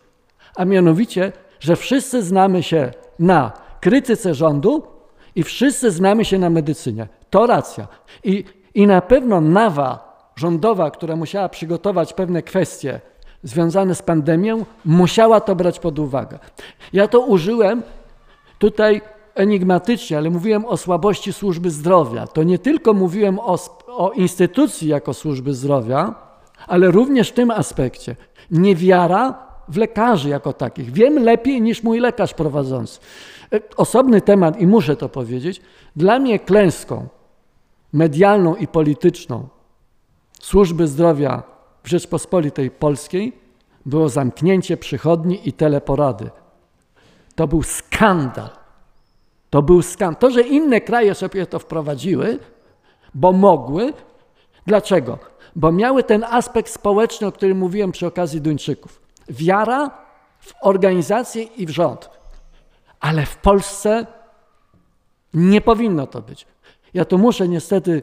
[0.56, 4.84] A mianowicie, że wszyscy znamy się na krytyce rządu
[5.36, 7.08] i wszyscy znamy się na medycynie.
[7.30, 7.88] To racja.
[8.24, 13.02] I, i na pewno nawa rządowa, która musiała przygotować pewne kwestie
[13.44, 16.40] związane z pandemią, musiała to brać pod uwagę.
[16.94, 17.84] Ja to użyłem
[18.60, 19.02] tutaj
[19.36, 22.28] enigmatycznie, ale mówiłem o słabości służby zdrowia.
[22.28, 23.58] To nie tylko mówiłem o,
[23.88, 26.16] o instytucji jako służby zdrowia,
[26.68, 28.16] ale również w tym aspekcie.
[28.52, 30.92] Niewiara w lekarzy jako takich.
[30.92, 33.00] Wiem lepiej niż mój lekarz prowadzący.
[33.54, 35.62] E, osobny temat i muszę to powiedzieć.
[35.96, 37.08] Dla mnie klęską
[37.94, 39.48] medialną i polityczną
[40.42, 41.44] służby zdrowia
[41.84, 43.34] w Rzeczpospolitej Polskiej
[43.86, 46.30] było zamknięcie przychodni i teleporady.
[47.36, 48.59] To był skandal.
[49.50, 50.20] To był skandal.
[50.20, 52.40] To, że inne kraje sobie to wprowadziły,
[53.14, 53.94] bo mogły.
[54.68, 55.20] Dlaczego?
[55.56, 59.02] Bo miały ten aspekt społeczny, o którym mówiłem przy okazji Duńczyków.
[59.30, 59.92] Wiara
[60.40, 62.10] w organizację i w rząd.
[63.00, 64.08] Ale w Polsce
[65.34, 66.48] nie powinno to być.
[66.94, 68.02] Ja tu muszę niestety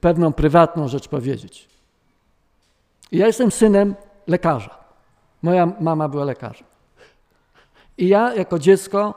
[0.00, 1.68] pewną prywatną rzecz powiedzieć.
[3.12, 3.94] Ja jestem synem
[4.26, 4.78] lekarza.
[5.42, 6.66] Moja mama była lekarzem.
[7.98, 9.14] I ja jako dziecko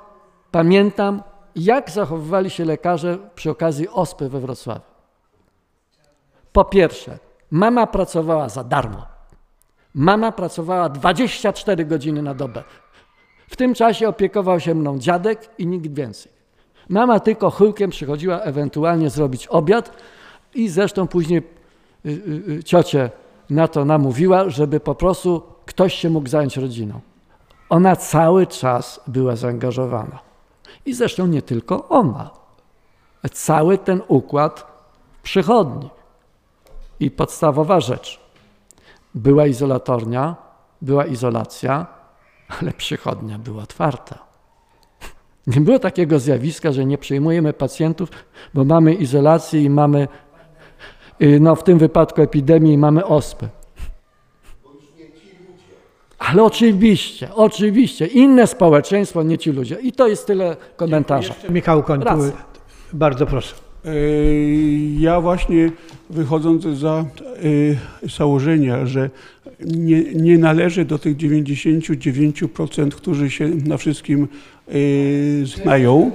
[0.52, 1.24] pamiętam,
[1.57, 4.81] jak zachowywali się lekarze przy okazji ospy we Wrocławiu.
[6.53, 7.19] Po pierwsze,
[7.51, 9.05] mama pracowała za darmo.
[9.93, 12.63] Mama pracowała 24 godziny na dobę.
[13.49, 16.31] W tym czasie opiekował się mną dziadek i nikt więcej.
[16.89, 19.91] Mama tylko chyłkiem przychodziła ewentualnie zrobić obiad
[20.53, 21.41] i zresztą później
[22.05, 23.09] y, y, y, ciocie
[23.49, 26.99] na to namówiła, żeby po prostu ktoś się mógł zająć rodziną.
[27.69, 30.27] Ona cały czas była zaangażowana.
[30.88, 32.30] I zresztą nie tylko ona.
[33.34, 34.68] Cały ten układ
[35.23, 35.89] przychodni.
[36.99, 38.19] I podstawowa rzecz.
[39.15, 40.35] Była izolatornia,
[40.81, 41.85] była izolacja,
[42.59, 44.19] ale przychodnia była otwarta.
[45.47, 48.09] Nie było takiego zjawiska, że nie przyjmujemy pacjentów,
[48.53, 50.07] bo mamy izolację i mamy,
[51.22, 53.49] y, no w tym wypadku epidemii, mamy ospę.
[56.18, 59.77] Ale oczywiście, oczywiście, inne społeczeństwo, nie ci ludzie.
[59.81, 61.34] I to jest tyle komentarza.
[61.49, 62.31] Michał Koń, Wracam.
[62.94, 63.56] bardzo proszę.
[63.85, 63.91] E,
[64.99, 65.72] Ja właśnie
[66.10, 67.06] wychodząc za
[68.03, 69.10] e, założenia, że
[69.65, 74.27] nie, nie należy do tych 99%, którzy się na wszystkim
[74.68, 74.72] e,
[75.45, 76.11] znają,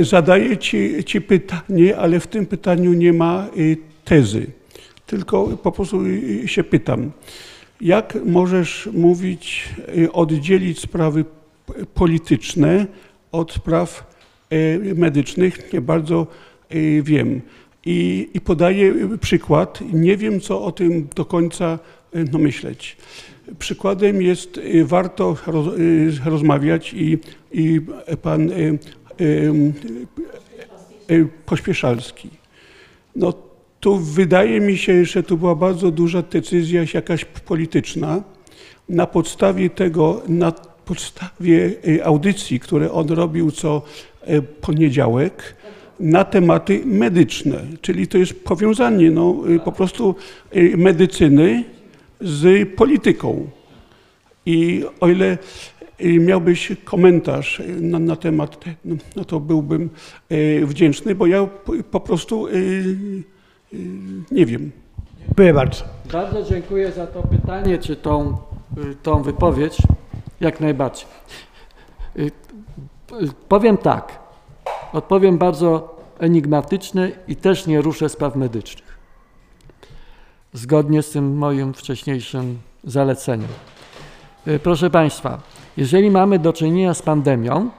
[0.00, 3.46] zadaję ci, ci pytanie, ale w tym pytaniu nie ma
[4.04, 4.46] tezy,
[5.06, 6.00] tylko po prostu
[6.46, 7.10] się pytam.
[7.80, 9.68] Jak możesz mówić,
[10.04, 11.24] e, oddzielić sprawy
[11.94, 12.86] polityczne
[13.32, 14.14] od spraw
[14.50, 15.72] e, medycznych?
[15.72, 16.26] Nie bardzo
[16.68, 17.40] e, wiem.
[17.86, 19.80] I, I podaję przykład.
[19.92, 21.78] Nie wiem, co o tym do końca
[22.32, 22.96] no, myśleć.
[23.58, 25.74] Przykładem jest, warto roz,
[26.24, 27.18] rozmawiać i,
[27.52, 27.80] i
[28.22, 28.72] pan e, e,
[31.08, 32.30] e, Pośpieszalski.
[33.16, 33.32] No
[33.86, 38.22] tu wydaje mi się, że to była bardzo duża decyzja jakaś polityczna.
[38.88, 40.52] Na podstawie tego, na
[40.84, 43.82] podstawie e, audycji, które on robił co
[44.22, 45.56] e, poniedziałek,
[46.00, 50.14] na tematy medyczne, czyli to jest powiązanie no, e, po prostu
[50.76, 51.64] medycyny
[52.20, 53.50] z polityką.
[54.46, 55.38] I o ile
[56.00, 59.90] y, miałbyś komentarz y, na, na temat, te- no, no to byłbym
[60.32, 61.48] y, wdzięczny, bo ja
[61.90, 63.35] po, prostu y, y,
[64.30, 64.70] nie wiem.
[65.26, 65.84] Dziękuję bardzo.
[66.12, 68.36] Bardzo dziękuję za to pytanie, czy tą,
[68.78, 69.76] y, tą wypowiedź.
[70.40, 71.06] Jak najbardziej.
[72.18, 72.30] Y, y,
[73.48, 74.18] Powiem tak.
[74.92, 78.98] Odpowiem bardzo enigmatycznie i też nie ruszę spraw medycznych.
[80.52, 83.48] Zgodnie z tym moim wcześniejszym zaleceniem.
[84.62, 85.40] Proszę Państwa,
[85.76, 87.70] jeżeli mamy do czynienia z pandemią,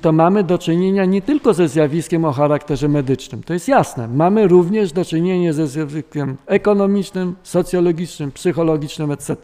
[0.00, 3.42] to mamy do czynienia nie tylko ze zjawiskiem o charakterze medycznym.
[3.42, 4.08] To jest jasne.
[4.08, 9.36] Mamy również do czynienia ze zjawiskiem ekonomicznym, socjologicznym, psychologicznym, etc.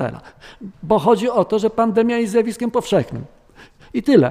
[0.83, 3.25] Bo chodzi o to, że pandemia jest zjawiskiem powszechnym.
[3.95, 4.31] I tyle.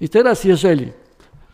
[0.00, 0.92] I teraz, jeżeli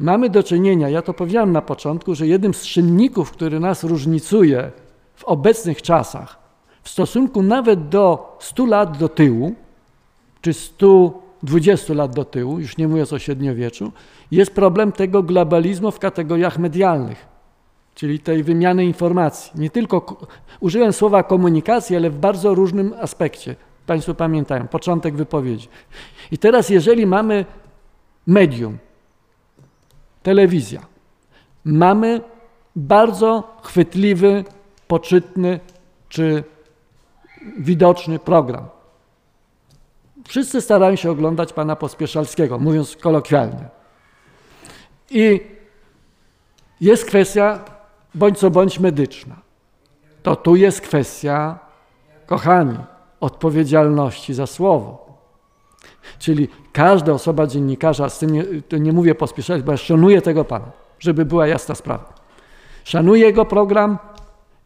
[0.00, 4.70] mamy do czynienia, ja to powiedziałem na początku, że jednym z czynników, który nas różnicuje
[5.14, 6.38] w obecnych czasach,
[6.82, 9.54] w stosunku nawet do 100 lat do tyłu,
[10.40, 10.52] czy
[11.42, 13.92] 120 lat do tyłu, już nie mówiąc o średniowieczu,
[14.30, 17.26] jest problem tego globalizmu w kategoriach medialnych,
[17.94, 19.60] czyli tej wymiany informacji.
[19.60, 20.26] Nie tylko ko-
[20.60, 23.56] użyłem słowa komunikacji, ale w bardzo różnym aspekcie.
[23.86, 25.68] Państwo pamiętają, początek wypowiedzi.
[26.30, 27.44] I teraz, jeżeli mamy
[28.26, 28.78] medium,
[30.22, 30.80] telewizja,
[31.64, 32.20] mamy
[32.76, 34.44] bardzo chwytliwy,
[34.88, 35.60] poczytny
[36.08, 36.44] czy
[37.58, 38.64] widoczny program.
[40.32, 43.68] Wszyscy starają się oglądać pana Pospieszalskiego, mówiąc kolokwialnie.
[45.10, 45.40] I
[46.80, 47.64] jest kwestia
[48.14, 49.36] bądź co bądź medyczna.
[50.22, 51.58] To tu jest kwestia,
[52.26, 52.78] kochani,
[53.20, 55.18] odpowiedzialności za słowo.
[56.18, 58.44] Czyli każda osoba dziennikarza, z tym nie,
[58.80, 62.14] nie mówię pospieszać, bo ja szanuję tego pana, żeby była jasna sprawa.
[62.84, 63.98] Szanuję jego program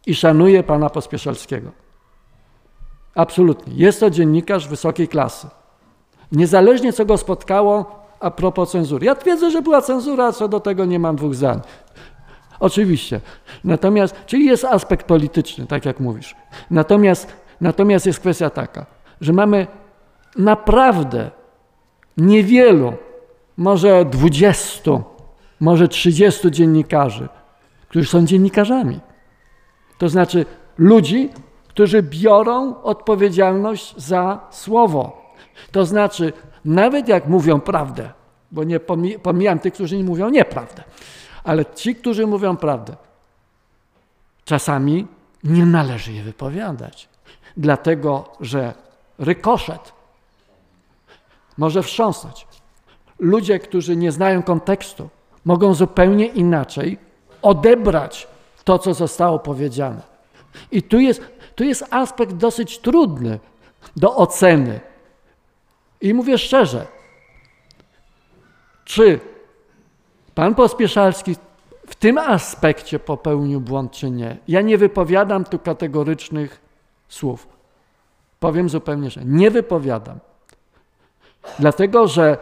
[0.07, 1.86] i szanuję pana Pospieszalskiego.
[3.17, 3.75] Absolutnie.
[3.77, 5.49] Jest to dziennikarz wysokiej klasy.
[6.33, 9.07] Niezależnie co go spotkało a propos cenzury.
[9.07, 11.61] Ja twierdzę, że była cenzura, co do tego nie mam dwóch zdań.
[12.61, 13.21] Oczywiście.
[13.65, 16.37] Natomiast, czyli jest aspekt polityczny, tak jak mówisz.
[16.71, 18.87] Natomiast, natomiast jest kwestia taka,
[19.21, 19.67] że mamy
[20.39, 21.31] naprawdę
[22.17, 22.93] niewielu,
[23.57, 25.03] może dwudziestu,
[25.61, 27.29] może trzydziestu dziennikarzy,
[27.89, 29.01] którzy są dziennikarzami.
[29.99, 30.47] To znaczy
[30.79, 31.31] ludzi,
[31.77, 35.33] którzy biorą odpowiedzialność za słowo.
[35.73, 36.33] To znaczy,
[36.65, 38.11] nawet jak mówią prawdę,
[38.53, 38.81] bo nie
[39.23, 40.83] pomijam tych, którzy nie mówią nieprawdę,
[41.45, 42.97] ale ci, którzy mówią prawdę,
[44.45, 45.07] czasami
[45.45, 47.09] nie należy je wypowiadać,
[47.57, 48.75] dlatego że
[49.19, 49.93] rykoszet
[51.59, 52.47] może wstrząsnąć.
[53.19, 55.09] Ludzie, którzy nie znają kontekstu,
[55.45, 56.99] mogą zupełnie inaczej
[57.43, 58.29] odebrać
[58.65, 60.17] to, co zostało powiedziane.
[60.71, 61.23] I tu jest,
[61.57, 63.39] tu jest aspekt dosyć trudny
[63.97, 64.81] do oceny.
[66.01, 66.87] I mówię szczerze,
[68.85, 69.21] czy
[70.35, 71.37] pan Pospieszalski
[71.87, 74.37] w tym aspekcie popełnił błąd, czy nie?
[74.49, 76.61] Ja nie wypowiadam tu kategorycznych
[77.09, 77.49] słów.
[78.41, 80.19] Powiem zupełnie, że nie wypowiadam.
[81.59, 82.39] Dlatego, że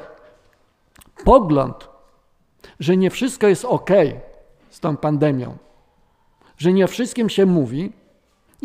[1.25, 1.89] pogląd,
[2.81, 3.91] że nie wszystko jest ok
[4.71, 5.57] z tą pandemią,
[6.57, 7.93] że nie wszystkim się mówi,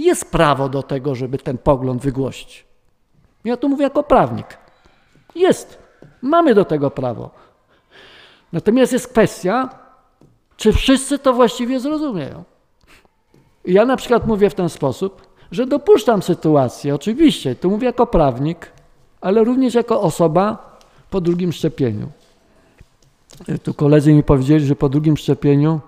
[0.05, 2.65] jest prawo do tego, żeby ten pogląd wygłosić.
[3.43, 4.57] Ja tu mówię jako prawnik.
[5.35, 5.77] Jest.
[6.21, 7.30] Mamy do tego prawo.
[8.53, 9.69] Natomiast jest kwestia,
[10.57, 12.43] czy wszyscy to właściwie zrozumieją.
[13.65, 18.71] Ja na przykład mówię w ten sposób, że dopuszczam sytuację, oczywiście, tu mówię jako prawnik,
[19.21, 20.77] ale również jako osoba
[21.09, 22.09] po drugim szczepieniu.
[23.63, 25.80] Tu koledzy mi powiedzieli, że po drugim szczepieniu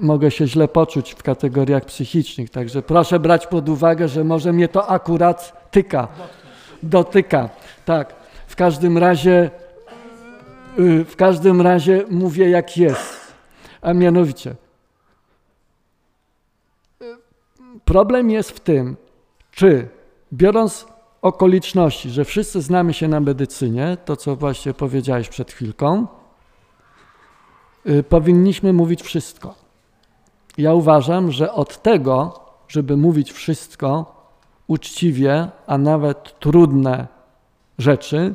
[0.00, 4.68] mogę się źle poczuć w kategoriach psychicznych, także proszę brać pod uwagę, że może mnie
[4.68, 6.08] to akurat tyka,
[6.82, 7.48] dotyka.
[7.84, 8.14] Tak,
[8.46, 9.50] w każdym razie,
[10.78, 13.32] y, w każdym razie mówię jak jest,
[13.80, 14.54] a mianowicie
[17.86, 18.96] problem jest w tym,
[19.50, 19.88] czy
[20.32, 20.86] biorąc
[21.22, 26.06] okoliczności, że wszyscy znamy się na medycynie, to co właśnie powiedziałeś przed chwilką,
[27.86, 29.65] y, powinniśmy mówić wszystko.
[30.58, 34.16] Ja uważam, że od tego, żeby mówić wszystko
[34.66, 37.06] uczciwie, a nawet trudne
[37.78, 38.34] rzeczy,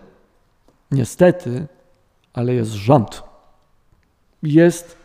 [0.91, 1.67] niestety,
[2.33, 3.23] ale jest rząd.
[4.43, 4.97] Jest,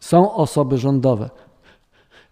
[0.00, 1.30] są osoby rządowe.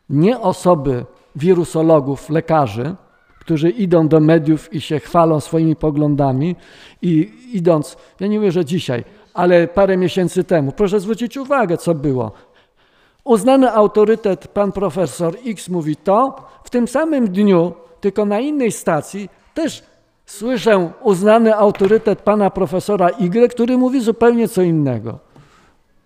[0.08, 1.06] Nie osoby
[1.36, 2.94] wirusologów, lekarzy,
[3.40, 6.56] którzy idą do mediów i się chwalą swoimi poglądami
[7.02, 9.04] i idąc, ja nie mówię, że dzisiaj,
[9.34, 12.32] ale parę miesięcy temu, proszę zwrócić uwagę, co było.
[13.24, 19.28] Uznany autorytet, pan profesor X mówi to, w tym samym dniu, tylko na innej stacji,
[19.54, 19.82] też
[20.26, 25.18] słyszę uznany autorytet pana profesora Y, który mówi zupełnie co innego.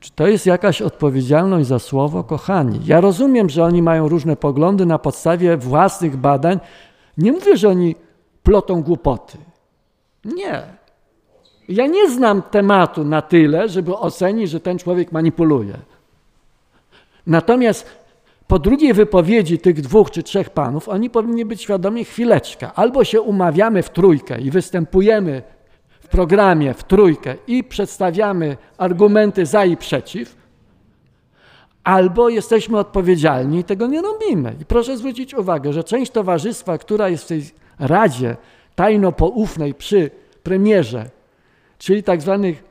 [0.00, 2.24] Czy to jest jakaś odpowiedzialność za słowo?
[2.24, 6.60] Kochani, ja rozumiem, że oni mają różne poglądy na podstawie własnych badań.
[7.16, 7.94] Nie mówię, że oni
[8.42, 9.38] plotą głupoty.
[10.24, 10.62] Nie.
[11.68, 15.78] Ja nie znam tematu na tyle, żeby ocenić, że ten człowiek manipuluje.
[17.28, 17.86] Natomiast
[18.46, 22.70] po drugiej wypowiedzi tych dwóch czy trzech panów, oni powinni być świadomi chwileczkę.
[22.74, 25.42] Albo się umawiamy w trójkę i występujemy
[26.00, 30.36] w programie w trójkę i przedstawiamy argumenty za i przeciw,
[31.84, 34.54] albo jesteśmy odpowiedzialni i tego nie robimy.
[34.60, 37.44] I proszę zwrócić uwagę, że część towarzystwa, która jest w tej
[37.78, 38.36] radzie
[38.74, 40.10] tajno-poufnej przy
[40.42, 41.10] premierze,
[41.78, 42.64] czyli tak zwanych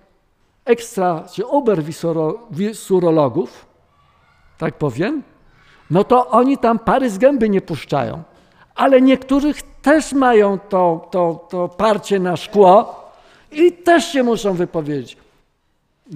[0.66, 3.67] ekstra czy oberwisurologów,
[4.58, 5.24] tak powiem,
[5.92, 8.24] no to oni tam pary z gęby nie puszczają.
[8.76, 13.04] Ale niektórych też mają to, to, to parcie na szkło
[13.52, 15.18] i też się muszą wypowiedzieć.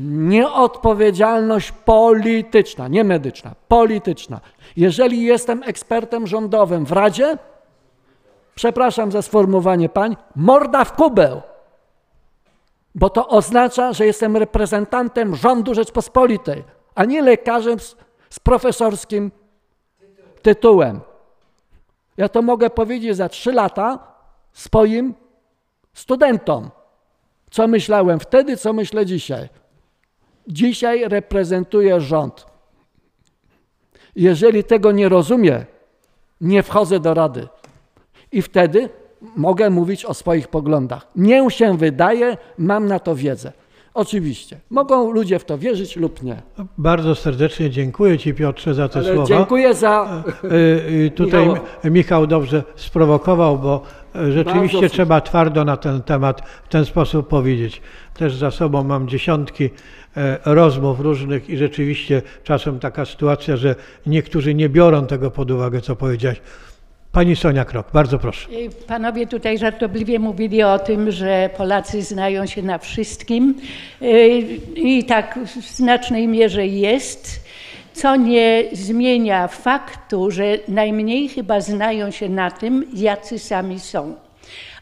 [0.05, 4.39] Nieodpowiedzialność polityczna, nie medyczna, polityczna.
[4.77, 7.37] Jeżeli jestem ekspertem rządowym w Radzie,
[8.55, 11.41] przepraszam za sformułowanie pań, morda w kubeł,
[12.95, 16.63] bo to oznacza, że jestem reprezentantem rządu Rzeczpospolitej,
[16.95, 17.77] a nie lekarzem
[18.31, 19.31] z, profesorskim
[20.41, 20.99] tytułem.
[22.17, 23.99] Ja to mogę powiedzieć za trzy lata
[24.53, 25.13] swoim
[25.93, 26.69] studentom,
[27.51, 29.49] co myślałem wtedy, co myślę dzisiaj.
[30.47, 32.45] Dzisiaj reprezentuję rząd.
[34.15, 35.65] Jeżeli tego nie rozumie,
[36.41, 37.47] nie wchodzę do rady.
[38.31, 38.89] I wtedy
[39.35, 41.07] mogę mówić o swoich poglądach.
[41.15, 43.51] Mnie się wydaje, mam na to wiedzę.
[43.93, 44.59] Oczywiście.
[44.69, 46.41] Mogą ludzie w to wierzyć lub nie.
[46.77, 49.27] Bardzo serdecznie dziękuję Ci Piotrze za te Ale słowa.
[49.27, 50.23] dziękuję za.
[50.43, 50.47] Y,
[51.05, 51.59] y, Tutaj Michała.
[51.83, 53.83] Michał dobrze sprowokował, bo
[54.15, 57.81] y, rzeczywiście Bardzo- trzeba twardo na ten temat w ten sposób powiedzieć.
[58.13, 59.69] Też za sobą mam dziesiątki
[60.17, 65.81] e, rozmów różnych i rzeczywiście czasem taka sytuacja, że niektórzy nie biorą tego pod uwagę,
[65.81, 66.41] co powiedziałeś.
[67.11, 68.49] Pani Sonia Krok, bardzo proszę.
[68.87, 73.55] Panowie tutaj żartobliwie mówili o tym, że Polacy znają się na wszystkim
[74.75, 77.45] i tak w znacznej mierze jest,
[77.93, 84.15] co nie zmienia faktu, że najmniej chyba znają się na tym, jacy sami są.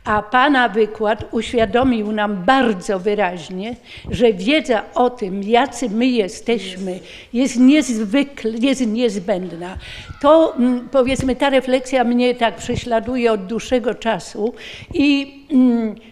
[0.04, 3.76] A Pana wykład uświadomił nam bardzo wyraźnie,
[4.12, 7.00] że wiedza o tym, jacy my jesteśmy,
[7.34, 9.78] jest niezwykle, jest niezbędna.
[10.22, 14.54] To mm, powiedzmy, ta refleksja mnie tak prześladuje od dłuższego czasu
[14.94, 15.39] i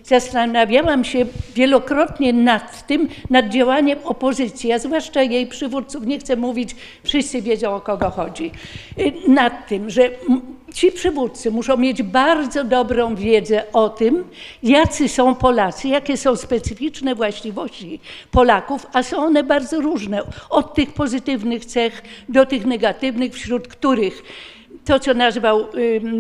[0.04, 6.06] zastanawiałam się wielokrotnie nad tym, nad działaniem opozycji, a zwłaszcza jej przywódców.
[6.06, 8.52] Nie chcę mówić, wszyscy wiedzą o kogo chodzi.
[9.00, 10.10] Y, Nad tym, że
[10.74, 14.24] ci przywódcy muszą mieć bardzo dobrą wiedzę o tym,
[14.64, 18.00] jacy są Polacy, jakie są specyficzne właściwości
[18.32, 20.22] Polaków, a są one bardzo różne.
[20.50, 24.24] Od tych pozytywnych cech do tych negatywnych, wśród których
[24.88, 25.68] to, co nazwał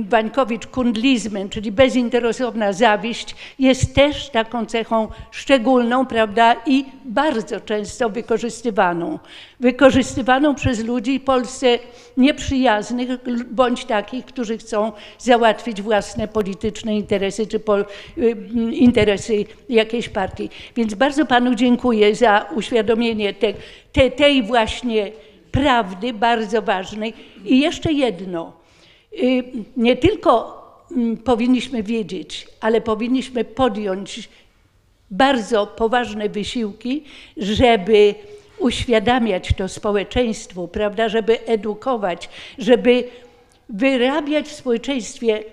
[0.09, 9.19] Wańkowicz kundlizmem, czyli bezinteresowna zawiść, jest też taką cechą szczególną, prawda, i bardzo często wykorzystywaną.
[9.59, 11.79] Wykorzystywaną przez ludzi Polsce
[12.17, 13.09] nieprzyjaznych,
[13.51, 17.59] bądź takich, którzy chcą załatwić własne polityczne interesy czy
[18.71, 20.49] interesy jakiejś partii.
[20.75, 23.53] Więc bardzo panu dziękuję za uświadomienie te,
[23.93, 25.11] te, tej właśnie
[25.61, 27.13] prawdy bardzo ważnej.
[27.45, 28.53] I jeszcze jedno.
[29.13, 29.43] Y,
[29.77, 30.31] Nie tylko
[30.91, 34.29] mm, powinniśmy wiedzieć, ale powinniśmy podjąć
[35.11, 37.03] bardzo poważne wysiłki,
[37.37, 38.15] żeby
[38.59, 43.03] uświadamiać to społeczeństwu, prawda, żeby edukować, żeby
[43.69, 45.43] wyrabiać w społeczeństwie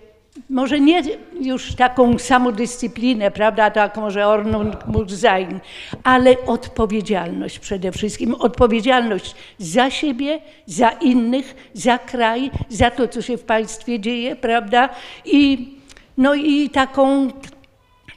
[0.51, 1.03] może nie
[1.41, 5.61] już taką samodyscyplinę, prawda, taką, że Ordnung muss sein,
[6.05, 8.35] ale odpowiedzialność przede wszystkim.
[8.35, 14.89] Odpowiedzialność za siebie, za innych, za kraj, za to, co się w państwie dzieje, prawda,
[15.25, 15.75] i,
[16.17, 17.29] no i taką,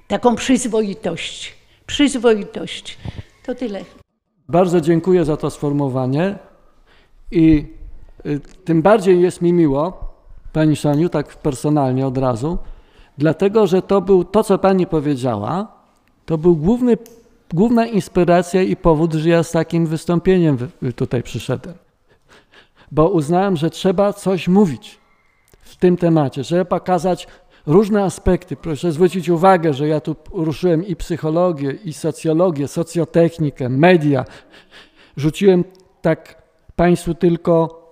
[0.08, 1.54] taką przyzwoitość.
[1.88, 2.98] Przyzwoitość.
[3.46, 3.82] To tyle.
[4.50, 6.36] Bardzo dziękuję za to sformułowanie
[7.32, 7.66] i
[8.26, 10.07] y, tym bardziej jest mi miło,
[10.58, 12.58] Pani Soniu, tak personalnie od razu,
[13.18, 15.68] dlatego że to był to, co Pani powiedziała,
[16.26, 16.98] to był główny,
[17.54, 21.76] główna inspiracja i powód, że ja z takim wystąpieniem wy- tutaj przyszedłem.
[22.92, 25.00] Bo uznałem, że trzeba coś mówić
[25.62, 27.28] w tym temacie, żeby pokazać
[27.66, 28.56] różne aspekty.
[28.56, 34.26] Proszę zwrócić uwagę, że ja tu ruszyłem i psychologię, i socjologię, socjotechnikę, media.
[35.18, 35.64] Rzuciłem
[36.02, 36.42] tak
[36.76, 37.87] Państwu tylko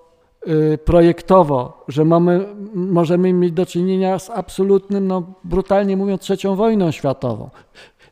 [0.86, 7.50] projektowo, że mamy, możemy mieć do czynienia z absolutnym, no, brutalnie mówiąc, trzecią wojną światową.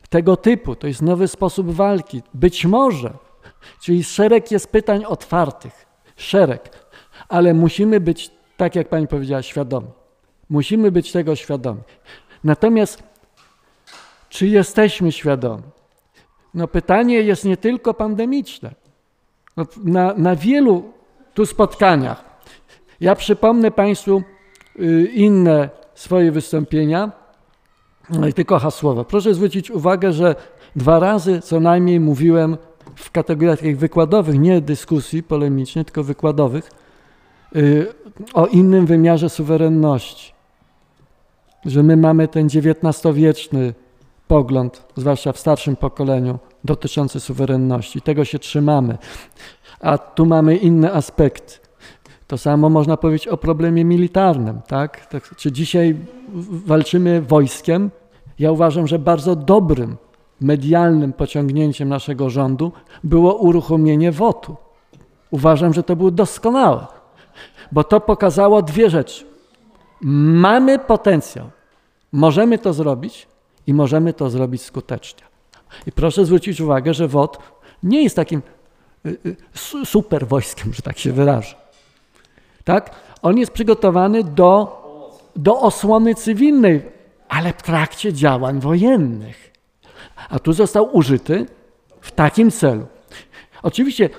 [0.08, 2.22] Tego typu, to jest nowy sposób walki.
[2.34, 3.12] Być może,
[3.80, 5.86] czyli szereg jest pytań otwartych,
[6.16, 6.86] szereg,
[7.28, 9.88] ale musimy być, tak jak Pani powiedziała, świadomi.
[10.50, 11.80] Musimy być tego świadomi.
[12.44, 13.02] Natomiast,
[14.28, 15.62] czy jesteśmy świadomi?
[16.54, 18.74] No pytanie jest nie tylko pandemiczne.
[19.56, 20.92] No, na, na wielu
[21.34, 22.23] tu spotkaniach,
[23.04, 24.22] ja przypomnę Państwu
[24.80, 27.12] y, inne swoje wystąpienia,
[28.10, 29.04] no tylko hasłowe.
[29.04, 30.34] Proszę zwrócić uwagę, że
[30.76, 32.56] dwa razy co najmniej mówiłem
[32.96, 36.70] w kategoriach takich wykładowych, nie dyskusji polemicznej, tylko wykładowych,
[37.56, 37.86] y,
[38.34, 40.32] o innym wymiarze suwerenności.
[41.64, 43.74] Że my mamy ten XIX-wieczny
[44.28, 48.00] pogląd, zwłaszcza w starszym pokoleniu, dotyczący suwerenności.
[48.00, 48.98] Tego się trzymamy.
[49.80, 51.63] A tu mamy inne aspekty.
[52.26, 54.60] To samo można powiedzieć o problemie militarnym.
[54.66, 55.06] Tak?
[55.06, 55.96] tak czy dzisiaj
[56.50, 57.90] walczymy wojskiem?
[58.38, 59.96] Ja uważam, że bardzo dobrym
[60.40, 62.72] medialnym pociągnięciem naszego rządu
[63.04, 64.56] było uruchomienie WOT-u.
[65.30, 66.86] Uważam, że to było doskonałe,
[67.72, 69.24] bo to pokazało dwie rzeczy.
[70.00, 71.50] Mamy potencjał,
[72.12, 73.26] możemy to zrobić
[73.66, 75.22] i możemy to zrobić skutecznie.
[75.86, 77.38] I proszę zwrócić uwagę, że WOT
[77.82, 78.42] nie jest takim
[79.06, 81.63] y, y, su- super wojskiem, że tak się wyrażę.
[82.64, 82.90] Tak?
[83.22, 84.82] On jest przygotowany do,
[85.36, 86.82] do osłony cywilnej,
[87.28, 89.52] ale w trakcie działań wojennych.
[90.28, 91.46] A tu został użyty
[92.00, 92.86] w takim celu.
[93.62, 94.10] Oczywiście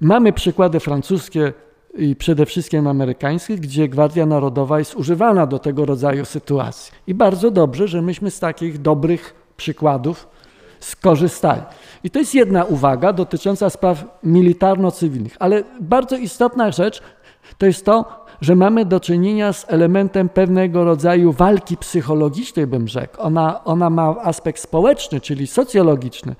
[0.00, 1.52] mamy przykłady francuskie,
[1.98, 6.92] i przede wszystkim amerykańskich, gdzie Gwardia Narodowa jest używana do tego rodzaju sytuacji.
[7.06, 10.28] I bardzo dobrze, że myśmy z takich dobrych przykładów
[10.80, 11.62] skorzystali.
[12.04, 17.02] I to jest jedna uwaga dotycząca spraw militarno-cywilnych, ale bardzo istotna rzecz
[17.58, 23.22] to jest to, że mamy do czynienia z elementem pewnego rodzaju walki psychologicznej, bym rzekł.
[23.22, 26.36] Ona, ona ma aspekt społeczny, czyli socjologiczny,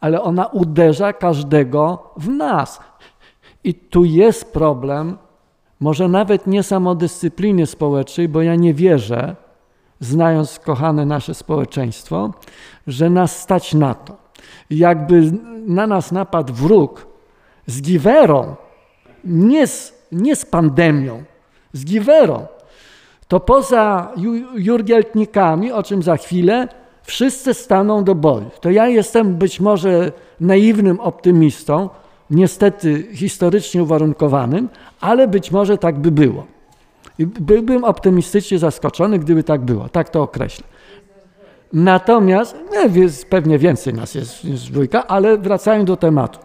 [0.00, 2.80] ale ona uderza każdego w nas.
[3.64, 5.18] I tu jest problem,
[5.80, 9.36] może nawet nie samodyscypliny społecznej, bo ja nie wierzę,
[10.00, 12.30] znając kochane nasze społeczeństwo,
[12.86, 14.16] że nas stać na to.
[14.70, 15.32] Jakby
[15.66, 17.06] na nas napadł wróg
[17.66, 18.56] z giwerą,
[19.24, 21.22] nie z, nie z pandemią,
[21.72, 22.46] z giwerą,
[23.28, 24.12] to poza
[24.54, 26.68] jurgieltnikami, o czym za chwilę,
[27.02, 28.50] wszyscy staną do boju.
[28.60, 31.88] To ja jestem być może naiwnym optymistą,
[32.30, 34.68] niestety historycznie uwarunkowanym,
[35.00, 36.46] ale być może tak by było.
[37.18, 40.66] Byłbym optymistycznie zaskoczony, gdyby tak było, tak to określę.
[41.72, 46.38] Natomiast, nie, jest, pewnie więcej nas jest, jest dwójka, ale wracając do tematu.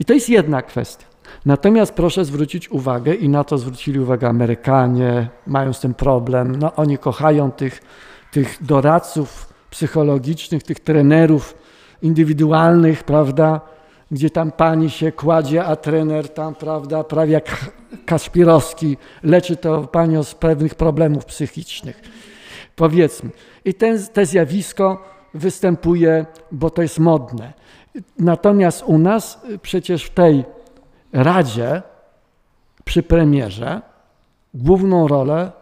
[0.00, 1.09] I to jest jedna kwestia.
[1.46, 6.56] Natomiast proszę zwrócić uwagę, i na to zwrócili uwagę Amerykanie, mają z tym problem.
[6.56, 7.82] No, oni kochają tych,
[8.30, 11.54] tych doradców psychologicznych, tych trenerów
[12.02, 13.60] indywidualnych, prawda,
[14.10, 17.70] gdzie tam pani się kładzie, a trener tam, prawda, prawie jak
[18.06, 22.00] Kaszpirowski, leczy to panią z pewnych problemów psychicznych.
[22.76, 23.30] Powiedzmy.
[23.64, 25.02] I ten, te zjawisko
[25.34, 27.52] występuje, bo to jest modne.
[28.18, 30.44] Natomiast u nas przecież w tej
[31.12, 31.82] Radzie
[32.84, 33.82] przy premierze
[34.54, 35.52] główną rolę,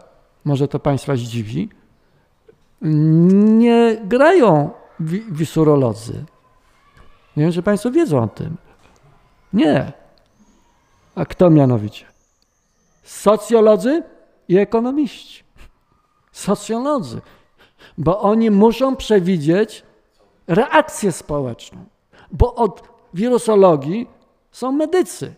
[0.45, 1.69] może to Państwa zdziwi,
[2.83, 4.71] nie grają
[5.31, 6.25] wisurolodzy.
[7.37, 8.57] Nie wiem, czy Państwo wiedzą o tym.
[9.53, 9.93] Nie.
[11.15, 12.07] A kto mianowicie?
[13.03, 14.03] Socjolodzy
[14.49, 15.45] i ekonomiści.
[16.33, 17.21] Socjolodzy.
[17.99, 19.83] Bo oni muszą przewidzieć
[20.47, 21.85] reakcję społeczną.
[22.33, 22.83] Bo od
[23.15, 24.07] wirusologii
[24.53, 25.35] są medycy.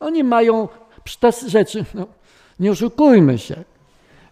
[0.00, 0.68] Oni mają
[1.20, 2.06] te rzeczy, no,
[2.60, 3.64] nie oszukujmy się.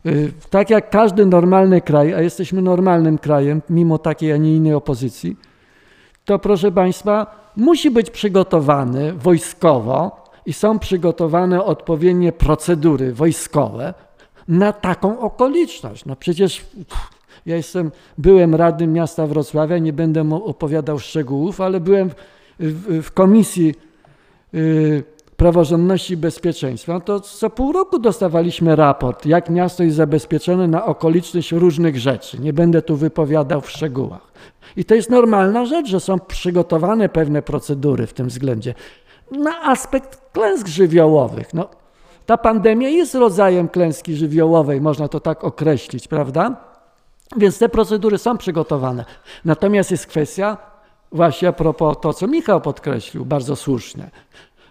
[0.06, 4.74] Y, tak jak każdy normalny kraj, a jesteśmy normalnym krajem, mimo takiej, a nie innej
[4.74, 5.36] opozycji,
[6.24, 7.26] to proszę Państwa,
[7.56, 13.94] musi być przygotowany wojskowo i są przygotowane odpowiednie procedury wojskowe
[14.48, 16.04] na taką okoliczność.
[16.04, 16.66] No przecież
[17.46, 22.14] ja jestem, byłem radnym miasta Wrocławia, nie będę opowiadał szczegółów, ale byłem w,
[22.60, 23.74] w, w komisji
[24.54, 25.04] y,
[25.38, 31.52] praworządności i bezpieczeństwa, to co pół roku dostawaliśmy raport, jak miasto jest zabezpieczone na okoliczność
[31.52, 32.38] różnych rzeczy.
[32.40, 34.32] Nie będę tu wypowiadał w szczegółach.
[34.76, 38.74] I to jest normalna rzecz, że są przygotowane pewne procedury w tym względzie.
[39.30, 41.54] Na aspekt klęsk żywiołowych.
[41.54, 41.68] No,
[42.26, 46.56] ta pandemia jest rodzajem klęski żywiołowej, można to tak określić, prawda?
[47.36, 49.04] Więc te procedury są przygotowane.
[49.44, 50.56] Natomiast jest kwestia,
[51.12, 54.10] właśnie a propos to, co Michał podkreślił bardzo słusznie,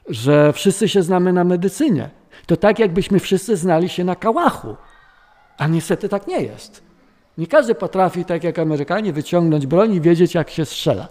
[0.07, 2.09] że wszyscy się znamy na medycynie.
[2.45, 4.75] To tak, jakbyśmy wszyscy znali się na kałachu.
[5.57, 6.83] A niestety tak nie jest.
[7.37, 11.07] Nie każdy potrafi, tak jak Amerykanie, wyciągnąć broń i wiedzieć, jak się strzela.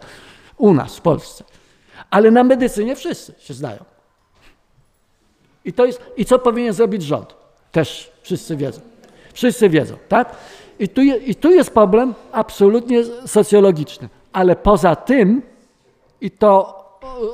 [0.56, 1.44] U nas, w Polsce.
[2.10, 3.84] Ale na medycynie wszyscy się znają.
[5.64, 7.34] I, to jest, I co powinien zrobić rząd?
[7.72, 8.80] Też wszyscy wiedzą.
[9.32, 10.36] Wszyscy wiedzą, tak?
[10.78, 14.08] I tu, I tu jest problem absolutnie socjologiczny.
[14.32, 15.42] Ale poza tym,
[16.20, 16.76] i to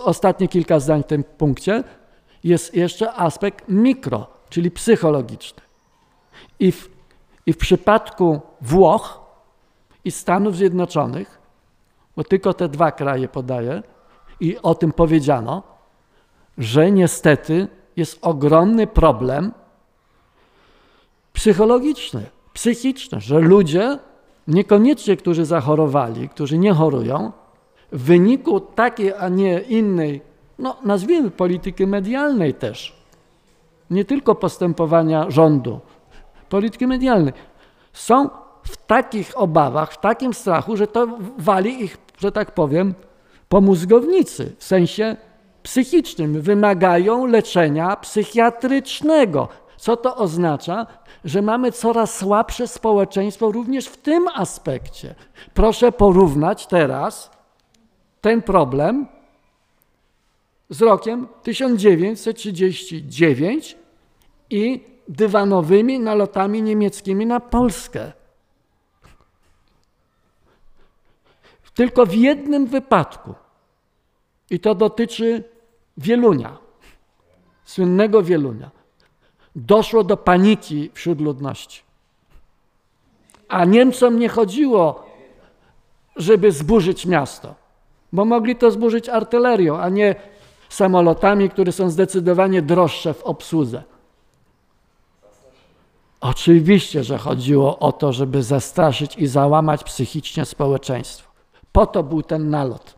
[0.04, 1.84] ostatnie kilka zdań w tym punkcie,
[2.44, 5.62] jest jeszcze aspekt mikro, czyli psychologiczny.
[6.58, 6.90] I w,
[7.46, 9.20] i w przypadku Włoch
[10.04, 11.38] i Stanów Zjednoczonych,
[12.16, 13.82] bo tylko te dwa kraje podaję,
[14.40, 15.62] i o tym powiedziano,
[16.58, 19.52] że niestety jest ogromny problem
[21.32, 23.98] psychologiczny, psychiczny, że ludzie,
[24.48, 27.32] niekoniecznie którzy zachorowali, którzy nie chorują,
[27.92, 30.20] w wyniku takiej, a nie innej,
[30.58, 33.02] no nazwijmy polityki medialnej też,
[33.90, 35.80] nie tylko postępowania rządu,
[36.48, 37.32] polityki medialnej,
[37.92, 38.30] są
[38.62, 41.06] w takich obawach, w takim strachu, że to
[41.38, 42.94] wali ich, że tak powiem,
[43.48, 45.16] po mózgownicy, w sensie
[45.62, 46.40] psychicznym.
[46.40, 49.48] Wymagają leczenia psychiatrycznego.
[49.76, 50.86] Co to oznacza?
[51.24, 55.14] Że mamy coraz słabsze społeczeństwo również w tym aspekcie.
[55.54, 57.30] Proszę porównać teraz
[58.22, 59.06] ten problem
[60.70, 63.76] z rokiem 1939
[64.50, 68.12] i dywanowymi nalotami niemieckimi na Polskę.
[71.74, 73.34] Tylko w jednym wypadku,
[74.50, 75.44] i to dotyczy
[75.96, 76.58] Wielunia,
[77.64, 78.70] słynnego Wielunia,
[79.56, 81.82] doszło do paniki wśród ludności.
[83.48, 85.06] A Niemcom nie chodziło,
[86.16, 87.61] żeby zburzyć miasto,
[88.12, 90.14] bo mogli to zburzyć artylerią, a nie
[90.68, 93.82] samolotami, które są zdecydowanie droższe w obsłudze.
[96.20, 101.30] Oczywiście, że chodziło o to, żeby zastraszyć i załamać psychicznie społeczeństwo.
[101.72, 102.94] Po to był ten nalot.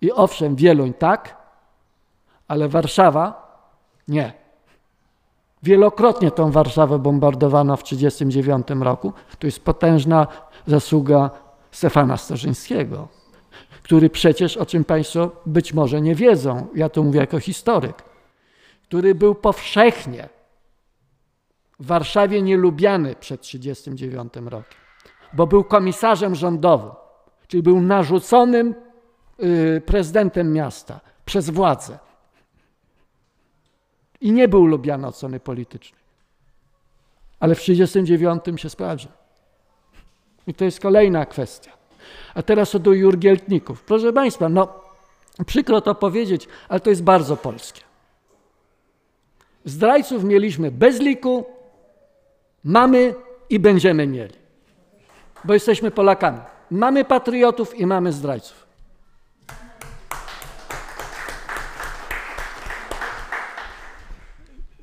[0.00, 1.36] I owszem, Wieluń tak,
[2.48, 3.52] ale Warszawa
[4.08, 4.32] nie.
[5.62, 9.12] Wielokrotnie tą Warszawę bombardowano w 1939 roku.
[9.38, 10.26] To jest potężna
[10.66, 11.30] zasługa
[11.72, 13.08] Stefana Starzyńskiego,
[13.82, 18.02] który przecież, o czym Państwo być może nie wiedzą, ja to mówię jako historyk,
[18.82, 20.28] który był powszechnie
[21.80, 24.78] w Warszawie nielubiany przed 1939 rokiem,
[25.32, 26.90] bo był komisarzem rządowym,
[27.48, 28.74] czyli był narzuconym
[29.42, 31.98] y, prezydentem miasta przez władzę.
[34.20, 36.02] I nie był lubiany od strony politycznej.
[37.40, 39.10] Ale w 1939 się sprawdził.
[40.46, 41.70] I to jest kolejna kwestia.
[42.34, 43.82] A teraz do jurgieltników.
[43.82, 44.68] Proszę Państwa, no
[45.46, 47.80] przykro to powiedzieć, ale to jest bardzo polskie.
[49.64, 51.44] Zdrajców mieliśmy bez liku,
[52.64, 53.14] mamy
[53.50, 54.34] i będziemy mieli.
[55.44, 56.38] Bo jesteśmy Polakami.
[56.70, 58.66] Mamy patriotów i mamy zdrajców.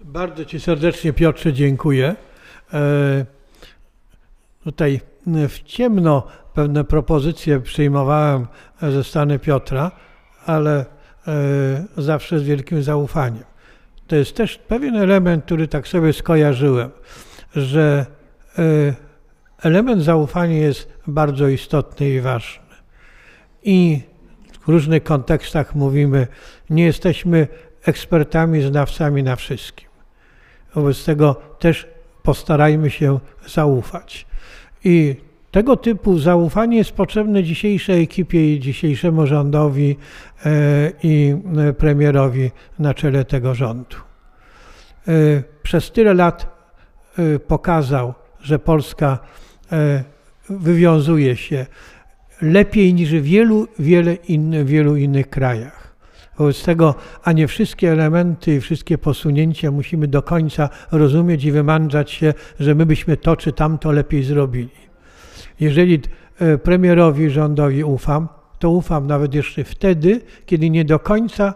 [0.02, 2.16] Bardzo Ci serdecznie, Piotrze, dziękuję.
[2.74, 3.26] E,
[4.64, 5.00] tutaj
[5.50, 8.48] w ciemno pewne propozycje przyjmowałem
[8.82, 9.92] ze strony Piotra,
[10.46, 10.86] ale
[11.28, 13.44] e, zawsze z wielkim zaufaniem.
[14.08, 16.92] To jest też pewien element, który tak sobie skojarzyłem,
[17.56, 18.06] że
[18.58, 18.64] e,
[19.62, 22.76] element zaufania jest bardzo istotny i ważny.
[23.64, 24.02] I
[24.62, 26.28] w różnych kontekstach mówimy,
[26.70, 27.48] nie jesteśmy
[27.86, 29.90] ekspertami, znawcami na wszystkim.
[30.76, 31.88] Wobec tego też
[32.24, 34.29] postarajmy się zaufać.
[34.84, 35.16] I
[35.52, 39.98] tego typu zaufanie jest potrzebne dzisiejszej ekipie i dzisiejszemu rządowi
[40.46, 43.96] e, i e, premierowi na czele tego rządu.
[45.08, 45.12] E,
[45.64, 46.60] przez tyle lat
[47.48, 49.20] pokazał, że Polska
[50.50, 51.66] wywiązuje się
[52.42, 55.79] lepiej niż wielu, wiele inny, wielu innych krajach.
[56.40, 62.12] Wobec tego, a nie wszystkie elementy i wszystkie posunięcia musimy do końca rozumieć i wymądrzać
[62.12, 64.70] się, że my byśmy to czy tamto lepiej zrobili.
[65.60, 66.02] Jeżeli
[66.40, 68.28] e, premierowi, rządowi ufam,
[68.60, 71.54] to ufam nawet jeszcze wtedy, kiedy nie do końca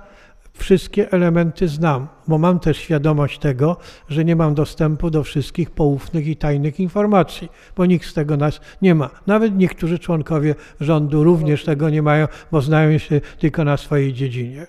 [0.58, 3.78] wszystkie elementy znam, bo mam też świadomość tego,
[4.10, 8.62] że nie mam dostępu do wszystkich poufnych i tajnych informacji, bo nikt z tego nas
[8.82, 9.10] nie ma.
[9.28, 14.66] Nawet niektórzy członkowie rządu również tego nie mają, bo znają się tylko na swojej dziedzinie.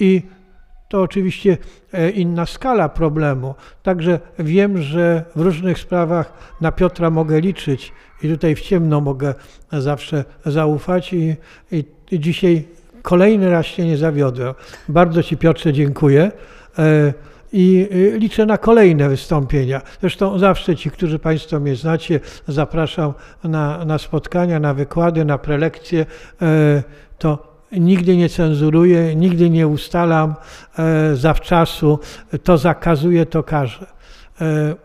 [0.00, 0.22] I
[0.88, 1.58] to oczywiście
[1.92, 3.54] e, inna skala problemu.
[3.82, 7.92] Także wiem, że w różnych sprawach na Piotra mogę liczyć
[8.22, 9.34] i tutaj w ciemno mogę
[9.72, 11.36] zawsze zaufać i,
[11.72, 12.68] i, i dzisiaj
[13.02, 14.54] Kolejny raz się nie zawiodłem.
[14.88, 16.32] Bardzo Ci Piotrze dziękuję
[16.78, 17.12] e,
[17.52, 19.82] i e, liczę na kolejne wystąpienia.
[20.00, 23.12] Zresztą zawsze ci, którzy Państwo mnie znacie, zapraszam
[23.44, 26.06] na, na spotkania, na wykłady, na prelekcje.
[26.42, 26.82] E,
[27.18, 30.34] to nigdy nie cenzuruję, nigdy nie ustalam
[31.14, 31.98] zawczasu.
[32.42, 33.86] To zakazuję, to każę.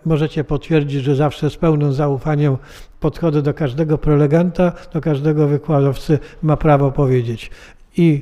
[0.05, 2.57] Możecie potwierdzić, że zawsze z pełnym zaufaniem
[2.99, 7.51] podchodzę do każdego prelegenta, do każdego wykładowcy, ma prawo powiedzieć
[7.97, 8.21] i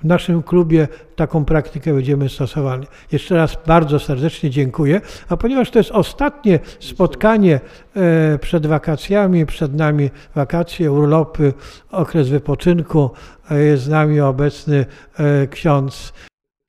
[0.00, 2.86] w naszym klubie taką praktykę będziemy stosowali.
[3.12, 5.00] Jeszcze raz bardzo serdecznie dziękuję.
[5.28, 7.60] A ponieważ to jest ostatnie spotkanie
[7.96, 11.52] e, przed wakacjami, przed nami wakacje, urlopy,
[11.90, 13.10] okres wypoczynku,
[13.50, 14.86] jest z nami obecny
[15.18, 16.12] e, ksiądz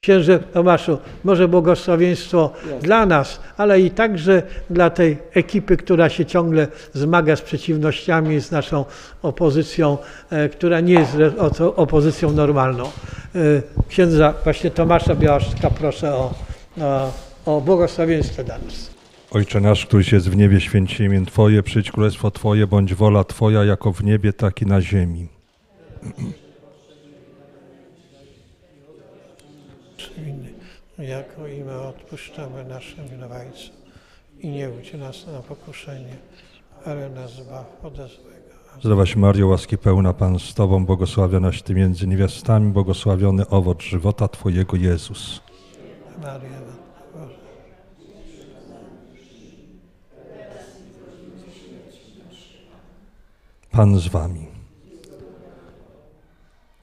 [0.05, 6.67] Księże Tomaszu, może błogosławieństwo dla nas, ale i także dla tej ekipy, która się ciągle
[6.93, 8.85] zmaga z przeciwnościami, z naszą
[9.21, 9.97] opozycją,
[10.29, 11.17] e, która nie jest
[11.75, 12.83] opozycją normalną.
[12.85, 12.89] E,
[13.89, 16.33] księdza właśnie Tomasza Białaszczyka proszę o,
[16.81, 17.11] o,
[17.45, 18.89] o błogosławieństwo dla nas.
[19.31, 23.63] Ojcze nasz, któryś jest w niebie, święci imię Twoje, przyjdź królestwo Twoje, bądź wola Twoja,
[23.63, 25.27] jako w niebie, tak i na ziemi.
[30.97, 33.75] Jako i my odpuszczamy naszym winowajcom.
[34.39, 36.17] I nie wódź nas na pokuszenie,
[36.85, 38.45] ale nas zbaw ode złego.
[38.79, 44.77] Zdrowaś Mario, łaski pełna Pan z Tobą, błogosławionaś Ty między niewiastami, błogosławiony owoc żywota Twojego
[44.77, 45.41] Jezus.
[46.21, 46.65] Maria.
[53.75, 54.47] Pan z Wami.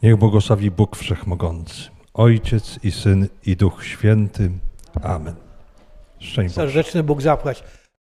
[0.03, 4.51] Niech błogosławi Bóg Wszechmogący, Ojciec i Syn i Duch Święty.
[5.03, 5.35] Amen.
[6.19, 6.55] Szczęść.
[6.55, 7.65] Serdeczny Bóg zapłać.